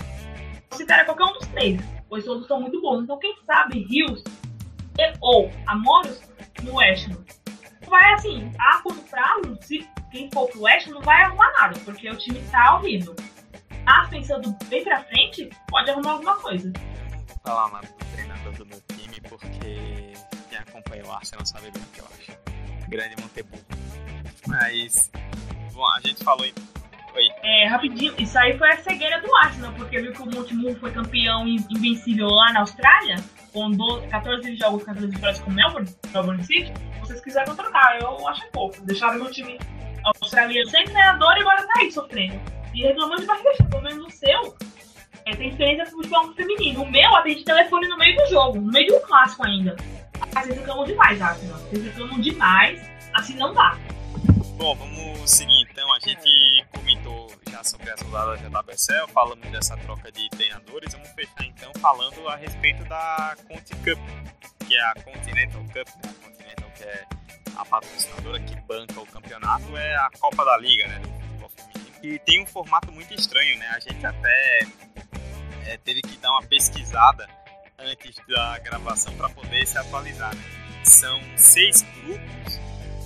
Eu 0.72 0.78
citaria 0.78 1.06
qualquer 1.06 1.24
um 1.26 1.34
dos 1.34 1.48
três, 1.48 1.82
pois 2.10 2.26
todos 2.26 2.48
são 2.48 2.60
muito 2.60 2.82
bons. 2.82 3.04
Então, 3.04 3.18
quem 3.18 3.36
sabe, 3.46 3.84
Rios 3.84 4.24
ou 5.22 5.52
Amoros 5.68 6.22
no 6.64 6.76
West 6.76 7.08
Ham. 7.10 7.41
Vai 7.92 8.14
assim, 8.14 8.50
a 8.58 8.82
curto 8.82 9.02
prazo, 9.10 9.58
se 9.64 9.86
quem 10.10 10.32
for 10.32 10.48
pro 10.48 10.62
West 10.62 10.88
não 10.88 11.02
vai 11.02 11.24
arrumar 11.24 11.52
nada, 11.52 11.78
porque 11.82 12.10
o 12.10 12.16
time 12.16 12.42
tá 12.50 12.78
horrível. 12.78 13.14
Mas 13.84 14.10
pensando 14.10 14.56
bem 14.70 14.82
pra 14.82 15.04
frente, 15.04 15.50
pode 15.68 15.92
arrumar 15.92 16.12
alguma 16.12 16.38
coisa. 16.38 16.72
Falar 17.44 17.70
nada 17.70 17.88
do 17.88 18.06
treinador 18.14 18.54
do 18.54 18.66
meu 18.66 18.82
time, 18.88 19.20
porque 19.28 20.14
quem 20.50 20.58
acompanha 20.58 21.06
o 21.06 21.12
Arsenal 21.12 21.46
sabe 21.46 21.70
bem 21.70 21.82
o 21.84 21.86
que 21.88 22.00
eu 22.00 22.06
acho. 22.06 22.32
Grande 22.88 23.22
Monteburro. 23.22 23.66
Mas, 24.48 25.12
bom, 25.74 25.86
a 25.86 26.00
gente 26.00 26.24
falou 26.24 26.46
em 26.46 26.54
Oi. 27.14 27.28
É, 27.44 27.68
rapidinho, 27.68 28.14
isso 28.18 28.38
aí 28.40 28.58
foi 28.58 28.70
a 28.70 28.78
cegueira 28.78 29.20
do 29.22 29.36
Arsenal, 29.38 29.74
porque 29.74 30.00
viu 30.00 30.14
que 30.14 30.22
o 30.22 30.26
Montemurro 30.26 30.76
foi 30.76 30.92
campeão 30.92 31.48
invencível 31.48 32.28
lá 32.28 32.54
na 32.54 32.62
Austrália, 32.62 33.18
com 33.52 33.70
12, 33.70 34.08
14 34.08 34.56
jogos, 34.56 34.84
14 34.84 35.08
vitórias 35.08 35.40
com 35.42 35.50
o 35.50 35.54
Melbourne, 35.54 35.90
Melbourne 36.14 36.44
City. 36.44 36.72
Vocês 37.02 37.20
quiseram 37.22 37.56
trocar, 37.56 38.00
eu 38.00 38.28
acho 38.28 38.50
pouco. 38.52 38.82
Deixaram 38.86 39.16
meu 39.16 39.32
time 39.32 39.60
australiano 40.04 40.70
sem 40.70 40.86
treinador 40.86 41.36
e 41.38 41.42
agora 41.42 41.68
tá 41.68 41.74
aí 41.80 41.92
sofrendo. 41.92 42.40
E 42.74 42.84
reclamando 42.84 43.22
de 43.22 43.28
barriga 43.28 43.64
pelo 43.70 43.84
menos 43.84 44.06
o 44.06 44.10
seu. 44.10 44.56
É, 45.26 45.36
tem 45.36 45.50
experiência 45.50 45.86
com 45.86 45.98
futebol 45.98 46.34
feminino. 46.34 46.84
O 46.84 46.90
meu 46.90 47.16
atende 47.16 47.44
telefone 47.44 47.88
no 47.88 47.98
meio 47.98 48.16
do 48.16 48.30
jogo, 48.30 48.60
no 48.60 48.72
meio 48.72 48.88
de 48.88 48.94
um 48.94 49.02
clássico 49.02 49.46
ainda. 49.46 49.76
Ah, 50.36 50.42
vocês 50.42 50.58
reclamam 50.58 50.86
demais, 50.86 51.22
Arsenal. 51.22 51.60
Vocês 51.60 51.84
reclamam 51.84 52.20
demais, 52.22 52.90
assim 53.14 53.36
não 53.36 53.54
dá. 53.54 53.78
Bom, 54.58 54.76
vamos 54.76 55.30
seguir 55.30 55.62
então. 55.70 55.92
A 55.94 56.00
gente 56.00 56.66
comentou 56.72 56.91
já 57.52 57.64
sobre 57.64 57.90
as 57.92 58.02
rodadas 58.02 58.42
da 58.42 58.60
WSL, 58.62 59.08
falamos 59.10 59.52
dessa 59.52 59.76
troca 59.78 60.12
de 60.12 60.30
treinadores. 60.30 60.94
Vamos 60.94 61.10
fechar 61.10 61.44
então 61.44 61.72
falando 61.80 62.28
a 62.30 62.36
respeito 62.38 62.84
da 62.86 63.36
Conti 63.48 63.76
Cup, 63.76 64.00
que 64.66 64.76
é 64.76 64.82
a 64.82 64.94
Continental 64.96 65.62
Cup, 65.66 65.88
né? 65.88 66.10
A 66.10 66.26
Continental 66.26 66.72
que 66.76 66.84
é 66.84 67.06
a 67.58 67.66
patrocinadora 67.66 68.40
que 68.40 68.56
banca 68.62 69.00
o 69.00 69.06
campeonato, 69.06 69.76
é 69.76 69.96
a 69.98 70.10
Copa 70.20 70.46
da 70.46 70.58
Liga, 70.58 70.88
né? 70.88 71.02
E 72.02 72.18
tem 72.20 72.42
um 72.42 72.46
formato 72.48 72.92
muito 72.92 73.14
estranho, 73.14 73.60
né? 73.60 73.68
A 73.68 73.80
gente 73.80 74.04
até 74.04 74.68
é, 75.68 75.78
teve 75.78 76.02
que 76.02 76.18
dar 76.18 76.32
uma 76.32 76.44
pesquisada 76.44 77.28
antes 77.78 78.16
da 78.28 78.58
gravação 78.60 79.14
para 79.16 79.30
poder 79.30 79.68
se 79.68 79.78
atualizar. 79.78 80.34
Né? 80.34 80.42
São 80.84 81.20
seis 81.38 81.84
grupos, 82.04 82.60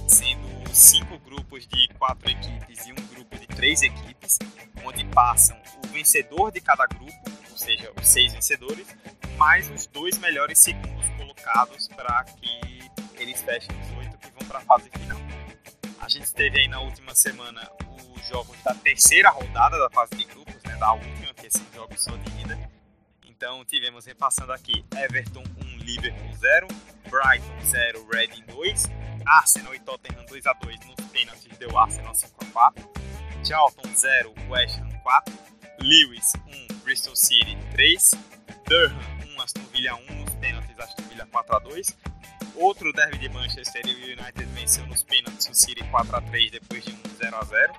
sendo 0.07 0.73
cinco 0.73 1.14
grupos 1.35 1.67
de 1.67 1.87
quatro 1.99 2.29
equipes 2.29 2.85
e 2.87 2.91
um 2.91 3.07
grupo 3.13 3.37
de 3.37 3.47
três 3.47 3.81
equipes, 3.81 4.39
onde 4.83 5.05
passam 5.07 5.59
o 5.83 5.87
vencedor 5.87 6.51
de 6.51 6.61
cada 6.61 6.85
grupo, 6.85 7.13
ou 7.51 7.57
seja, 7.57 7.91
os 7.99 8.07
seis 8.07 8.33
vencedores, 8.33 8.87
mais 9.37 9.69
os 9.69 9.85
dois 9.87 10.17
melhores 10.17 10.59
segundos 10.59 11.09
colocados 11.17 11.87
para 11.89 12.23
que 12.23 12.89
eles 13.17 13.41
fechem 13.41 13.75
os 13.81 13.97
oito 13.97 14.17
que 14.17 14.29
vão 14.31 14.47
para 14.47 14.59
a 14.59 14.61
fase 14.61 14.89
final. 14.89 15.19
A 15.99 16.09
gente 16.09 16.33
teve 16.33 16.59
aí 16.59 16.67
na 16.67 16.79
última 16.79 17.13
semana 17.13 17.69
jogos 18.29 18.57
da 18.63 18.73
terceira 18.73 19.29
rodada 19.29 19.77
da 19.77 19.89
fase 19.89 20.15
de 20.15 20.25
grupos, 20.25 20.55
né, 20.63 20.75
da 20.77 20.93
última, 20.93 21.33
que 21.33 21.47
esses 21.47 21.61
jogos 21.73 22.03
são 22.03 22.17
de 22.17 22.41
ida. 22.41 22.71
Então 23.25 23.63
tivemos, 23.65 24.05
repassando 24.05 24.51
aqui, 24.51 24.83
Everton 24.97 25.43
1, 25.61 25.77
Liverpool 25.83 26.33
0, 26.33 26.67
Brighton 27.09 27.65
0, 27.65 28.07
Reading 28.11 28.43
2, 28.47 28.85
Arsenal 29.25 29.73
e 29.75 29.79
Tottenham 29.79 30.25
2 30.25 30.45
a 30.45 30.53
2 30.53 30.79
nos 30.85 31.07
pênaltis 31.07 31.57
deu 31.57 31.77
Arsenal 31.77 32.13
5 32.13 32.43
a 32.43 32.45
4, 32.45 32.91
Charlton 33.43 33.93
0, 33.93 34.33
West 34.49 34.79
Ham 34.79 34.89
4, 35.03 35.33
Lewis 35.81 36.33
1, 36.71 36.75
Bristol 36.83 37.15
City 37.15 37.57
3, 37.71 38.11
Durham 38.67 38.99
1, 39.37 39.41
Aston 39.41 39.63
Villa 39.71 39.95
1 39.95 40.15
nos 40.15 40.33
pênaltis 40.35 40.79
Aston 40.79 41.03
Villa 41.03 41.27
4 41.31 41.55
a 41.55 41.59
2, 41.59 41.97
Outro 42.55 42.93
derby 42.93 43.17
de 43.17 43.27
Manchester 43.27 43.83
United 43.85 44.45
venceu 44.53 44.87
nos 44.87 45.03
pênaltis 45.03 45.49
o 45.49 45.53
City 45.53 45.83
4 45.91 46.15
a 46.15 46.21
3 46.21 46.51
depois 46.51 46.85
de 46.85 46.93
um 46.93 47.15
0 47.17 47.35
a 47.35 47.43
0 47.43 47.73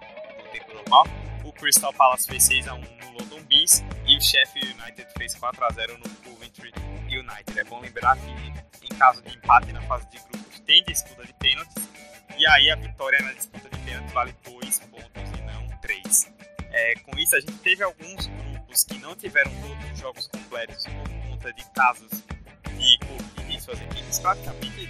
tempo 0.52 0.74
normal. 0.74 1.06
O 1.44 1.52
Crystal 1.52 1.92
Palace 1.92 2.26
fez 2.26 2.48
6x1 2.48 2.78
no 2.78 3.18
London 3.18 3.42
Bees 3.44 3.82
e 4.06 4.16
o 4.16 4.20
Sheffield 4.20 4.72
United 4.80 5.06
fez 5.16 5.34
4x0 5.34 5.98
no 5.98 6.08
Coventry 6.24 6.72
United. 7.08 7.58
É 7.58 7.64
bom 7.64 7.80
lembrar 7.80 8.16
que 8.16 8.86
em 8.86 8.98
caso 8.98 9.22
de 9.22 9.36
empate 9.36 9.72
na 9.72 9.82
fase 9.82 10.08
de 10.10 10.18
grupos 10.18 10.45
tem 10.66 10.84
disputa 10.84 11.24
de 11.24 11.32
pênaltis 11.34 11.88
e 12.36 12.46
aí 12.46 12.70
a 12.70 12.76
vitória 12.76 13.18
na 13.22 13.32
disputa 13.32 13.68
de 13.68 13.78
pênaltis 13.84 14.12
vale 14.12 14.34
2 14.44 14.78
pontos 14.80 15.38
e 15.38 15.42
não 15.42 15.66
3. 15.80 16.32
É, 16.72 16.94
com 16.96 17.18
isso 17.18 17.36
a 17.36 17.40
gente 17.40 17.58
teve 17.58 17.82
alguns 17.82 18.26
grupos 18.26 18.84
que 18.84 18.98
não 18.98 19.14
tiveram 19.16 19.50
todos 19.60 19.92
os 19.92 19.98
jogos 19.98 20.28
completos 20.28 20.84
por 20.84 21.30
conta 21.30 21.52
de 21.52 21.64
casos 21.72 22.10
de 22.10 22.98
Covid 23.06 23.54
em 23.54 23.60
suas 23.60 23.80
equipes. 23.80 24.18
Praticamente 24.18 24.88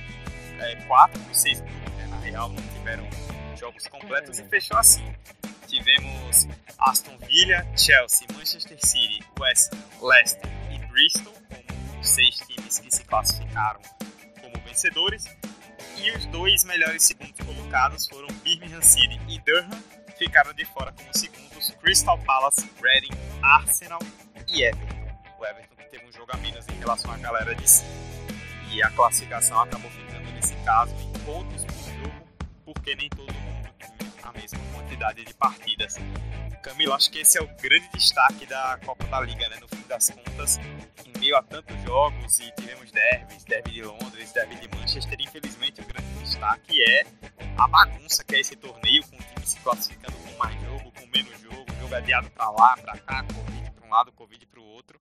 é, 0.61 0.77
4 0.87 1.21
dos 1.23 1.39
6 1.39 1.61
grupos, 1.61 1.93
né, 1.95 2.07
na 2.07 2.19
real, 2.21 2.49
não 2.49 2.62
tiveram 2.75 3.09
jogos 3.57 3.87
completos 3.87 4.39
e 4.39 4.45
fechou 4.45 4.79
assim 4.79 5.05
tivemos 5.67 6.47
Aston 6.79 7.19
Villa, 7.27 7.67
Chelsea, 7.77 8.27
Manchester 8.33 8.79
City, 8.81 9.23
West 9.39 9.73
Ham, 9.73 10.07
Leicester 10.09 10.51
e 10.71 10.79
Bristol 10.87 11.33
como 11.33 12.01
os 12.01 12.09
seis 12.09 12.37
times 12.47 12.79
que 12.79 12.91
se 12.91 13.05
classificaram 13.05 13.81
como 14.41 14.65
vencedores. 14.65 15.25
E 15.99 16.11
os 16.13 16.27
dois 16.27 16.65
melhores 16.65 17.03
segundos 17.03 17.39
colocados 17.45 18.07
foram 18.09 18.29
Birmingham 18.45 18.83
City 18.83 19.21
e 19.29 19.39
Durham, 19.41 19.71
ficaram 20.19 20.53
de 20.53 20.65
fora 20.65 20.93
como 20.93 21.09
segundos 21.13 21.71
Crystal 21.83 22.19
Palace, 22.19 22.69
Reading, 22.83 23.13
Arsenal 23.43 24.01
e 24.49 24.63
Everton. 24.63 24.95
O 25.39 25.45
Everton 25.45 25.75
teve 25.91 26.07
um 26.07 26.13
jogo 26.13 26.31
a 26.33 26.37
menos 26.39 26.67
em 26.69 26.79
relação 26.79 27.11
à 27.11 27.17
galera 27.17 27.55
de 27.55 27.69
cima. 27.69 27.91
E 28.73 28.83
a 28.83 28.91
classificação 28.91 29.61
acabou 29.61 29.91
ficando 29.91 30.31
nesse 30.33 30.55
caso 30.65 30.95
em 30.95 31.13
pontos 31.25 31.65
por 31.65 31.75
jogo, 31.75 32.27
porque 32.65 32.95
nem 32.95 33.09
todo 33.09 33.33
mundo 33.33 33.46
a 34.27 34.33
mesma 34.33 34.59
quantidade 34.75 35.25
de 35.25 35.35
partidas. 35.35 35.97
Camilo, 36.62 36.95
acho 36.95 37.11
que 37.12 37.21
esse 37.21 37.39
é 37.39 37.41
o 37.41 37.47
grande 37.62 37.89
destaque 37.95 38.45
da 38.45 38.79
Copa 38.85 39.05
da 39.05 39.21
Liga, 39.21 39.49
né? 39.49 39.57
No 39.61 39.69
fim 39.69 39.87
das 39.87 40.11
contas, 40.11 40.59
em 40.59 41.21
meio 41.21 41.37
a 41.37 41.43
tantos 41.43 41.81
jogos 41.83 42.41
e 42.41 42.51
tivemos 42.53 42.91
derbys, 42.91 43.45
derby 43.45 43.71
de 43.71 43.83
Londres, 43.83 44.33
derby 44.33 44.57
de 44.57 44.69
Manchester, 44.77 45.17
infelizmente 45.21 45.81
o 45.81 45.85
grande 45.85 46.09
destaque 46.25 46.83
é 46.83 47.07
a 47.57 47.69
bagunça 47.69 48.25
que 48.25 48.35
é 48.35 48.41
esse 48.41 48.57
torneio, 48.57 49.05
com 49.07 49.17
o 49.17 49.19
time 49.19 49.47
se 49.47 49.61
classificando 49.61 50.17
com 50.17 50.37
mais 50.37 50.61
jogo, 50.61 50.91
com 50.91 51.07
menos 51.07 51.41
jogo, 51.41 51.67
jogo 51.81 51.95
adiado 51.95 52.29
para 52.31 52.51
lá, 52.51 52.77
para 52.77 52.99
cá, 52.99 53.23
Covid 53.23 53.71
para 53.71 53.87
um 53.87 53.91
lado, 53.91 54.12
Covid 54.12 54.47
para 54.47 54.61
o 54.61 54.65
outro. 54.65 55.01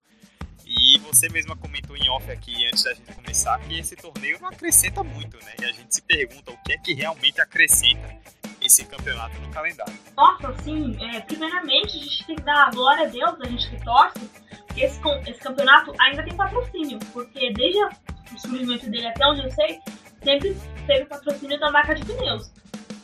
E 0.64 0.98
você 0.98 1.28
mesma 1.28 1.56
comentou 1.56 1.96
em 1.96 2.08
off 2.10 2.30
aqui 2.30 2.64
antes 2.66 2.84
da 2.84 2.94
gente 2.94 3.12
começar 3.12 3.58
que 3.60 3.78
esse 3.78 3.96
torneio 3.96 4.40
não 4.40 4.48
acrescenta 4.48 5.02
muito, 5.02 5.36
né? 5.44 5.54
E 5.60 5.64
a 5.64 5.72
gente 5.72 5.94
se 5.94 6.02
pergunta 6.02 6.52
o 6.52 6.56
que 6.62 6.72
é 6.72 6.78
que 6.78 6.92
realmente 6.92 7.40
acrescenta 7.40 8.16
esse 8.66 8.84
campeonato 8.84 9.38
no 9.40 9.48
calendário. 9.50 9.94
Nossa, 10.16 10.48
assim, 10.48 10.96
é, 11.00 11.20
primeiramente 11.20 11.96
a 11.96 12.00
gente 12.00 12.26
tem 12.26 12.36
que 12.36 12.42
dar 12.42 12.70
glória 12.72 13.06
a 13.06 13.08
Deus, 13.08 13.40
a 13.40 13.48
gente 13.48 13.70
que 13.70 13.84
torce, 13.84 14.30
que 14.74 14.82
esse, 14.82 15.00
esse 15.26 15.40
campeonato 15.40 15.92
ainda 16.00 16.22
tem 16.22 16.36
patrocínio, 16.36 16.98
porque 17.12 17.52
desde 17.52 17.82
o 17.84 18.38
surgimento 18.38 18.90
dele 18.90 19.06
até 19.06 19.26
onde 19.26 19.42
eu 19.42 19.50
sei, 19.50 19.80
sempre 20.22 20.56
teve 20.86 21.04
patrocínio 21.06 21.58
da 21.58 21.70
marca 21.70 21.94
de 21.94 22.04
pneus. 22.04 22.50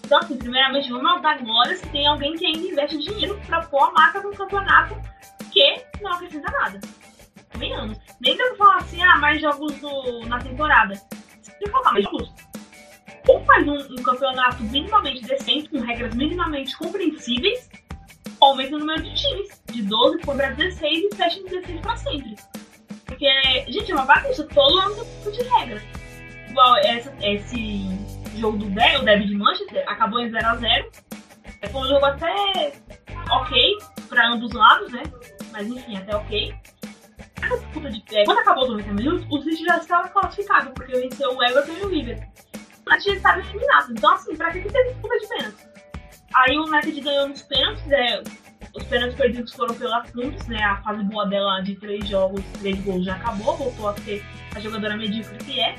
Então, 0.05 0.19
assim, 0.19 0.37
primeiramente, 0.37 0.91
vamos 0.91 1.23
dar 1.23 1.39
glórias 1.39 1.81
que 1.81 1.89
tem 1.89 2.07
alguém 2.07 2.37
que 2.37 2.45
ainda 2.45 2.59
investe 2.59 2.99
dinheiro 2.99 3.41
para 3.47 3.63
pôr 3.63 3.83
a 3.83 3.93
marca 3.93 4.21
no 4.21 4.35
campeonato 4.35 5.01
que 5.51 5.85
não 6.03 6.13
acrescenta 6.13 6.51
nada. 6.51 6.81
Nem 7.57 7.73
anos. 7.75 7.99
Nem 8.21 8.37
dá 8.37 8.55
falar 8.57 8.79
assim, 8.79 9.03
ah, 9.03 9.17
mais 9.19 9.41
jogos 9.41 9.75
do, 9.77 10.27
na 10.27 10.39
temporada. 10.39 10.95
Se 11.41 11.71
falar 11.71 11.93
mais 11.93 12.05
jogos, 12.05 12.31
ou 13.29 13.45
faz 13.45 13.67
um, 13.67 13.75
um, 13.75 14.03
campeonato 14.03 14.63
minimamente 14.65 15.23
decente, 15.23 15.69
com 15.69 15.81
regras 15.81 16.15
minimamente 16.15 16.77
compreensíveis, 16.77 17.71
ou 18.41 18.55
o 18.55 18.79
número 18.79 19.03
de 19.03 19.15
times, 19.15 19.63
de 19.71 19.83
12 19.83 20.23
for 20.23 20.37
para 20.37 20.51
16 20.51 21.05
e 21.05 21.17
fecha 21.17 21.39
em 21.39 21.45
16 21.45 21.81
para 21.81 21.97
sempre. 21.97 22.37
Porque, 23.07 23.31
gente, 23.69 23.93
é 23.93 23.95
uma 23.95 24.05
bagunça, 24.05 24.45
todo 24.45 24.81
ano 24.81 25.05
tem 25.23 25.33
de 25.33 25.43
regras. 25.43 25.83
Igual 26.49 26.77
essa, 26.79 27.15
esse 27.23 27.87
jogo 28.37 28.59
do 28.59 28.67
Derby, 28.71 28.97
o 28.97 29.05
Derby 29.05 29.27
de 29.27 29.35
Manchester, 29.37 29.85
acabou 29.87 30.21
em 30.21 30.31
0x0. 30.31 30.87
Foi 31.71 31.81
um 31.81 31.87
jogo 31.87 32.05
até 32.05 32.73
ok 33.31 33.79
para 34.09 34.29
ambos 34.29 34.49
os 34.49 34.53
lados, 34.53 34.93
né? 34.93 35.03
Mas 35.53 35.69
enfim, 35.69 35.97
até 35.97 36.17
ok. 36.17 36.55
De 37.91 38.01
pé, 38.03 38.25
quando 38.25 38.39
acabou 38.39 38.65
os 38.65 38.71
90 38.71 38.93
minutos, 38.93 39.27
o 39.31 39.43
City 39.43 39.65
já 39.65 39.77
estava 39.77 40.09
classificado, 40.09 40.71
porque 40.71 40.93
venceu 40.93 41.37
o 41.37 41.43
Everton 41.43 41.73
e 41.73 41.85
o 41.85 41.89
Liverpool 42.83 42.93
mas 42.93 43.05
já 43.05 43.13
estava 43.15 43.41
eliminado. 43.41 43.93
Então, 43.93 44.15
assim, 44.15 44.37
pra 44.37 44.51
que, 44.53 44.61
teve 44.61 44.91
disputa 44.91 45.19
de 45.19 45.29
pênalti? 45.29 45.69
Aí 46.35 46.59
o 46.59 46.65
United 46.65 47.01
ganhou 47.01 47.29
nos 47.29 47.43
pênaltis, 47.43 47.91
é, 47.91 48.23
Os 48.75 48.85
pênaltis 48.85 49.17
perdidos 49.17 49.53
foram 49.53 49.75
pela 49.75 50.05
Fundos, 50.05 50.47
né? 50.47 50.63
A 50.63 50.77
fase 50.83 51.05
boa 51.05 51.27
dela 51.27 51.61
de 51.61 51.75
três 51.77 52.09
jogos, 52.09 52.43
três 52.61 52.81
gols 52.81 53.05
já 53.05 53.15
acabou, 53.15 53.57
voltou 53.57 53.89
a 53.89 53.97
ser 53.99 54.25
a 54.55 54.61
jogadora 54.61 54.97
medíocre 54.97 55.37
que 55.39 55.61
é. 55.61 55.75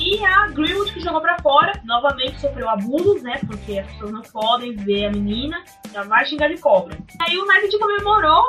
E 0.00 0.24
a 0.24 0.48
Greenwood 0.48 0.92
que 0.92 1.00
jogou 1.00 1.20
pra 1.20 1.38
fora, 1.40 1.80
novamente 1.84 2.40
sofreu 2.40 2.68
abusos, 2.68 3.22
né? 3.22 3.40
Porque 3.46 3.78
as 3.78 3.86
pessoas 3.92 4.10
não 4.10 4.22
podem 4.22 4.74
ver 4.74 5.06
a 5.06 5.10
menina, 5.10 5.62
já 5.92 6.02
vai 6.02 6.26
xingar 6.26 6.48
de 6.48 6.58
cobra. 6.58 6.98
Aí 7.20 7.38
o 7.38 7.44
United 7.44 7.78
comemorou 7.78 8.42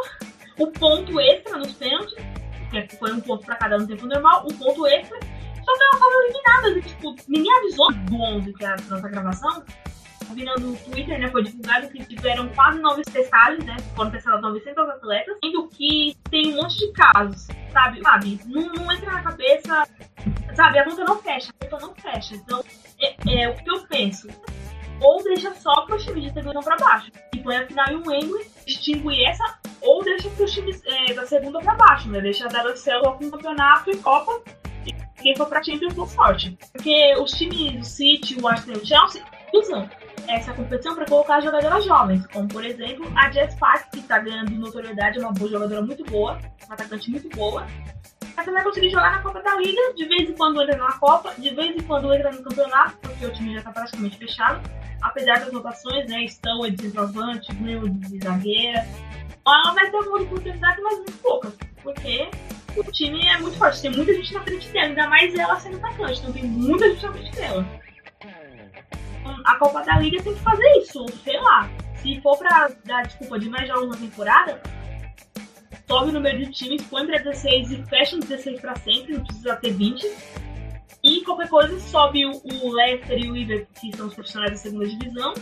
o 0.58 0.68
ponto 0.68 1.20
extra 1.20 1.58
nos 1.58 1.74
pênaltis, 1.74 2.16
que 2.72 2.96
foi 2.98 3.14
um 3.14 3.22
ponto 3.22 3.46
pra 3.46 3.56
cada 3.56 3.78
no 3.78 3.86
tempo 3.86 4.08
normal, 4.08 4.48
um 4.50 4.58
ponto 4.58 4.88
extra. 4.88 5.20
Só 5.66 5.78
que 5.78 5.84
elas 5.84 6.00
foram 6.00 6.24
eliminadas, 6.24 6.78
e 6.78 6.82
tipo, 6.82 7.16
ninguém 7.28 7.58
avisou 7.58 7.92
do 7.92 8.22
11 8.22 8.54
que 8.54 8.66
era 8.66 8.82
nossa 8.90 9.10
gravação. 9.10 9.64
Vindo 10.34 10.56
no 10.60 10.76
Twitter, 10.78 11.20
né, 11.20 11.30
foi 11.30 11.44
divulgado 11.44 11.90
que 11.90 12.04
tiveram 12.06 12.48
quase 12.50 12.80
9 12.80 13.04
testagens, 13.04 13.64
né, 13.66 13.76
foram 13.96 14.10
testadas 14.10 14.42
900 14.42 14.90
atletas, 14.90 15.38
sendo 15.44 15.68
que 15.68 16.18
tem 16.32 16.54
um 16.54 16.56
monte 16.56 16.80
de 16.80 16.92
casos, 16.94 17.48
sabe? 17.72 18.02
Sabe, 18.02 18.40
não, 18.48 18.74
não 18.74 18.92
entra 18.92 19.12
na 19.12 19.22
cabeça 19.22 19.86
Sabe, 20.56 20.78
a 20.78 20.86
conta 20.86 21.04
não 21.04 21.18
fecha, 21.18 21.52
a 21.52 21.66
conta 21.66 21.86
não 21.86 21.96
fecha. 21.96 22.36
Então, 22.36 22.64
é, 23.02 23.42
é 23.42 23.50
o 23.50 23.56
que 23.56 23.70
eu 23.70 23.86
penso. 23.88 24.28
Ou 25.02 25.24
deixa 25.24 25.54
só 25.56 25.82
para 25.82 25.96
os 25.96 26.04
times 26.06 26.24
de 26.24 26.34
televisão 26.34 26.62
para 26.62 26.78
baixo. 26.78 27.12
E 27.34 27.40
põe 27.40 27.58
a 27.58 27.68
final 27.68 27.88
em 27.90 27.96
um 27.96 28.08
Wembley, 28.08 28.46
distingue 28.66 29.26
essa, 29.26 29.44
ou 29.82 30.04
deixa 30.04 30.30
para 30.30 30.46
os 30.46 30.52
times 30.52 30.82
é, 30.86 31.14
da 31.14 31.26
segunda 31.26 31.60
para 31.60 31.74
baixo, 31.74 32.10
né? 32.10 32.22
Deixa 32.22 32.46
a 32.46 32.70
WSL 32.70 33.02
com 33.18 33.32
campeonato 33.32 33.90
e 33.90 33.98
Copa. 33.98 34.42
Quem 35.24 35.36
for 35.36 35.48
pra 35.48 35.64
Champions 35.64 35.94
for 35.94 36.08
sorte. 36.08 36.58
Porque 36.74 37.16
os 37.18 37.32
times 37.32 37.80
do 37.80 37.86
City, 37.86 38.40
o 38.42 38.48
Arsenal 38.48 38.78
e 38.78 38.84
o 38.84 38.86
Chelsea 38.86 39.24
usam 39.54 39.90
essa 40.28 40.54
competição 40.54 40.96
para 40.96 41.06
colocar 41.06 41.42
jogadoras 41.42 41.84
jovens, 41.86 42.26
como 42.28 42.48
por 42.48 42.64
exemplo 42.64 43.12
a 43.16 43.32
Jess 43.32 43.56
Park, 43.56 43.92
que 43.92 44.00
está 44.00 44.20
ganhando 44.20 44.52
notoriedade, 44.52 45.20
é 45.20 45.22
uma 45.22 45.34
boa 45.34 45.50
jogadora 45.50 45.82
muito 45.82 46.04
boa, 46.06 46.40
uma 46.66 46.76
atacante 46.76 47.10
muito 47.12 47.30
boa, 47.36 47.68
você 48.36 48.52
vai 48.52 48.64
conseguir 48.64 48.90
jogar 48.90 49.12
na 49.12 49.22
Copa 49.22 49.42
da 49.42 49.56
Liga, 49.58 49.94
de 49.96 50.06
vez 50.06 50.30
em 50.30 50.34
quando 50.34 50.62
entra 50.62 50.78
na 50.78 50.92
Copa, 50.94 51.34
de 51.38 51.54
vez 51.54 51.76
em 51.76 51.84
quando 51.84 52.14
entra 52.14 52.32
no 52.32 52.44
campeonato, 52.44 52.98
porque 53.02 53.26
o 53.26 53.32
time 53.32 53.54
já 53.54 53.60
está 53.60 53.72
praticamente 53.72 54.18
fechado, 54.18 54.70
apesar 55.02 55.40
das 55.40 55.54
rotações, 55.54 56.10
né? 56.10 56.24
Estão 56.24 56.62
de 56.62 56.82
centroavante, 56.82 57.54
Grêmio 57.54 57.90
de 57.90 58.20
zagueira. 58.24 58.88
Ela 59.46 59.74
vai 59.74 59.90
ter 59.90 59.98
alguma 59.98 60.22
oportunidade, 60.22 60.82
mas 60.82 60.98
muito 60.98 61.18
poucas, 61.20 61.54
porque 61.84 62.30
o 62.76 62.84
time 62.92 63.26
é 63.28 63.38
muito 63.38 63.58
forte, 63.58 63.82
tem 63.82 63.92
muita 63.92 64.14
gente 64.14 64.34
na 64.34 64.42
frente 64.42 64.70
dela, 64.70 64.88
ainda 64.88 65.08
mais 65.08 65.36
ela 65.36 65.60
sendo 65.60 65.78
atacante, 65.78 66.20
então 66.20 66.34
tem 66.34 66.44
muita 66.44 66.90
gente 66.90 67.04
na 67.04 67.14
frente 67.14 67.32
dela. 67.32 67.66
Então, 69.20 69.42
a 69.46 69.56
Copa 69.58 69.82
da 69.84 69.98
Liga 70.00 70.22
tem 70.22 70.34
que 70.34 70.42
fazer 70.42 70.68
isso, 70.80 71.06
sei 71.24 71.40
lá. 71.40 71.70
Se 71.96 72.20
for 72.22 72.38
pra 72.38 72.70
dar 72.86 73.04
desculpa 73.04 73.40
de 73.40 73.50
mais 73.50 73.68
jogos 73.68 73.90
na 73.90 73.98
temporada, 73.98 74.62
sobe 75.88 76.10
o 76.10 76.14
número 76.14 76.38
de 76.40 76.52
times, 76.52 76.82
põe 76.84 77.06
para 77.06 77.20
16 77.20 77.72
e 77.72 77.84
fecha 77.84 78.18
os 78.18 78.26
16 78.26 78.60
para 78.60 78.76
sempre, 78.78 79.14
não 79.14 79.24
precisa 79.24 79.56
ter 79.56 79.72
20. 79.72 80.12
E 81.04 81.22
qualquer 81.22 81.50
coisa 81.50 81.80
sobe 81.80 82.26
o, 82.26 82.32
o 82.32 82.74
Leicester 82.74 83.18
e 83.20 83.30
o 83.30 83.34
Liverpool, 83.34 83.68
que 83.80 83.96
são 83.96 84.08
os 84.08 84.14
profissionais 84.14 84.52
da 84.52 84.58
segunda 84.58 84.88
divisão, 84.88 85.34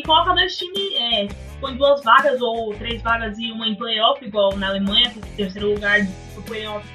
e 0.00 0.02
coloca 0.02 0.32
dois 0.32 0.56
times, 0.56 0.94
é, 0.96 1.28
põe 1.60 1.76
duas 1.76 2.02
vagas 2.02 2.40
ou 2.40 2.74
três 2.74 3.02
vagas 3.02 3.38
e 3.38 3.52
uma 3.52 3.68
em 3.68 3.74
playoff, 3.74 4.24
igual 4.24 4.56
na 4.56 4.68
Alemanha, 4.68 5.12
o 5.14 5.36
terceiro 5.36 5.74
lugar 5.74 6.02
do 6.02 6.42
playoff 6.42 6.86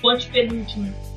com 0.00 0.06
o 0.06 0.10
antepenúltimo 0.10 1.08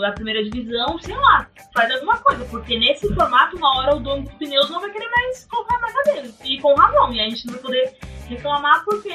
da 0.00 0.12
primeira 0.12 0.42
divisão, 0.44 0.98
sei 0.98 1.14
lá, 1.14 1.46
faz 1.74 1.90
alguma 1.92 2.16
coisa, 2.18 2.44
porque 2.46 2.78
nesse 2.78 3.12
formato, 3.14 3.56
uma 3.56 3.78
hora 3.78 3.96
o 3.96 4.00
dono 4.00 4.22
dos 4.22 4.32
pneus 4.34 4.70
não 4.70 4.80
vai 4.80 4.90
querer 4.90 5.10
mais 5.10 5.44
colocar 5.44 5.76
a 5.76 5.80
marca 5.80 6.02
dele. 6.04 6.34
E 6.44 6.58
com 6.60 6.74
razão, 6.74 7.12
e 7.12 7.20
a 7.20 7.28
gente 7.28 7.46
não 7.46 7.54
vai 7.54 7.62
poder 7.62 7.96
reclamar 8.28 8.82
porque 8.84 9.14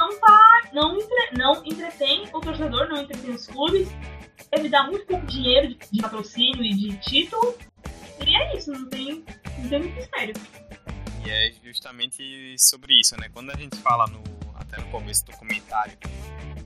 não 0.00 0.18
tá, 0.18 0.62
não, 0.72 0.96
entre, 0.96 1.30
não 1.38 1.62
entretém 1.64 2.24
o 2.32 2.40
torcedor, 2.40 2.88
não 2.88 3.02
entretém 3.02 3.30
os 3.30 3.46
clubes, 3.46 3.88
deve 4.50 4.68
dar 4.68 4.88
muito 4.88 5.06
pouco 5.06 5.24
dinheiro 5.26 5.68
de, 5.68 5.78
de 5.92 6.02
patrocínio 6.02 6.64
e 6.64 6.74
de 6.74 6.96
título. 6.96 7.54
E 8.26 8.36
é 8.36 8.56
isso, 8.56 8.70
não 8.72 8.88
tem, 8.88 9.24
não 9.58 9.68
tem 9.68 9.78
muito 9.78 9.94
mistério. 9.96 10.34
E 11.24 11.30
é 11.30 11.52
justamente 11.64 12.56
sobre 12.58 12.98
isso, 13.00 13.16
né? 13.20 13.28
Quando 13.32 13.50
a 13.50 13.56
gente 13.56 13.76
fala 13.78 14.06
no, 14.06 14.22
até 14.54 14.80
no 14.80 14.88
começo 14.88 15.24
do 15.26 15.32
comentário 15.32 15.96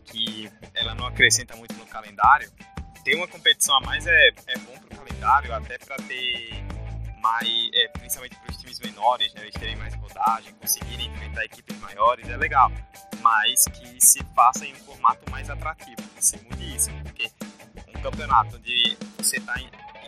que 0.04 0.50
ela 0.74 0.94
não 0.94 1.06
acrescenta 1.06 1.56
muito 1.56 1.74
no 1.74 1.86
calendário, 1.86 2.50
ter 3.04 3.14
uma 3.14 3.28
competição 3.28 3.76
a 3.76 3.80
mais 3.80 4.06
é, 4.06 4.28
é 4.28 4.58
bom 4.58 4.78
pro 4.78 4.98
calendário, 4.98 5.54
até 5.54 5.78
para 5.78 5.96
ter 5.96 6.50
mais, 7.20 7.70
é, 7.74 7.88
principalmente 7.88 8.36
para 8.36 8.50
os 8.50 8.56
times 8.56 8.78
menores, 8.80 9.34
né, 9.34 9.42
eles 9.42 9.54
terem 9.54 9.76
mais 9.76 9.94
rodagem, 9.94 10.54
conseguirem 10.54 11.06
enfrentar 11.06 11.44
equipes 11.44 11.76
maiores, 11.80 12.28
é 12.28 12.36
legal. 12.36 12.70
Mas 13.20 13.64
que 13.64 14.04
se 14.04 14.22
faça 14.34 14.64
em 14.64 14.72
um 14.72 14.76
formato 14.76 15.28
mais 15.30 15.50
atrativo, 15.50 16.02
que 16.14 16.24
se 16.24 16.36
mude 16.38 16.76
isso, 16.76 16.90
porque 17.02 17.30
um 17.88 18.00
campeonato 18.00 18.56
onde 18.56 18.96
você 19.18 19.38
está 19.38 19.54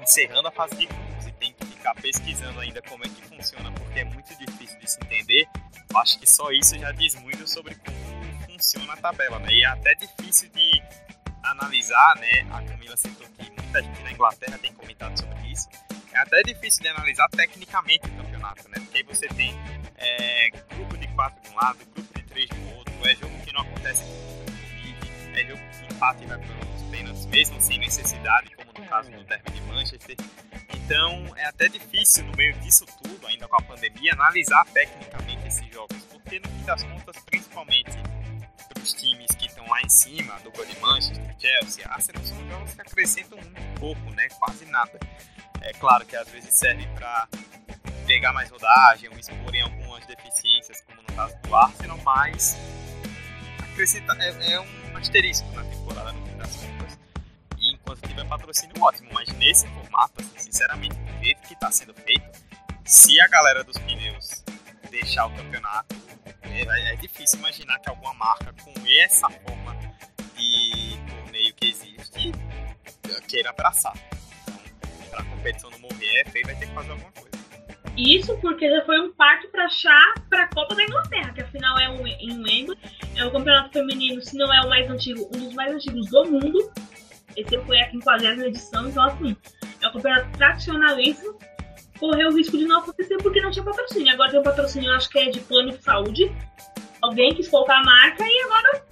encerrando 0.00 0.48
a 0.48 0.52
fase 0.52 0.76
de 0.76 0.86
grupos 0.86 1.17
e 1.17 1.17
tem 1.38 1.52
que 1.52 1.66
ficar 1.66 1.94
pesquisando 1.94 2.60
ainda 2.60 2.82
como 2.82 3.04
é 3.04 3.08
que 3.08 3.22
funciona, 3.22 3.70
porque 3.72 4.00
é 4.00 4.04
muito 4.04 4.34
difícil 4.36 4.78
de 4.78 4.90
se 4.90 4.98
entender, 5.02 5.48
eu 5.90 5.98
acho 5.98 6.18
que 6.18 6.28
só 6.28 6.50
isso 6.52 6.78
já 6.78 6.92
diz 6.92 7.14
muito 7.16 7.48
sobre 7.48 7.74
como 7.76 7.96
funciona 8.46 8.92
a 8.92 8.96
tabela, 8.96 9.38
né? 9.38 9.52
E 9.52 9.62
é 9.62 9.66
até 9.66 9.94
difícil 9.94 10.50
de 10.50 10.82
analisar, 11.42 12.16
né? 12.16 12.40
A 12.50 12.62
Camila 12.62 12.96
citou 12.96 13.26
que 13.28 13.50
muita 13.50 13.82
gente 13.82 14.02
na 14.02 14.12
Inglaterra 14.12 14.58
tem 14.58 14.72
comentado 14.72 15.18
sobre 15.18 15.38
isso 15.50 15.68
é 16.12 16.18
até 16.18 16.42
difícil 16.42 16.82
de 16.82 16.88
analisar 16.88 17.28
tecnicamente 17.28 18.06
o 18.08 18.16
campeonato, 18.16 18.68
né? 18.68 18.76
Porque 18.80 19.02
você 19.04 19.28
tem 19.28 19.54
é, 19.96 20.50
grupo 20.74 20.96
de 20.96 21.06
quatro 21.08 21.40
de 21.42 21.50
um 21.50 21.56
lado, 21.56 21.78
grupo 21.94 22.14
de 22.14 22.22
três 22.24 22.48
do 22.48 22.76
outro, 22.76 22.94
é 23.04 23.14
jogo 23.14 23.40
que 23.44 23.52
não 23.52 23.60
acontece 23.60 24.02
é 25.34 25.44
jogo 25.44 25.60
que 25.70 25.94
empate 25.94 26.26
vai 26.26 26.38
para 26.38 26.74
os 26.74 26.82
pênaltis, 26.90 27.26
mesmo 27.26 27.60
sem 27.60 27.78
necessidade, 27.78 28.50
como 28.56 28.72
no 28.76 28.88
caso 28.88 29.10
do 29.10 29.22
Derby 29.22 29.52
de 29.52 29.60
Manchester. 29.62 30.16
Então 30.88 31.22
é 31.36 31.44
até 31.44 31.68
difícil, 31.68 32.24
no 32.24 32.32
meio 32.34 32.54
disso 32.60 32.86
tudo, 33.02 33.26
ainda 33.26 33.46
com 33.46 33.56
a 33.56 33.60
pandemia, 33.60 34.14
analisar 34.14 34.64
tecnicamente 34.72 35.46
esses 35.46 35.66
jogos, 35.70 35.98
porque 36.04 36.40
no 36.40 36.48
fim 36.48 36.64
das 36.64 36.82
contas, 36.82 37.22
principalmente 37.26 37.90
para 38.66 38.82
os 38.82 38.94
times 38.94 39.26
que 39.38 39.48
estão 39.48 39.68
lá 39.68 39.82
em 39.82 39.88
cima, 39.90 40.40
do 40.40 40.50
Gol 40.50 40.64
de 40.64 40.80
Manchester, 40.80 41.36
Chelsea, 41.38 41.86
Arsenal, 41.86 42.24
são 42.24 42.48
jogos 42.48 42.72
que 42.72 42.80
acrescentam 42.80 43.38
muito 43.38 43.78
pouco, 43.78 44.10
né? 44.12 44.28
Quase 44.38 44.64
nada. 44.64 44.98
É 45.60 45.74
claro 45.74 46.06
que 46.06 46.16
às 46.16 46.26
vezes 46.30 46.54
serve 46.54 46.86
para 46.94 47.28
pegar 48.06 48.32
mais 48.32 48.48
rodagem 48.50 49.10
ou 49.10 49.18
expor 49.18 49.54
em 49.54 49.60
algumas 49.60 50.06
deficiências, 50.06 50.80
como 50.80 51.02
no 51.02 51.14
caso 51.14 51.36
do 51.42 51.54
Arsenal, 51.54 51.98
mas 51.98 52.56
acrescenta, 53.58 54.16
é, 54.18 54.52
é 54.52 54.58
um 54.58 54.96
asterisco 54.96 55.52
na 55.52 55.64
temporada, 55.64 56.12
no 56.12 56.26
fim 56.26 56.36
das 56.38 56.56
contas. 56.56 56.77
Enquanto 57.88 58.06
tiver 58.06 58.28
patrocínio, 58.28 58.74
ótimo, 58.82 59.08
mas 59.14 59.28
nesse 59.38 59.66
formato, 59.68 60.20
assim, 60.20 60.38
sinceramente, 60.38 60.94
do 60.94 61.24
jeito 61.24 61.40
que 61.48 61.54
está 61.54 61.70
sendo 61.70 61.94
feito, 61.94 62.22
se 62.84 63.18
a 63.18 63.26
galera 63.28 63.64
dos 63.64 63.78
pneus 63.78 64.44
deixar 64.90 65.24
o 65.24 65.34
campeonato, 65.34 65.96
é, 66.42 66.92
é 66.92 66.96
difícil 66.96 67.38
imaginar 67.38 67.78
que 67.78 67.88
alguma 67.88 68.12
marca 68.12 68.54
com 68.62 68.74
essa 69.02 69.30
forma 69.30 69.74
de 70.36 70.98
torneio 71.08 71.54
que 71.54 71.66
existe 71.66 72.32
queira 73.26 73.48
abraçar 73.48 73.94
a 75.14 75.24
competição 75.24 75.70
não 75.70 75.78
morrer, 75.78 76.26
é 76.26 76.42
vai 76.42 76.54
ter 76.56 76.66
que 76.66 76.74
fazer 76.74 76.90
alguma 76.90 77.12
coisa. 77.12 77.38
Isso 77.96 78.36
porque 78.42 78.68
já 78.68 78.84
foi 78.84 79.00
um 79.00 79.14
parto 79.14 79.48
para 79.48 79.64
achar 79.64 80.14
para 80.28 80.44
a 80.44 80.48
Copa 80.48 80.74
da 80.74 80.84
Inglaterra, 80.84 81.32
que 81.32 81.40
afinal 81.40 81.78
é 81.78 81.88
um, 81.88 82.06
em 82.06 82.32
Wembley. 82.36 82.78
É 83.16 83.24
o 83.24 83.32
campeonato 83.32 83.72
feminino, 83.72 84.20
se 84.20 84.36
não 84.36 84.52
é 84.52 84.60
o 84.60 84.68
mais 84.68 84.88
antigo, 84.90 85.26
um 85.34 85.46
dos 85.46 85.54
mais 85.54 85.74
antigos 85.74 86.10
do 86.10 86.24
mundo. 86.26 86.70
Esse 87.40 87.58
foi 87.58 87.80
a 87.80 87.90
50 87.90 88.46
edição, 88.46 88.88
então 88.88 89.04
assim, 89.04 89.36
é 89.80 89.88
um 89.88 89.92
campeonato 89.92 90.30
tradicionalíssimo. 90.36 91.38
Correu 91.98 92.28
o 92.28 92.36
risco 92.36 92.56
de 92.56 92.64
não 92.64 92.80
acontecer 92.80 93.16
porque 93.18 93.40
não 93.40 93.50
tinha 93.50 93.64
patrocínio. 93.64 94.12
Agora 94.12 94.30
tem 94.30 94.40
um 94.40 94.42
patrocínio, 94.42 94.92
acho 94.92 95.08
que 95.10 95.18
é 95.18 95.30
de 95.30 95.40
plano 95.40 95.70
de 95.70 95.82
saúde. 95.82 96.32
Alguém 97.02 97.34
quis 97.34 97.48
colocar 97.48 97.78
a 97.78 97.84
marca 97.84 98.24
e 98.24 98.40
agora 98.42 98.82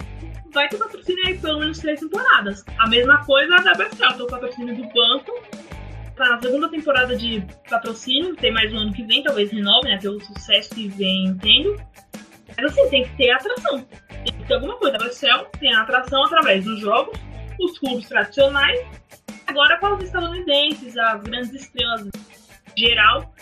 vai 0.53 0.67
ter 0.67 0.77
patrocínio 0.77 1.25
aí 1.27 1.37
pelo 1.37 1.59
menos 1.59 1.79
três 1.79 1.99
temporadas. 1.99 2.63
A 2.77 2.87
mesma 2.87 3.23
coisa 3.25 3.55
da 3.57 3.73
BSL, 3.73 4.13
tem 4.13 4.25
o 4.25 4.27
patrocínio 4.27 4.75
do 4.75 4.83
banco 4.93 5.31
tá 6.17 6.29
na 6.29 6.41
segunda 6.41 6.67
temporada 6.67 7.15
de 7.15 7.45
patrocínio, 7.69 8.35
tem 8.35 8.51
mais 8.51 8.73
um 8.73 8.77
ano 8.77 8.93
que 8.93 9.03
vem, 9.03 9.23
talvez 9.23 9.51
renove, 9.51 9.87
né? 9.87 9.99
Pelo 10.01 10.19
sucesso 10.19 10.73
que 10.73 10.87
vem 10.87 11.37
tendo. 11.37 11.79
Mas 12.57 12.71
assim, 12.71 12.89
tem 12.89 13.03
que 13.03 13.15
ter 13.15 13.29
atração. 13.29 13.85
Tem 14.09 14.33
que 14.33 14.47
ter 14.47 14.53
alguma 14.55 14.75
coisa. 14.77 14.97
A 14.99 15.07
Excel 15.07 15.45
tem 15.59 15.71
a 15.73 15.83
atração 15.83 16.23
através 16.25 16.65
dos 16.65 16.79
jogos, 16.79 17.17
os 17.59 17.79
clubes 17.79 18.07
tradicionais, 18.07 18.85
agora 19.47 19.77
com 19.79 19.95
os 19.95 20.03
estadunidenses, 20.03 20.97
as 20.97 21.21
grandes 21.21 21.53
estrelas 21.53 22.07
geral, 22.77 23.33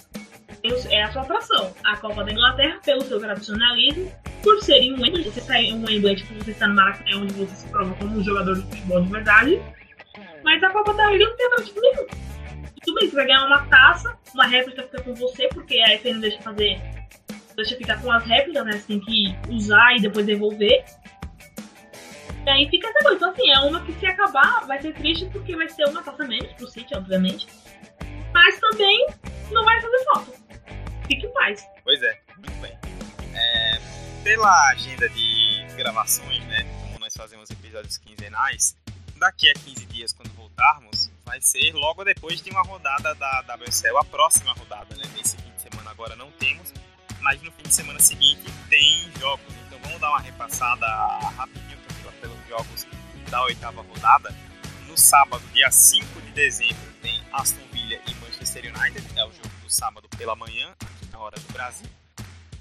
é 0.89 1.03
a 1.03 1.11
sua 1.11 1.21
atração. 1.21 1.73
A 1.83 1.97
Copa 1.97 2.23
da 2.23 2.31
Inglaterra, 2.31 2.79
pelo 2.83 3.01
seu 3.01 3.19
tradicionalismo, 3.19 4.11
por 4.41 4.61
ser 4.63 4.79
em 4.79 4.93
Wembley, 4.93 5.23
você 5.23 5.39
está 5.39 5.59
em 5.59 5.73
Wembley, 5.73 6.15
tipo, 6.15 6.33
você 6.35 6.51
está 6.51 6.67
no 6.67 6.75
Maracanã, 6.75 7.11
é 7.11 7.15
onde 7.15 7.33
você 7.33 7.55
se 7.55 7.67
prova 7.67 7.93
como 7.95 8.17
um 8.17 8.23
jogador 8.23 8.55
de 8.55 8.61
futebol 8.61 9.01
de 9.01 9.11
verdade. 9.11 9.61
Mas 10.43 10.63
a 10.63 10.69
Copa 10.69 10.93
da 10.93 11.11
Liga 11.11 11.25
não 11.25 11.35
tem 11.35 11.47
atrativo 11.47 11.81
nenhum. 11.81 12.07
Tudo 12.83 12.99
bem, 12.99 13.09
você 13.09 13.15
vai 13.15 13.25
ganhar 13.25 13.45
uma 13.45 13.65
taça, 13.65 14.17
uma 14.33 14.45
réplica 14.45 14.83
fica 14.83 15.01
com 15.01 15.15
você, 15.15 15.47
porque 15.49 15.79
a 15.79 15.97
FN 15.97 16.13
não 16.13 16.21
deixa 16.21 16.41
fazer 16.41 16.79
deixa 17.55 17.75
ficar 17.75 18.01
com 18.01 18.11
as 18.11 18.23
réplicas, 18.25 18.65
né? 18.65 18.73
Você 18.73 18.87
tem 18.87 18.99
que 18.99 19.35
usar 19.49 19.95
e 19.95 20.01
depois 20.01 20.25
devolver. 20.25 20.83
E 22.45 22.49
aí 22.49 22.69
fica 22.69 22.87
essa 22.87 22.99
coisa. 22.99 23.15
Então, 23.15 23.31
assim, 23.31 23.49
é 23.49 23.59
uma 23.59 23.83
que 23.83 23.93
se 23.93 24.05
acabar 24.05 24.65
vai 24.67 24.79
ser 24.79 24.93
triste 24.93 25.25
porque 25.31 25.55
vai 25.55 25.67
ser 25.67 25.85
uma 25.85 26.03
taça 26.03 26.25
menos 26.25 26.51
pro 26.53 26.67
City, 26.67 26.95
obviamente. 26.95 27.47
Mas 28.31 28.59
também 28.59 29.07
não 29.51 29.63
vai 29.65 29.81
fazer 29.81 30.03
falta. 30.05 30.31
Fique 31.07 31.25
em 31.25 31.33
paz. 31.33 31.65
Pois 31.83 32.01
é, 32.01 32.19
muito 32.37 32.61
bem. 32.61 32.77
É, 33.33 33.79
pela 34.23 34.69
agenda 34.69 35.09
de 35.09 35.65
gravações, 35.75 36.43
né? 36.45 36.63
Como 36.81 36.99
nós 36.99 37.13
fazemos 37.15 37.49
episódios 37.49 37.97
quinzenais, 37.97 38.77
daqui 39.17 39.49
a 39.49 39.53
15 39.53 39.85
dias, 39.87 40.13
quando 40.13 40.29
voltarmos, 40.33 41.11
vai 41.25 41.41
ser 41.41 41.73
logo 41.73 42.03
depois 42.03 42.41
de 42.41 42.51
uma 42.51 42.61
rodada 42.61 43.15
da 43.15 43.43
WSL, 43.55 43.97
a 43.97 44.03
próxima 44.03 44.53
rodada, 44.53 44.95
né? 44.95 45.03
Nesse 45.15 45.35
fim 45.37 45.51
de 45.51 45.61
semana 45.61 45.89
agora 45.89 46.15
não 46.15 46.29
temos, 46.31 46.73
mas 47.21 47.41
no 47.41 47.51
fim 47.51 47.63
de 47.63 47.73
semana 47.73 47.99
seguinte 47.99 48.43
tem 48.69 49.11
jogos. 49.19 49.53
Então 49.67 49.79
vamos 49.79 49.99
dar 49.99 50.09
uma 50.09 50.19
repassada 50.19 50.85
rapidinho 51.37 51.84
jogos 52.47 52.87
da 53.29 53.43
oitava 53.43 53.81
rodada. 53.81 54.33
No 54.87 54.97
sábado, 54.97 55.43
dia 55.53 55.69
5 55.71 56.21
de 56.21 56.31
dezembro, 56.31 56.93
tem 57.01 57.21
Aston 57.33 57.65
Villa 57.71 57.99
e 58.07 58.13
Manchester 58.15 58.63
United, 58.65 59.05
é 59.15 59.25
o 59.25 59.31
jogo 59.31 59.49
do 59.61 59.69
sábado 59.69 60.07
pela 60.17 60.35
manhã, 60.35 60.73
aqui 60.79 61.11
na 61.11 61.19
hora 61.19 61.37
do 61.39 61.53
Brasil. 61.53 61.89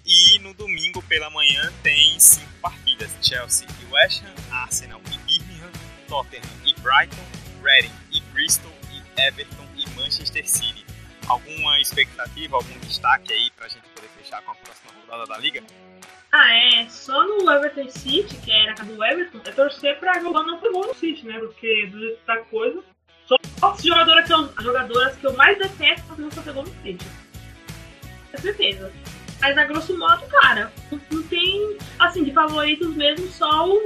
E 0.06 0.38
no 0.40 0.52
domingo 0.52 1.02
pela 1.04 1.30
manhã 1.30 1.72
tem 1.82 2.18
cinco 2.20 2.52
partidas: 2.60 3.10
Chelsea 3.22 3.66
e 3.80 3.92
West 3.92 4.22
Ham, 4.22 4.54
Arsenal 4.54 5.00
e 5.10 5.18
Birmingham, 5.18 5.72
Tottenham 6.06 6.42
e 6.64 6.74
Brighton, 6.74 7.24
Reading 7.62 7.92
e 8.12 8.20
Bristol 8.32 8.72
e 8.92 9.20
Everton 9.22 9.66
e 9.76 9.88
Manchester 9.90 10.46
City. 10.46 10.84
Alguma 11.26 11.80
expectativa, 11.80 12.56
algum 12.56 12.78
destaque 12.80 13.32
aí 13.32 13.50
pra 13.52 13.66
gente 13.68 13.88
poder 13.94 14.08
fechar 14.08 14.42
com 14.42 14.50
a 14.50 14.54
próxima 14.56 14.92
rodada 15.00 15.26
da 15.26 15.38
liga? 15.38 15.64
Ah, 16.36 16.52
é. 16.52 16.88
Só 16.88 17.22
no 17.22 17.48
Everton 17.48 17.88
City, 17.88 18.36
que 18.38 18.50
era 18.50 18.72
a 18.72 18.84
do 18.84 19.04
Everton, 19.04 19.38
é 19.44 19.52
torcer 19.52 20.00
pra 20.00 20.18
jogar 20.18 20.42
não 20.42 20.58
foi 20.58 20.72
gol 20.72 20.88
no 20.88 20.94
City, 20.94 21.24
né? 21.24 21.38
Porque 21.38 21.86
do 21.86 22.00
jeito 22.00 22.26
da 22.26 22.38
coisa. 22.38 22.82
Só 23.24 23.36
as 23.62 23.80
jogadoras 23.80 24.26
que 24.26 24.32
eu, 24.32 24.50
as 24.56 24.64
jogadoras 24.64 25.16
que 25.16 25.24
eu 25.24 25.32
mais 25.34 25.56
detesto 25.56 26.02
fazer 26.32 26.52
gol 26.52 26.64
no 26.64 26.82
City. 26.82 27.06
Com 28.32 28.38
certeza. 28.38 28.92
Mas 29.40 29.56
a 29.56 29.64
grosso 29.64 29.96
modo, 29.96 30.26
cara, 30.26 30.72
não 31.08 31.22
tem, 31.22 31.76
assim, 32.00 32.24
de 32.24 32.32
favoritos 32.32 32.96
mesmo, 32.96 33.28
só 33.28 33.68
o 33.72 33.84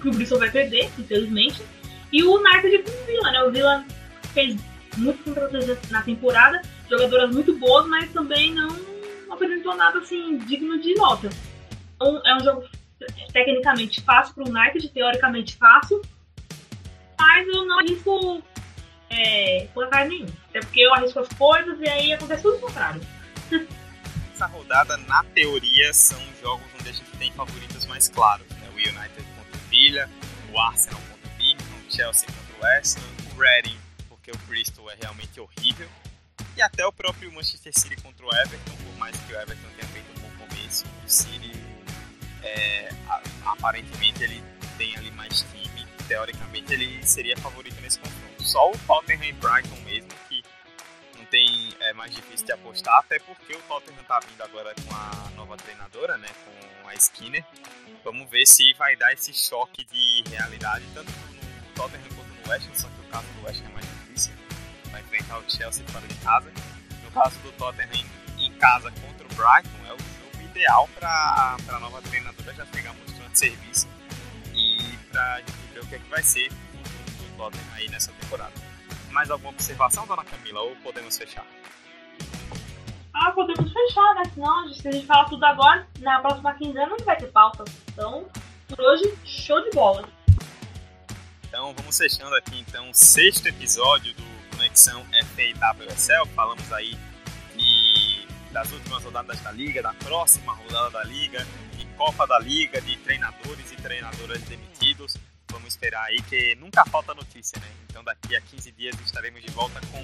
que 0.00 0.08
o 0.08 0.12
Bristol 0.12 0.38
vai 0.38 0.50
perder, 0.50 0.90
infelizmente. 0.98 1.62
E 2.10 2.22
o 2.22 2.36
United 2.38 2.84
com 2.84 2.90
o 2.90 3.06
Villa, 3.06 3.32
né? 3.32 3.42
O 3.42 3.50
Villa 3.50 3.84
fez 4.32 4.56
muito 4.96 5.22
contratações 5.24 5.90
na 5.90 6.00
temporada, 6.00 6.62
jogadoras 6.88 7.34
muito 7.34 7.54
boas, 7.58 7.86
mas 7.86 8.10
também 8.12 8.54
não 8.54 8.70
apresentou 9.30 9.76
nada 9.76 9.98
assim 9.98 10.38
digno 10.38 10.80
de 10.80 10.94
nota. 10.94 11.28
Então, 12.02 12.20
é 12.26 12.36
um 12.36 12.40
jogo 12.40 12.68
tecnicamente 13.32 14.00
fácil 14.00 14.34
para 14.34 14.44
o 14.44 14.48
United, 14.48 14.88
teoricamente 14.88 15.56
fácil, 15.56 16.02
mas 17.16 17.46
eu 17.46 17.64
não 17.64 17.78
arrisco 17.78 18.42
é, 19.08 19.68
placar 19.72 20.08
nenhum. 20.08 20.26
Até 20.48 20.60
porque 20.60 20.80
eu 20.80 20.92
arrisco 20.94 21.20
as 21.20 21.28
coisas 21.28 21.78
e 21.80 21.88
aí 21.88 22.12
acontece 22.12 22.42
tudo 22.42 22.56
o 22.56 22.60
contrário. 22.60 23.00
Essa 24.34 24.46
rodada, 24.46 24.96
na 24.96 25.22
teoria, 25.24 25.92
são 25.94 26.20
jogos 26.42 26.66
onde 26.80 26.88
a 26.88 26.92
gente 26.92 27.10
tem 27.18 27.30
favoritos 27.32 27.86
mais 27.86 28.08
claros. 28.08 28.48
Né? 28.48 28.68
O 28.70 28.74
United 28.74 29.24
contra 29.36 29.56
o 29.56 29.68
Villa, 29.68 30.10
o 30.52 30.58
Arsenal 30.58 31.00
contra 31.08 31.28
o 31.28 31.36
Birmingham, 31.36 31.86
o 31.88 31.94
Chelsea 31.94 32.26
contra 32.26 32.56
o 32.56 32.64
West 32.64 32.98
o 33.32 33.40
Reading 33.40 33.78
porque 34.08 34.30
o 34.30 34.36
Bristol 34.48 34.90
é 34.90 34.96
realmente 35.00 35.40
horrível. 35.40 35.88
E 36.56 36.62
até 36.62 36.84
o 36.84 36.92
próprio 36.92 37.32
Manchester 37.32 37.72
City 37.74 37.96
contra 38.02 38.26
o 38.26 38.28
Everton, 38.28 38.76
por 38.76 38.98
mais 38.98 39.16
que 39.16 39.32
o 39.32 39.40
Everton 39.40 39.68
tenha 39.76 39.88
feito 39.88 40.18
um 40.18 40.22
bom 40.22 40.46
começo, 40.46 40.84
o 41.04 41.08
City 41.08 41.61
é, 42.42 42.88
aparentemente 43.44 44.22
ele 44.22 44.42
tem 44.76 44.96
ali 44.96 45.10
mais 45.12 45.44
time, 45.52 45.86
teoricamente 46.08 46.72
ele 46.72 47.04
seria 47.06 47.36
favorito 47.36 47.80
nesse 47.80 47.98
confronto. 47.98 48.42
Só 48.42 48.70
o 48.70 48.78
Tottenham 48.86 49.24
e 49.24 49.32
Brighton 49.32 49.76
mesmo 49.84 50.10
que 50.28 50.42
não 51.16 51.24
tem 51.26 51.74
é 51.80 51.92
mais 51.92 52.14
difícil 52.14 52.46
de 52.46 52.52
apostar, 52.52 52.98
até 52.98 53.18
porque 53.20 53.54
o 53.54 53.62
Tottenham 53.62 54.02
tá 54.04 54.20
vindo 54.20 54.42
agora 54.42 54.74
com 54.86 54.94
a 54.94 55.30
nova 55.36 55.56
treinadora, 55.56 56.16
né, 56.18 56.28
com 56.44 56.88
a 56.88 56.94
Skinner. 56.94 57.44
Vamos 58.04 58.28
ver 58.30 58.46
se 58.46 58.72
vai 58.74 58.96
dar 58.96 59.12
esse 59.12 59.32
choque 59.32 59.84
de 59.84 60.24
realidade 60.30 60.84
tanto 60.94 61.10
no 61.10 61.74
Tottenham 61.74 62.08
quanto 62.16 62.28
no 62.28 62.50
West 62.50 62.68
só 62.74 62.88
que 62.88 63.00
o 63.00 63.10
caso 63.10 63.26
do 63.28 63.46
West 63.46 63.62
é 63.64 63.68
mais 63.68 63.92
vai 64.92 65.00
enfrentar 65.00 65.38
o 65.38 65.50
Chelsea 65.50 65.84
fora 65.88 66.06
de 66.06 66.14
casa. 66.16 66.52
No 67.02 67.10
caso 67.10 67.38
do 67.40 67.50
Tottenham 67.52 68.06
em 68.38 68.52
casa 68.54 68.90
contra 68.90 69.24
o 69.24 69.28
Brighton, 69.28 69.86
é 69.88 69.92
o 69.94 69.96
ideal 70.52 70.88
para 70.94 71.56
a 71.68 71.78
nova 71.80 72.00
treinadora 72.02 72.54
já 72.54 72.66
chegar 72.66 72.94
mostrando 72.94 73.34
serviço 73.34 73.88
e 74.54 74.78
para 75.10 75.40
ver 75.72 75.80
o 75.80 75.86
que 75.86 75.94
é 75.94 75.98
que 75.98 76.10
vai 76.10 76.22
ser 76.22 76.48
o 76.52 77.36
Tottenham 77.36 77.64
aí 77.74 77.88
nessa 77.88 78.12
temporada. 78.12 78.52
Mais 79.10 79.30
alguma 79.30 79.50
observação, 79.50 80.06
dona 80.06 80.24
Camila, 80.24 80.60
ou 80.60 80.76
podemos 80.76 81.16
fechar? 81.16 81.44
Ah, 83.14 83.30
podemos 83.32 83.72
fechar, 83.72 84.14
né? 84.14 84.22
Senão, 84.34 84.72
se 84.72 84.88
a 84.88 84.92
gente 84.92 85.06
falar 85.06 85.24
tudo 85.26 85.44
agora, 85.44 85.86
na 86.00 86.20
próxima 86.20 86.54
quinzena 86.54 86.86
não 86.86 86.98
vai 86.98 87.16
ter 87.16 87.30
pauta. 87.30 87.64
Então, 87.88 88.26
por 88.68 88.80
hoje, 88.80 89.14
show 89.24 89.60
de 89.62 89.70
bola. 89.70 90.08
Então, 91.44 91.74
vamos 91.74 91.96
fechando 91.96 92.34
aqui, 92.36 92.58
então, 92.60 92.88
o 92.88 92.94
sexto 92.94 93.46
episódio 93.46 94.14
do 94.14 94.56
Conexão 94.56 95.04
FAWSL. 95.58 96.26
Falamos 96.34 96.72
aí 96.72 96.94
de, 96.94 97.11
das 98.52 98.70
últimas 98.70 99.02
rodadas 99.02 99.40
da 99.40 99.50
Liga, 99.50 99.82
da 99.82 99.94
próxima 99.94 100.52
rodada 100.52 100.90
da 100.90 101.04
Liga, 101.04 101.46
de 101.76 101.86
Copa 101.96 102.26
da 102.26 102.38
Liga, 102.38 102.80
de 102.80 102.96
treinadores 102.98 103.72
e 103.72 103.76
treinadoras 103.76 104.40
demitidos. 104.42 105.16
Vamos 105.50 105.68
esperar 105.68 106.04
aí 106.04 106.20
que 106.22 106.54
nunca 106.56 106.84
falta 106.84 107.14
notícia, 107.14 107.58
né? 107.60 107.66
Então 107.88 108.04
daqui 108.04 108.36
a 108.36 108.40
15 108.40 108.72
dias 108.72 108.96
estaremos 109.00 109.42
de 109.42 109.50
volta 109.50 109.80
com 109.90 110.02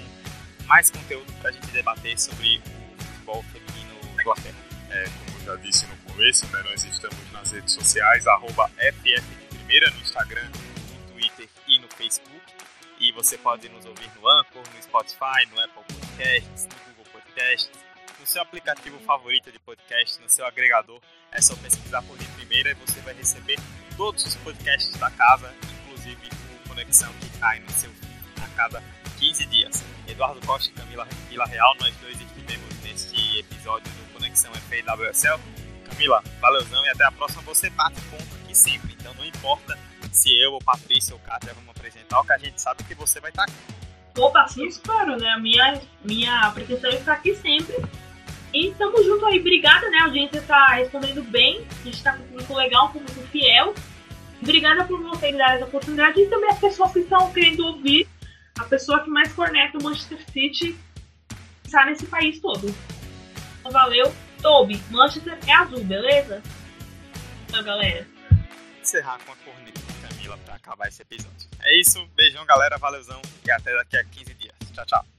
mais 0.66 0.90
conteúdo 0.90 1.32
para 1.40 1.50
a 1.50 1.52
gente 1.52 1.66
debater 1.68 2.18
sobre 2.18 2.58
o 2.58 3.04
futebol 3.04 3.42
feminino 3.44 4.14
na 4.14 4.22
Inglaterra. 4.22 4.56
É, 4.90 5.04
como 5.04 5.44
já 5.44 5.56
disse 5.56 5.86
no 5.86 5.96
começo, 5.98 6.46
né, 6.46 6.62
nós 6.64 6.82
estamos 6.84 7.32
nas 7.32 7.52
redes 7.52 7.74
sociais, 7.74 8.26
arroba 8.26 8.70
FF 8.70 9.48
no 9.68 10.00
Instagram, 10.00 10.48
no 10.48 11.12
Twitter 11.12 11.48
e 11.66 11.78
no 11.78 11.88
Facebook. 11.88 12.42
E 12.98 13.12
você 13.12 13.38
pode 13.38 13.68
nos 13.68 13.84
ouvir 13.84 14.10
no 14.16 14.28
Anchor, 14.28 14.62
no 14.74 14.82
Spotify, 14.82 15.46
no 15.52 15.60
Apple 15.60 15.84
Podcasts, 15.86 16.66
no 16.66 16.94
Google 16.94 17.12
Podcasts, 17.12 17.70
seu 18.28 18.42
aplicativo 18.42 18.98
favorito 19.00 19.50
de 19.50 19.58
podcast, 19.58 20.20
no 20.20 20.28
seu 20.28 20.46
agregador. 20.46 21.00
É 21.32 21.40
só 21.40 21.56
pesquisar 21.56 22.02
por 22.02 22.16
de 22.18 22.26
primeira 22.26 22.70
e 22.70 22.74
você 22.74 23.00
vai 23.00 23.14
receber 23.14 23.58
todos 23.96 24.24
os 24.24 24.36
podcasts 24.36 24.94
da 24.98 25.10
casa, 25.10 25.52
inclusive 25.80 26.28
o 26.64 26.68
Conexão 26.68 27.12
que 27.14 27.38
cai 27.38 27.58
no 27.60 27.70
seu 27.70 27.90
a 28.42 28.48
cada 28.56 28.82
15 29.18 29.46
dias. 29.46 29.82
Eduardo 30.06 30.46
Costa 30.46 30.70
e 30.70 30.74
Camila 30.74 31.08
Vila 31.28 31.46
Real, 31.46 31.74
nós 31.80 31.94
dois 31.96 32.20
estivemos 32.20 32.82
neste 32.82 33.38
episódio 33.38 33.90
do 33.92 34.12
Conexão 34.12 34.52
FAWSL. 34.54 35.40
Camila, 35.88 36.22
valeuzão 36.40 36.84
e 36.84 36.88
até 36.90 37.04
a 37.04 37.12
próxima. 37.12 37.40
Você 37.42 37.70
bate 37.70 38.00
ponto 38.02 38.34
aqui 38.42 38.54
sempre, 38.54 38.92
então 38.92 39.14
não 39.14 39.24
importa 39.24 39.78
se 40.12 40.38
eu, 40.38 40.52
ou 40.52 40.60
Patrícia 40.60 41.14
ou 41.14 41.20
Kátia 41.20 41.54
vamos 41.54 41.70
apresentar, 41.70 42.20
o 42.20 42.24
que 42.24 42.32
a 42.32 42.38
gente 42.38 42.60
sabe 42.60 42.82
é 42.82 42.88
que 42.88 42.94
você 42.94 43.20
vai 43.20 43.30
estar 43.30 43.44
aqui. 43.44 43.54
Opa, 44.18 44.48
sim, 44.48 44.66
espero, 44.66 45.16
né? 45.16 45.36
Minha, 45.38 45.80
minha 46.04 46.50
pretensão 46.50 46.90
é 46.90 46.94
estar 46.94 47.12
aqui 47.12 47.34
sempre. 47.36 47.76
E 48.52 48.68
estamos 48.68 49.04
junto 49.04 49.26
aí. 49.26 49.38
Obrigada, 49.40 49.88
né? 49.90 49.98
A 49.98 50.04
audiência 50.04 50.38
está 50.38 50.66
respondendo 50.74 51.22
bem. 51.22 51.66
A 51.80 51.84
gente 51.84 51.96
está 51.96 52.12
com 52.12 52.22
um 52.22 52.26
público 52.28 52.54
legal, 52.54 52.86
um 52.86 52.92
público 52.92 53.20
fiel. 53.28 53.74
Obrigada 54.40 54.84
por 54.84 55.02
vocês 55.02 55.36
darem 55.36 55.56
essa 55.56 55.64
oportunidade. 55.64 56.20
E 56.20 56.26
também 56.28 56.50
as 56.50 56.58
pessoas 56.58 56.92
que 56.92 57.00
estão 57.00 57.32
querendo 57.32 57.66
ouvir 57.66 58.08
a 58.58 58.64
pessoa 58.64 59.02
que 59.02 59.10
mais 59.10 59.32
corneta 59.32 59.78
o 59.78 59.82
Manchester 59.82 60.18
City 60.30 60.76
está 61.64 61.84
nesse 61.84 62.06
país 62.06 62.40
todo. 62.40 62.74
Então, 63.60 63.70
valeu. 63.70 64.12
Toby, 64.42 64.80
Manchester 64.90 65.38
é 65.46 65.52
azul, 65.52 65.82
beleza? 65.84 66.42
Então, 67.48 67.62
galera. 67.62 68.06
Encerrar 68.80 69.18
com 69.24 69.32
a 69.32 69.36
corneta 69.36 69.80
Camila 70.00 70.38
para 70.38 70.54
acabar 70.54 70.88
esse 70.88 71.02
episódio. 71.02 71.48
É 71.60 71.80
isso, 71.80 72.06
beijão 72.14 72.46
galera, 72.46 72.78
valeuzão 72.78 73.20
e 73.44 73.50
até 73.50 73.74
daqui 73.74 73.96
a 73.96 74.04
15 74.04 74.34
dias. 74.34 74.54
Tchau, 74.72 74.86
tchau. 74.86 75.17